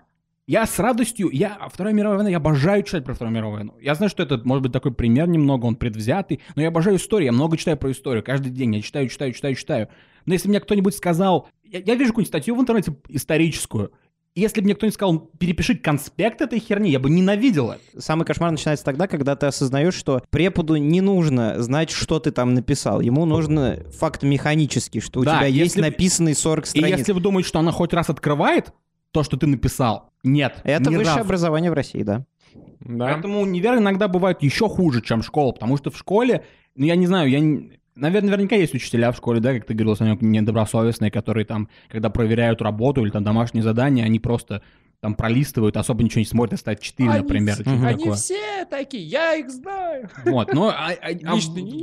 Я 0.46 0.66
с 0.66 0.78
радостью, 0.78 1.28
я 1.30 1.58
Вторая 1.70 1.94
мировая 1.94 2.16
война, 2.18 2.30
я 2.30 2.38
обожаю 2.38 2.82
читать 2.82 3.04
про 3.04 3.14
Вторую 3.14 3.34
мировую 3.34 3.56
войну. 3.58 3.74
Я 3.80 3.94
знаю, 3.94 4.10
что 4.10 4.22
это 4.22 4.40
может 4.44 4.62
быть 4.62 4.72
такой 4.72 4.92
пример 4.92 5.28
немного, 5.28 5.66
он 5.66 5.76
предвзятый, 5.76 6.40
но 6.56 6.62
я 6.62 6.68
обожаю 6.68 6.96
историю, 6.96 7.26
я 7.26 7.32
много 7.32 7.56
читаю 7.56 7.76
про 7.76 7.92
историю, 7.92 8.24
каждый 8.24 8.50
день 8.50 8.74
я 8.74 8.82
читаю, 8.82 9.08
читаю, 9.08 9.32
читаю, 9.34 9.54
читаю. 9.54 9.88
Но 10.24 10.32
если 10.32 10.48
мне 10.48 10.58
кто-нибудь 10.58 10.96
сказал, 10.96 11.48
я, 11.62 11.78
я 11.78 11.94
вижу 11.94 12.10
какую-нибудь 12.10 12.28
статью 12.28 12.56
в 12.56 12.60
интернете 12.60 12.96
историческую, 13.08 13.92
если 14.34 14.60
бы 14.60 14.64
мне 14.66 14.74
кто-нибудь 14.74 14.94
сказал, 14.94 15.18
перепиши 15.38 15.74
конспект 15.76 16.40
этой 16.40 16.58
херни, 16.58 16.90
я 16.90 16.98
бы 16.98 17.10
ненавидел 17.10 17.72
это. 17.72 18.00
Самый 18.00 18.24
кошмар 18.24 18.50
начинается 18.50 18.84
тогда, 18.84 19.06
когда 19.06 19.36
ты 19.36 19.46
осознаешь, 19.46 19.94
что 19.94 20.22
преподу 20.30 20.76
не 20.76 21.00
нужно 21.00 21.62
знать, 21.62 21.90
что 21.90 22.18
ты 22.18 22.30
там 22.30 22.54
написал. 22.54 23.00
Ему 23.00 23.24
нужно 23.26 23.78
факт 23.98 24.22
механический, 24.22 25.00
что 25.00 25.20
у 25.20 25.24
Да, 25.24 25.38
тебя 25.38 25.46
есть 25.46 25.76
если- 25.76 25.80
написанные 25.82 26.34
40 26.34 26.64
И 26.64 26.68
страниц. 26.68 26.98
если 26.98 27.12
вы 27.12 27.20
думаете, 27.20 27.48
что 27.48 27.58
она 27.58 27.72
хоть 27.72 27.92
раз 27.92 28.08
открывает 28.10 28.72
то, 29.10 29.22
что 29.22 29.36
ты 29.36 29.46
написал, 29.46 30.10
нет. 30.24 30.60
Это 30.64 30.90
ни 30.90 30.96
высшее 30.96 31.16
разу. 31.16 31.26
образование 31.26 31.70
в 31.70 31.74
России, 31.74 32.02
да. 32.02 32.24
Да. 32.80 33.12
Поэтому 33.12 33.40
универ 33.40 33.76
иногда 33.76 34.08
бывает 34.08 34.42
еще 34.42 34.68
хуже, 34.68 35.02
чем 35.02 35.22
школа, 35.22 35.52
потому 35.52 35.76
что 35.76 35.90
в 35.90 35.96
школе, 35.98 36.44
ну 36.74 36.84
я 36.86 36.96
не 36.96 37.06
знаю, 37.06 37.28
я 37.30 37.38
не... 37.40 37.78
Наверное, 37.94 38.30
наверняка 38.30 38.56
есть 38.56 38.74
учителя 38.74 39.12
в 39.12 39.16
школе, 39.16 39.40
да, 39.40 39.52
как 39.54 39.66
ты 39.66 39.74
говорил, 39.74 39.96
Санек, 39.96 40.22
недобросовестные, 40.22 41.10
которые 41.10 41.44
там, 41.44 41.68
когда 41.88 42.08
проверяют 42.10 42.62
работу 42.62 43.02
или 43.02 43.10
там 43.10 43.22
домашние 43.22 43.62
задания, 43.62 44.04
они 44.04 44.18
просто 44.18 44.62
там 45.00 45.14
пролистывают, 45.14 45.76
особо 45.76 46.02
ничего 46.02 46.20
не 46.20 46.24
смотрят, 46.26 46.60
ставят 46.60 46.80
4, 46.80 47.10
Они 47.10 47.18
например, 47.22 47.54
все- 47.54 47.62
что-то 47.64 47.86
Они 47.86 47.98
такое. 47.98 48.14
все 48.16 48.64
такие, 48.70 49.04
я 49.04 49.34
их 49.34 49.50
знаю. 49.50 50.08
Вот, 50.24 50.54
но, 50.54 50.68
а- 50.68 50.92
а- 50.92 51.10
а, 51.24 51.36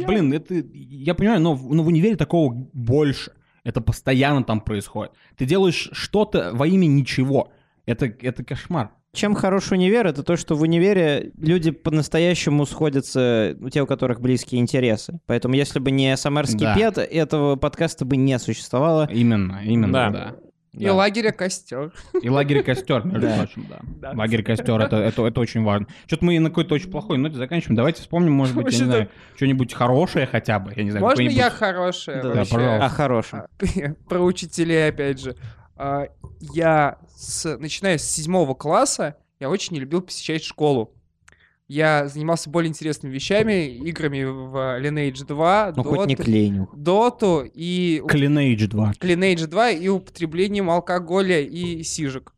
блин, 0.07 0.33
это, 0.33 0.55
я 0.73 1.13
понимаю, 1.13 1.41
но, 1.41 1.53
но 1.55 1.83
в 1.83 1.87
универе 1.87 2.15
такого 2.15 2.53
больше. 2.73 3.31
Это 3.65 3.81
постоянно 3.81 4.43
там 4.43 4.61
происходит. 4.61 5.11
Ты 5.35 5.45
делаешь 5.45 5.89
что-то 5.91 6.51
во 6.53 6.65
имя 6.65 6.85
ничего. 6.87 7.51
Это, 7.85 8.05
это 8.05 8.43
кошмар. 8.43 8.91
Чем 9.19 9.35
хорош 9.35 9.73
универ, 9.73 10.07
это 10.07 10.23
то, 10.23 10.37
что 10.37 10.55
в 10.55 10.61
универе 10.61 11.31
люди 11.37 11.71
по-настоящему 11.71 12.65
сходятся, 12.65 13.53
у 13.59 13.69
те, 13.69 13.81
у 13.81 13.85
которых 13.85 14.21
близкие 14.21 14.61
интересы. 14.61 15.19
Поэтому 15.25 15.55
если 15.55 15.79
бы 15.79 15.91
не 15.91 16.15
самарский 16.15 16.59
Да. 16.59 16.73
пет, 16.73 16.97
этого 16.99 17.57
подкаста 17.57 18.05
бы 18.05 18.15
не 18.15 18.39
существовало. 18.39 19.09
Именно, 19.11 19.59
именно, 19.65 19.91
Да. 19.91 20.09
да. 20.09 20.35
И 20.71 20.85
Да. 20.85 20.93
лагеря 20.93 21.31
костер. 21.31 21.91
И 22.21 22.29
лагерь 22.29 22.63
костер, 22.63 23.03
между 23.03 23.27
Да. 23.27 23.37
прочим, 23.39 23.65
да. 23.69 23.79
Да. 23.83 24.11
Лагерь 24.15 24.41
костер, 24.41 24.79
это, 24.79 24.95
это, 24.95 25.25
это 25.25 25.41
очень 25.41 25.63
важно. 25.63 25.87
Что-то 26.07 26.23
мы 26.23 26.39
на 26.39 26.47
какой-то 26.47 26.75
очень 26.75 26.89
плохой 26.89 27.17
ноте 27.17 27.35
заканчиваем. 27.35 27.75
Давайте 27.75 27.99
вспомним, 28.01 28.31
может 28.31 28.55
быть, 28.55 28.71
я 28.71 28.79
не 28.79 28.85
знаю, 28.85 29.09
что-нибудь 29.35 29.73
хорошее 29.73 30.27
хотя 30.27 30.59
бы. 30.59 30.71
Я 30.73 30.83
не 30.83 30.91
знаю, 30.91 31.03
Можно 31.05 31.23
я 31.23 31.49
хорошая 31.49 32.23
Да, 32.23 32.29
пожалуйста. 32.45 32.85
О 32.85 32.87
хорошем. 32.89 33.41
Про 34.07 34.19
учителей, 34.21 34.87
опять 34.87 35.19
же. 35.19 35.35
А, 35.79 36.07
Я, 36.53 36.97
с, 37.15 37.57
начиная 37.57 37.97
с 37.97 38.03
седьмого 38.03 38.53
класса, 38.53 39.15
я 39.39 39.49
очень 39.49 39.73
не 39.75 39.79
любил 39.79 40.01
посещать 40.01 40.43
школу. 40.43 40.93
Я 41.69 42.07
занимался 42.07 42.49
более 42.49 42.69
интересными 42.69 43.13
вещами, 43.13 43.67
играми 43.77 44.23
в 44.23 44.79
Lineage 44.81 45.23
2, 45.25 45.73
Ну, 45.77 45.83
хоть 45.83 46.07
не 46.07 46.15
Dota, 46.15 46.23
клейню. 46.23 46.69
Доту 46.73 47.43
и 47.53 48.01
Lineage 48.05 48.67
2. 48.67 48.91
Lineage 49.01 49.45
2 49.47 49.69
и 49.69 49.87
употреблением 49.87 50.69
алкоголя 50.69 51.39
и 51.39 51.83
сижек. 51.83 52.33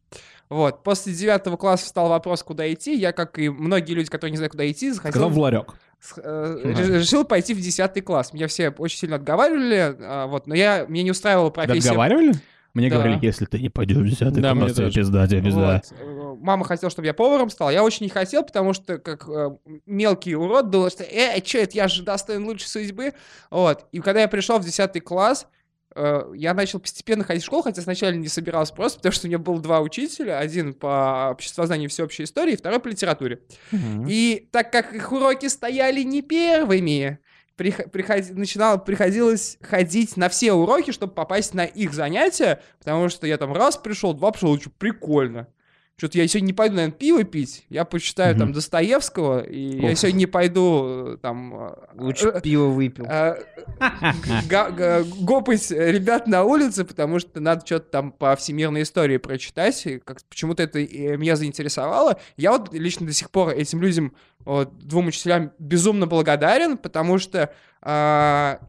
Вот. 0.50 0.84
После 0.84 1.14
девятого 1.14 1.56
класса 1.56 1.86
встал 1.86 2.10
вопрос, 2.10 2.44
куда 2.44 2.72
идти. 2.72 2.94
Я, 2.96 3.14
как 3.14 3.40
и 3.40 3.48
многие 3.50 3.94
люди, 3.94 4.10
которые 4.10 4.32
не 4.32 4.38
знают, 4.38 4.52
куда 4.52 4.70
идти, 4.70 4.92
захотел 4.92 5.14
Сказал 5.14 5.30
в 5.30 5.40
ларек. 5.40 5.74
с- 6.02 6.20
э, 6.22 7.00
решил 7.00 7.24
пойти 7.24 7.54
в 7.54 7.62
10 7.62 8.02
класс. 8.02 8.34
Меня 8.34 8.48
все 8.48 8.70
очень 8.70 8.98
сильно 9.00 9.16
отговаривали, 9.16 9.96
а, 10.02 10.28
вот, 10.28 10.46
но 10.48 10.54
я, 10.54 10.86
мне 10.90 11.04
не 11.04 11.12
устраивала 11.12 11.50
профессия. 11.52 11.88
отговаривали? 11.92 12.34
Мне 12.74 12.90
Да. 12.90 12.96
говорили, 12.98 13.20
если 13.22 13.46
ты 13.46 13.60
не 13.60 13.70
пойдешь 13.70 13.98
в 13.98 14.10
10 14.10 14.34
Да, 14.42 14.54
класс, 14.54 14.74
тебе 14.74 14.92
пизда, 14.92 15.28
тебе 15.28 15.42
пизда. 15.42 15.82
Вот. 16.04 16.40
Мама 16.42 16.66
хотела, 16.66 16.90
чтобы 16.90 17.06
я 17.06 17.14
поваром 17.14 17.50
стал. 17.50 17.70
Я 17.70 17.84
очень 17.84 18.06
не 18.06 18.10
хотел, 18.10 18.44
потому 18.44 18.74
что 18.74 18.98
как 18.98 19.28
э, 19.28 19.52
мелкий 19.86 20.36
урод 20.36 20.68
был, 20.68 20.90
что 20.90 21.04
«Э, 21.04 21.44
что 21.44 21.58
это, 21.60 21.76
я 21.78 21.88
же 21.88 22.04
достоин 22.04 22.46
лучшей 22.46 22.68
судьбы». 22.68 23.14
Вот. 23.50 23.86
И 23.92 24.00
когда 24.00 24.22
я 24.22 24.28
пришел 24.28 24.58
в 24.58 24.64
10 24.66 25.04
класс, 25.04 25.46
э, 25.96 26.32
я 26.34 26.54
начал 26.54 26.80
постепенно 26.80 27.24
ходить 27.24 27.44
в 27.44 27.46
школу, 27.46 27.62
хотя 27.64 27.82
сначала 27.82 28.12
не 28.12 28.28
собирался 28.30 28.74
просто, 28.74 29.00
потому 29.00 29.12
что 29.12 29.28
у 29.28 29.30
меня 29.30 29.38
было 29.40 29.60
два 29.62 29.82
учителя. 29.82 30.40
Один 30.40 30.74
по 30.74 31.30
обществознанию 31.32 31.86
и 31.88 31.90
всеобщей 31.90 32.24
истории, 32.24 32.56
второй 32.56 32.80
по 32.80 32.88
литературе. 32.88 33.42
Мгм. 33.72 34.06
И 34.08 34.48
так 34.52 34.72
как 34.72 34.94
их 34.96 35.12
уроки 35.12 35.48
стояли 35.48 36.02
не 36.02 36.22
первыми, 36.22 37.20
прих- 37.58 37.90
приходи- 37.92 38.34
начинало, 38.34 38.78
приходилось 38.78 39.58
ходить 39.62 40.18
на 40.18 40.30
все 40.30 40.54
уроки, 40.54 40.92
чтобы 40.92 41.14
попасть 41.14 41.54
на 41.54 41.66
их 41.66 41.94
занятия, 41.94 42.62
потому 42.80 43.10
что 43.10 43.28
я 43.28 43.38
там 43.38 43.54
раз 43.54 43.78
пришел, 43.78 44.14
два 44.14 44.32
пришел, 44.32 44.60
что 44.60 44.70
прикольно. 44.70 45.48
Что-то 46.02 46.18
я 46.18 46.28
сегодня 46.28 46.48
не 46.48 46.54
пойду, 46.54 46.76
наверное, 46.78 46.98
пиво 46.98 47.24
пить. 47.24 47.64
Я 47.70 47.86
почитаю 47.86 48.34
там 48.36 48.46
Мгм. 48.48 48.54
Достоевского, 48.54 49.42
и 49.42 49.80
я 49.82 49.92
Ух. 49.92 49.98
сегодня 50.00 50.18
не 50.18 50.26
пойду 50.26 51.14
э, 51.14 51.18
там... 51.22 51.54
э, 51.54 51.76
Лучше 51.94 52.30
э, 52.30 52.42
пиво 52.42 52.70
выпил. 52.70 53.06
э, 53.08 53.36
гопать 55.20 55.70
ребят 55.70 56.26
на 56.26 56.44
улице, 56.44 56.86
потому 56.86 57.20
что 57.20 57.40
надо 57.40 57.64
что-то 57.68 57.86
там 57.92 58.12
по 58.12 58.36
всемирной 58.36 58.82
истории 58.82 59.18
прочитать. 59.18 59.86
И 59.86 60.00
как 60.00 60.24
почему-то 60.28 60.64
это 60.64 60.80
меня 60.80 61.36
заинтересовало. 61.36 62.20
Я 62.36 62.52
вот 62.54 62.74
лично 62.74 63.06
до 63.06 63.14
сих 63.14 63.30
пор 63.30 63.50
этим 63.50 63.80
людям, 63.80 64.16
вот, 64.40 64.76
двум 64.80 65.06
учителям, 65.06 65.52
безумно 65.60 66.08
благодарен, 66.08 66.80
потому 66.80 67.20
что 67.20 67.54
а, 67.84 68.60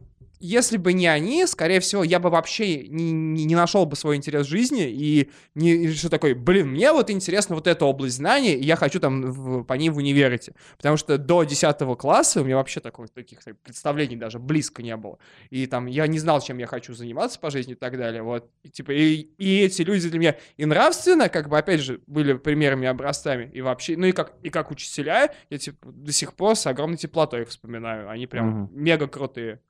если 0.43 0.77
бы 0.77 0.93
не 0.93 1.07
они, 1.07 1.47
скорее 1.47 1.81
всего, 1.81 2.03
я 2.05 2.19
бы 2.19 2.29
вообще 2.31 2.89
не, 2.89 3.13
не, 3.13 3.45
не 3.45 3.55
нашел 3.55 3.87
бы 3.87 3.97
свой 3.97 4.17
интерес 4.17 4.47
жизни 4.47 4.89
и 4.91 5.31
не 5.55 5.73
и 5.85 5.93
что 5.93 6.09
такой, 6.11 6.35
блин, 6.35 6.69
мне 6.69 6.93
вот 6.93 7.09
интересна 7.11 7.55
вот 7.55 7.67
эта 7.67 7.85
область 7.85 8.17
знаний, 8.17 8.53
и 8.55 8.65
я 8.65 8.77
хочу 8.77 8.99
там 9.01 9.23
в- 9.23 9.65
по 9.65 9.75
ней 9.75 9.91
в 9.91 9.97
универ 9.99 10.35
идти. 10.35 10.53
Потому 10.77 10.97
что 10.97 11.17
до 11.19 11.45
10 11.45 11.97
класса 11.97 12.41
у 12.41 12.45
меня 12.45 12.57
вообще 12.57 12.81
такой, 12.81 13.09
таких 13.09 13.43
так, 13.45 13.59
представлений 13.61 14.17
даже 14.17 14.39
близко 14.39 14.83
не 14.83 14.97
было. 14.97 15.19
И 15.51 15.67
там 15.67 15.87
я 15.87 16.07
не 16.07 16.19
знал, 16.19 16.41
чем 16.41 16.59
я 16.59 16.67
хочу 16.67 16.93
заниматься 16.95 17.39
по 17.39 17.51
жизни 17.51 17.73
и 17.73 17.77
так 17.77 17.97
далее. 17.97 18.23
Вот. 18.23 18.51
И, 18.63 18.69
типа, 18.71 18.91
и, 18.93 19.29
и 19.39 19.61
эти 19.61 19.83
люди 19.83 20.09
для 20.11 20.19
меня 20.19 20.37
и 20.57 20.65
нравственно, 20.67 21.29
как 21.29 21.49
бы, 21.49 21.57
опять 21.57 21.81
же, 21.81 22.01
были 22.07 22.33
примерами 22.35 22.89
образцами, 22.89 23.51
и 23.55 23.61
вообще, 23.61 23.97
ну 23.97 24.07
и 24.07 24.13
как, 24.13 24.35
и 24.43 24.51
как 24.51 24.71
учителя, 24.71 25.33
я 25.51 25.59
типа, 25.59 25.93
до 25.93 26.13
сих 26.13 26.35
пор 26.35 26.57
с 26.57 26.67
огромной 26.67 26.97
теплотой 26.97 27.43
их 27.43 27.49
вспоминаю. 27.49 28.09
Они 28.11 28.27
прям 28.27 28.49
Мгм. 28.49 28.71
мега 28.73 29.07
крутые. 29.07 29.61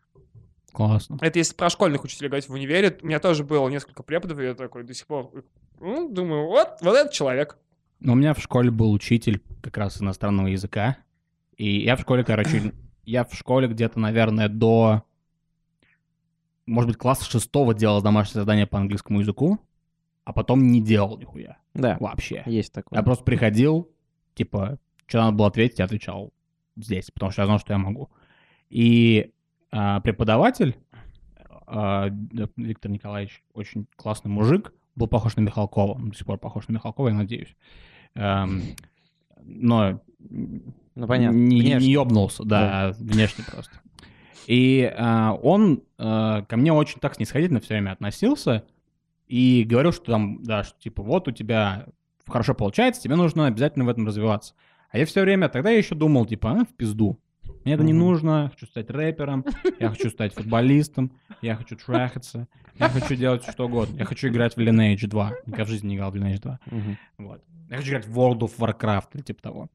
Классно. 0.73 1.19
Это 1.21 1.39
если 1.39 1.55
про 1.55 1.71
школьных 1.71 2.05
учителей 2.05 2.29
говорить 2.29 2.49
в 2.49 2.53
универе, 2.53 2.97
у 3.03 3.07
меня 3.07 3.21
тоже 3.21 3.45
было 3.45 3.69
несколько 3.69 4.03
преподов, 4.03 4.39
и 4.39 4.45
я 4.45 4.55
такой 4.55 4.85
до 4.85 4.95
сих 4.95 5.07
пор 5.07 5.31
ну, 5.83 6.09
думаю, 6.09 6.47
вот, 6.47 6.79
вот 6.81 6.95
этот 6.95 7.13
человек. 7.13 7.59
Но 7.99 8.13
у 8.13 8.17
меня 8.17 8.35
в 8.35 8.39
школе 8.41 8.71
был 8.71 8.93
учитель 8.93 9.43
как 9.63 9.77
раз 9.77 10.01
иностранного 10.01 10.47
языка. 10.47 10.97
И 11.57 11.83
я 11.83 11.97
в 11.97 12.01
школе, 12.01 12.25
короче, 12.25 12.73
я 13.05 13.25
в 13.25 13.35
школе 13.35 13.69
где-то, 13.69 13.99
наверное, 13.99 14.49
до, 14.49 15.03
может 16.67 16.89
быть, 16.89 16.99
класса 16.99 17.25
шестого 17.25 17.75
делал 17.75 18.01
домашнее 18.01 18.43
задание 18.43 18.67
по 18.67 18.79
английскому 18.79 19.21
языку, 19.21 19.59
а 20.25 20.33
потом 20.33 20.69
не 20.69 20.81
делал 20.81 21.19
нихуя 21.19 21.59
Да, 21.75 21.97
вообще. 21.99 22.45
есть 22.47 22.73
такое. 22.73 22.99
Я 22.99 23.03
просто 23.03 23.25
приходил, 23.25 23.91
типа, 24.35 24.79
что 25.07 25.19
надо 25.19 25.37
было 25.37 25.49
ответить, 25.49 25.81
я 25.81 25.85
отвечал 25.85 26.33
здесь, 26.77 27.11
потому 27.11 27.33
что 27.33 27.43
я 27.43 27.47
знал, 27.47 27.59
что 27.59 27.73
я 27.73 27.79
могу. 27.79 28.09
И 28.71 29.33
преподаватель, 29.73 30.77
а, 31.67 32.09
д- 32.11 32.49
Виктор 32.57 32.91
Николаевич, 32.91 33.43
очень 33.55 33.87
классный 33.97 34.31
мужик, 34.31 34.73
был 34.95 35.07
похож 35.09 35.37
на 35.37 35.41
Михалкова, 35.41 35.93
он 35.95 36.11
до 36.11 36.17
сих 36.17 36.27
пор 36.27 36.39
похож 36.39 36.69
на 36.69 36.75
Михалкова, 36.75 37.09
я 37.09 37.15
надеюсь. 37.15 37.57
Но 38.15 40.01
Ну, 40.95 41.07
понятно. 41.07 41.37
не, 41.37 41.61
не 41.61 41.91
ёбнулся, 41.93 42.45
да, 42.45 42.95
внешне 42.99 43.45
просто. 43.51 43.73
И 44.47 44.93
а, 44.99 45.33
он 45.43 45.83
а, 45.99 46.43
ко 46.43 46.57
мне 46.57 46.73
очень 46.73 47.01
так 47.01 47.15
снисходительно 47.15 47.61
все 47.61 47.75
время 47.75 47.93
относился 47.93 48.65
и 49.29 49.65
говорил, 49.67 49.93
что 49.93 50.05
там, 50.13 50.43
да, 50.43 50.65
что 50.65 50.79
типа 50.81 51.03
вот 51.03 51.29
у 51.29 51.31
тебя 51.31 51.87
хорошо 52.27 52.55
получается, 52.55 53.01
тебе 53.03 53.17
нужно 53.17 53.47
обязательно 53.47 53.85
в 53.85 53.89
этом 53.89 54.07
развиваться. 54.07 54.55
А 54.91 54.99
я 54.99 55.07
все 55.07 55.23
время, 55.23 55.49
тогда 55.49 55.71
я 55.71 55.79
еще 55.79 55.95
думал, 55.95 56.27
типа, 56.27 56.51
а, 56.53 56.65
в 56.65 56.75
пизду. 56.77 57.19
Мне 57.65 57.75
это 57.75 57.85
не 57.85 57.93
нужно, 57.93 58.45
я 58.45 58.49
хочу 58.49 58.67
стать 58.67 58.91
рэпером, 58.91 59.45
я 59.79 59.89
хочу 59.91 60.11
стать 60.11 60.35
футболистом, 60.35 61.13
я 61.43 61.57
хочу 61.57 61.77
трахаться, 61.77 62.49
я 62.79 62.89
хочу 62.89 63.15
делать 63.15 63.45
что 63.49 63.67
угодно. 63.67 63.99
Я 63.99 64.05
хочу 64.05 64.29
играть 64.29 64.55
в 64.55 64.59
Lineage 64.59 65.07
2. 65.07 65.33
Никогда 65.47 65.65
в 65.65 65.69
жизни 65.69 65.89
не 65.89 65.97
играл 65.97 66.11
в 66.11 66.17
Lineage 66.17 66.41
2. 66.41 66.61
Мгм. 66.67 66.99
Вот. 67.19 67.43
Я 67.71 67.77
хочу 67.77 67.91
играть 67.91 68.07
в 68.07 68.19
World 68.19 68.41
of 68.41 68.53
Warcraft 68.59 69.09
или 69.15 69.23
типа 69.23 69.43
того. 69.43 69.69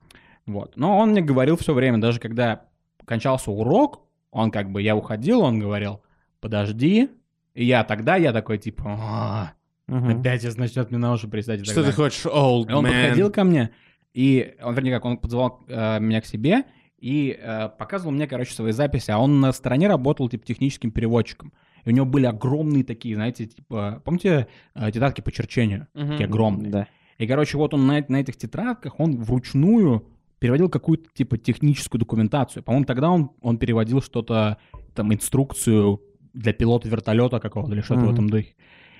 Вот. 0.45 0.75
Но 0.75 0.97
он 0.97 1.11
мне 1.11 1.21
говорил 1.21 1.57
все 1.57 1.73
время, 1.73 1.99
даже 1.99 2.19
когда 2.19 2.63
кончался 3.05 3.51
урок, 3.51 4.01
он 4.31 4.51
как 4.51 4.71
бы, 4.71 4.81
я 4.81 4.95
уходил, 4.95 5.41
он 5.41 5.59
говорил, 5.59 6.01
подожди. 6.41 7.09
И 7.53 7.65
я 7.65 7.83
тогда, 7.83 8.17
я 8.17 8.33
такой, 8.33 8.57
типа, 8.59 8.83
«А, 8.87 9.53
опять 9.87 10.41
сейчас 10.41 10.57
начнет 10.57 10.91
мне 10.91 10.99
на 10.99 11.13
уши 11.13 11.27
пристать. 11.27 11.63
Что 11.65 11.75
ты 11.75 11.81
далее». 11.81 11.93
хочешь, 11.93 12.25
old 12.25 12.69
И 12.69 12.73
он 12.73 12.85
man? 12.85 12.89
подходил 12.89 13.31
ко 13.31 13.43
мне, 13.43 13.71
и 14.13 14.55
он, 14.61 14.75
вернее, 14.75 14.91
как, 14.91 15.05
он 15.05 15.17
подзвал 15.17 15.63
э, 15.67 15.99
меня 15.99 16.21
к 16.21 16.25
себе 16.25 16.65
и 16.97 17.37
э, 17.39 17.69
показывал 17.77 18.11
мне, 18.11 18.27
короче, 18.27 18.53
свои 18.53 18.71
записи, 18.71 19.11
а 19.11 19.19
он 19.19 19.39
на 19.39 19.51
стороне 19.51 19.87
работал, 19.87 20.29
типа, 20.29 20.45
техническим 20.45 20.91
переводчиком. 20.91 21.53
И 21.85 21.89
у 21.89 21.93
него 21.93 22.05
были 22.05 22.25
огромные 22.25 22.83
такие, 22.83 23.15
знаете, 23.15 23.45
типа, 23.45 24.01
помните, 24.03 24.47
э, 24.75 24.91
тетрадки 24.91 25.21
по 25.21 25.31
черчению? 25.31 25.87
Мгм. 25.93 26.09
Такие 26.11 26.25
огромные. 26.25 26.71
Да. 26.71 26.87
И, 27.17 27.27
короче, 27.27 27.57
вот 27.57 27.73
он 27.73 27.87
на, 27.87 28.03
на 28.07 28.17
этих 28.17 28.35
тетрадках, 28.37 28.99
он 28.99 29.17
вручную 29.17 30.05
переводил 30.39 30.69
какую-то, 30.69 31.09
типа, 31.13 31.37
техническую 31.37 31.99
документацию. 31.99 32.61
По-моему, 32.63 32.85
тогда 32.85 33.09
он, 33.09 33.31
он 33.41 33.57
переводил 33.57 34.01
что-то, 34.01 34.57
там, 34.93 35.13
инструкцию 35.13 36.01
для 36.33 36.53
пилота 36.53 36.87
вертолета 36.89 37.39
какого-то 37.39 37.73
или 37.73 37.81
что-то 37.81 38.01
в 38.01 38.03
Мгм. 38.03 38.13
этом 38.13 38.29
духе. 38.29 38.55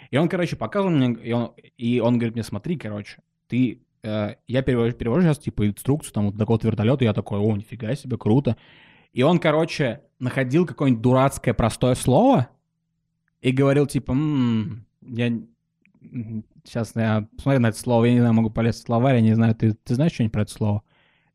И 0.09 0.17
он, 0.17 0.29
короче, 0.29 0.55
показывал 0.55 0.95
мне, 0.95 1.13
и 1.13 1.31
он, 1.31 1.51
и 1.77 1.99
он 1.99 2.17
говорит 2.17 2.35
мне, 2.35 2.43
смотри, 2.43 2.77
короче, 2.77 3.17
ты, 3.47 3.81
я 4.03 4.61
перевожу, 4.61 4.93
перевожу 4.93 5.21
сейчас, 5.21 5.39
типа, 5.39 5.67
инструкцию 5.67 6.13
там 6.13 6.25
вот 6.27 6.37
какого-то 6.37 6.67
вертолета, 6.67 7.03
я 7.03 7.13
такой, 7.13 7.39
о, 7.39 7.55
нифига 7.55 7.95
себе, 7.95 8.17
круто. 8.17 8.57
И 9.13 9.23
он, 9.23 9.39
короче, 9.39 10.01
находил 10.19 10.65
какое-нибудь 10.65 11.01
дурацкое 11.01 11.53
простое 11.53 11.95
слово 11.95 12.49
и 13.41 13.51
говорил, 13.51 13.87
типа, 13.87 14.11
«М, 14.11 14.85
я 15.01 15.31
сейчас 16.63 16.95
я 16.95 17.27
посмотрю 17.35 17.61
на 17.61 17.67
это 17.67 17.79
слово, 17.79 18.05
я 18.05 18.13
не 18.13 18.19
знаю, 18.19 18.33
могу 18.33 18.49
полезть 18.49 18.83
в 18.83 18.85
словарь, 18.85 19.15
я 19.15 19.21
не 19.21 19.33
знаю, 19.33 19.55
ты, 19.55 19.73
ты 19.73 19.95
знаешь 19.95 20.13
что-нибудь 20.13 20.33
про 20.33 20.41
это 20.43 20.51
слово? 20.51 20.83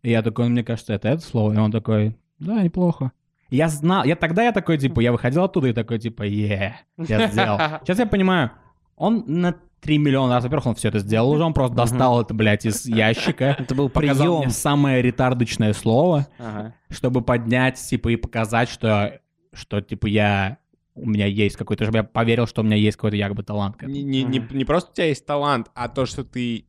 И 0.02 0.10
я 0.10 0.22
такой, 0.22 0.46
«Ну, 0.46 0.52
мне 0.52 0.64
кажется, 0.64 0.94
это 0.94 1.08
это 1.08 1.22
слово, 1.22 1.54
и 1.54 1.56
он 1.56 1.72
такой, 1.72 2.16
да, 2.38 2.62
неплохо. 2.62 3.12
Я 3.50 3.68
знал, 3.68 4.04
я 4.04 4.16
тогда 4.16 4.44
я 4.44 4.52
такой, 4.52 4.78
типа, 4.78 5.00
я 5.00 5.12
выходил 5.12 5.44
оттуда 5.44 5.68
и 5.68 5.72
такой, 5.72 5.98
типа, 5.98 6.22
е, 6.22 6.74
я 6.96 7.28
сделал. 7.28 7.58
Сейчас 7.82 7.98
я 7.98 8.06
понимаю, 8.06 8.50
он 8.96 9.24
на 9.26 9.56
3 9.82 9.98
миллиона 9.98 10.34
раз, 10.34 10.44
во-первых, 10.44 10.66
он 10.66 10.74
все 10.76 10.88
это 10.88 11.00
сделал 11.00 11.30
уже, 11.30 11.42
он 11.42 11.52
просто 11.52 11.76
достал 11.76 12.22
это, 12.22 12.32
блядь, 12.34 12.64
из 12.64 12.86
ящика, 12.86 13.56
Это 13.58 13.74
был 13.74 13.88
прием. 13.88 14.48
самое 14.50 15.02
ретардочное 15.02 15.72
слово, 15.72 16.28
чтобы 16.88 17.20
поднять, 17.22 17.76
типа, 17.76 18.08
и 18.10 18.16
показать, 18.16 18.68
что, 18.68 19.20
что 19.52 19.80
типа, 19.80 20.06
я, 20.06 20.58
у 20.94 21.08
меня 21.08 21.26
есть 21.26 21.56
какой-то, 21.56 21.84
чтобы 21.84 21.98
я 21.98 22.04
поверил, 22.04 22.46
что 22.46 22.62
у 22.62 22.64
меня 22.64 22.76
есть 22.76 22.96
какой-то 22.96 23.16
якобы 23.16 23.42
талант. 23.42 23.82
Не, 23.82 24.02
не, 24.02 24.22
не, 24.22 24.38
не 24.50 24.64
просто 24.64 24.90
у 24.90 24.94
тебя 24.94 25.06
есть 25.06 25.26
талант, 25.26 25.68
а 25.74 25.88
то, 25.88 26.06
что 26.06 26.22
ты... 26.24 26.64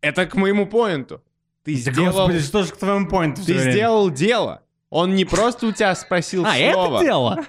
Это 0.00 0.26
к 0.26 0.34
моему 0.34 0.66
поинту. 0.66 1.22
Ты 1.64 1.74
сделал, 1.74 2.30
что 2.40 2.62
же 2.64 2.72
к 2.72 2.76
твоему 2.76 3.08
поинту 3.08 3.44
ты 3.44 3.58
сделал 3.58 4.10
дело. 4.10 4.62
Он 4.90 5.14
не 5.14 5.24
просто 5.24 5.66
у 5.66 5.72
тебя 5.72 5.94
спросил 5.94 6.44
А, 6.46 6.54
слово. 6.54 6.96
это 6.96 7.04
дело? 7.04 7.44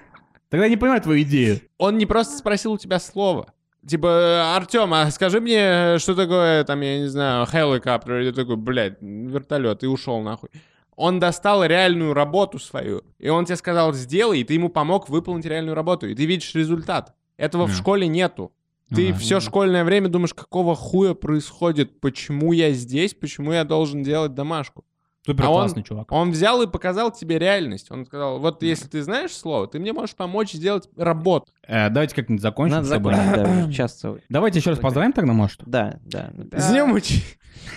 Тогда 0.50 0.66
я 0.66 0.70
не 0.70 0.78
понимаю 0.78 1.02
твою 1.02 1.22
идею. 1.24 1.60
Он 1.78 1.98
не 1.98 2.06
просто 2.06 2.38
спросил 2.38 2.74
у 2.74 2.78
тебя 2.78 3.00
слово. 3.00 3.54
Типа, 3.88 4.56
Артем, 4.56 4.94
а 4.94 5.10
скажи 5.12 5.40
мне, 5.40 5.98
что 6.00 6.14
такое, 6.14 6.64
там, 6.66 6.82
я 6.82 7.00
не 7.00 7.08
знаю, 7.08 7.46
helicopter, 7.46 8.22
или 8.22 8.32
такой, 8.32 8.58
блядь, 8.58 8.98
вертолет, 9.02 9.84
и 9.84 9.88
ушел 9.88 10.22
нахуй. 10.22 10.50
Он 10.96 11.20
достал 11.20 11.64
реальную 11.64 12.14
работу 12.14 12.60
свою, 12.60 13.04
и 13.20 13.30
он 13.30 13.46
тебе 13.46 13.56
сказал, 13.56 13.94
сделай, 13.94 14.40
и 14.40 14.44
ты 14.44 14.56
ему 14.56 14.70
помог 14.70 15.10
выполнить 15.10 15.46
реальную 15.46 15.76
работу, 15.76 16.08
и 16.08 16.16
ты 16.16 16.26
видишь 16.26 16.54
результат. 16.56 17.14
Этого 17.38 17.68
в 17.68 17.70
Да. 17.72 17.76
школе 17.78 18.08
нету. 18.08 18.52
Ты 18.94 19.10
Ага. 19.10 19.20
все 19.20 19.40
школьное 19.40 19.84
время 19.84 20.10
думаешь, 20.10 20.34
какого 20.34 20.76
хуя 20.76 21.14
происходит, 21.14 22.00
почему 22.00 22.52
я 22.52 22.72
здесь, 22.72 23.14
почему 23.14 23.54
я 23.54 23.64
должен 23.64 24.02
делать 24.04 24.34
домашку. 24.34 24.86
Супер 25.28 25.44
А 25.44 25.50
он- 25.50 25.56
классный 25.56 25.84
чувак. 25.84 26.10
Он 26.14 26.32
взял 26.32 26.62
и 26.62 26.68
показал 26.68 27.12
тебе 27.12 27.38
реальность. 27.38 27.92
Он 27.92 28.06
сказал, 28.06 28.40
вот 28.40 28.64
если 28.64 28.88
ты 28.88 29.04
знаешь 29.04 29.32
слово, 29.32 29.68
ты 29.68 29.78
мне 29.78 29.92
можешь 29.92 30.16
помочь 30.16 30.54
сделать 30.54 30.88
работу. 30.96 31.52
Э, 31.68 31.90
давайте 31.90 32.16
как-нибудь 32.16 32.42
закончим 32.42 32.76
Надо 32.76 32.86
с 32.86 32.90
закончить, 32.90 33.34
да, 33.36 33.72
час 33.74 33.96
целый. 33.96 34.22
Давайте 34.30 34.60
еще 34.60 34.70
раз 34.70 34.80
поздравим 34.80 35.12
тогда, 35.12 35.34
может? 35.34 35.62
Да, 35.66 36.00
да. 36.06 36.32
С 36.54 36.72
днем 36.72 36.94
учи. 36.94 37.22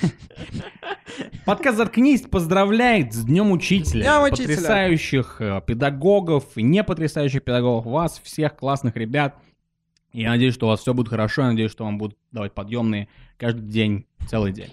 Подкаст 1.45 1.77
«Заткнись» 1.77 2.23
поздравляет 2.23 3.13
с 3.13 3.25
Днем 3.25 3.51
Учителя. 3.51 4.03
Днем 4.05 4.33
Учителя. 4.33 4.55
Потрясающих 4.55 5.41
э, 5.41 5.61
педагогов 5.67 6.45
и 6.57 6.63
не 6.63 6.85
потрясающих 6.85 7.43
педагогов. 7.43 7.85
Вас, 7.87 8.21
всех 8.23 8.55
классных 8.55 8.95
ребят. 8.95 9.35
Я 10.13 10.31
надеюсь, 10.31 10.55
что 10.55 10.67
у 10.67 10.69
вас 10.69 10.81
все 10.81 10.95
будет 10.95 11.09
хорошо. 11.09 11.43
Я 11.43 11.49
надеюсь, 11.49 11.73
что 11.73 11.85
вам 11.85 11.99
будут 11.99 12.17
давать 12.31 12.53
подъемные 12.53 13.09
каждый 13.39 13.67
день, 13.67 14.07
целый 14.29 14.53
день. 14.53 14.71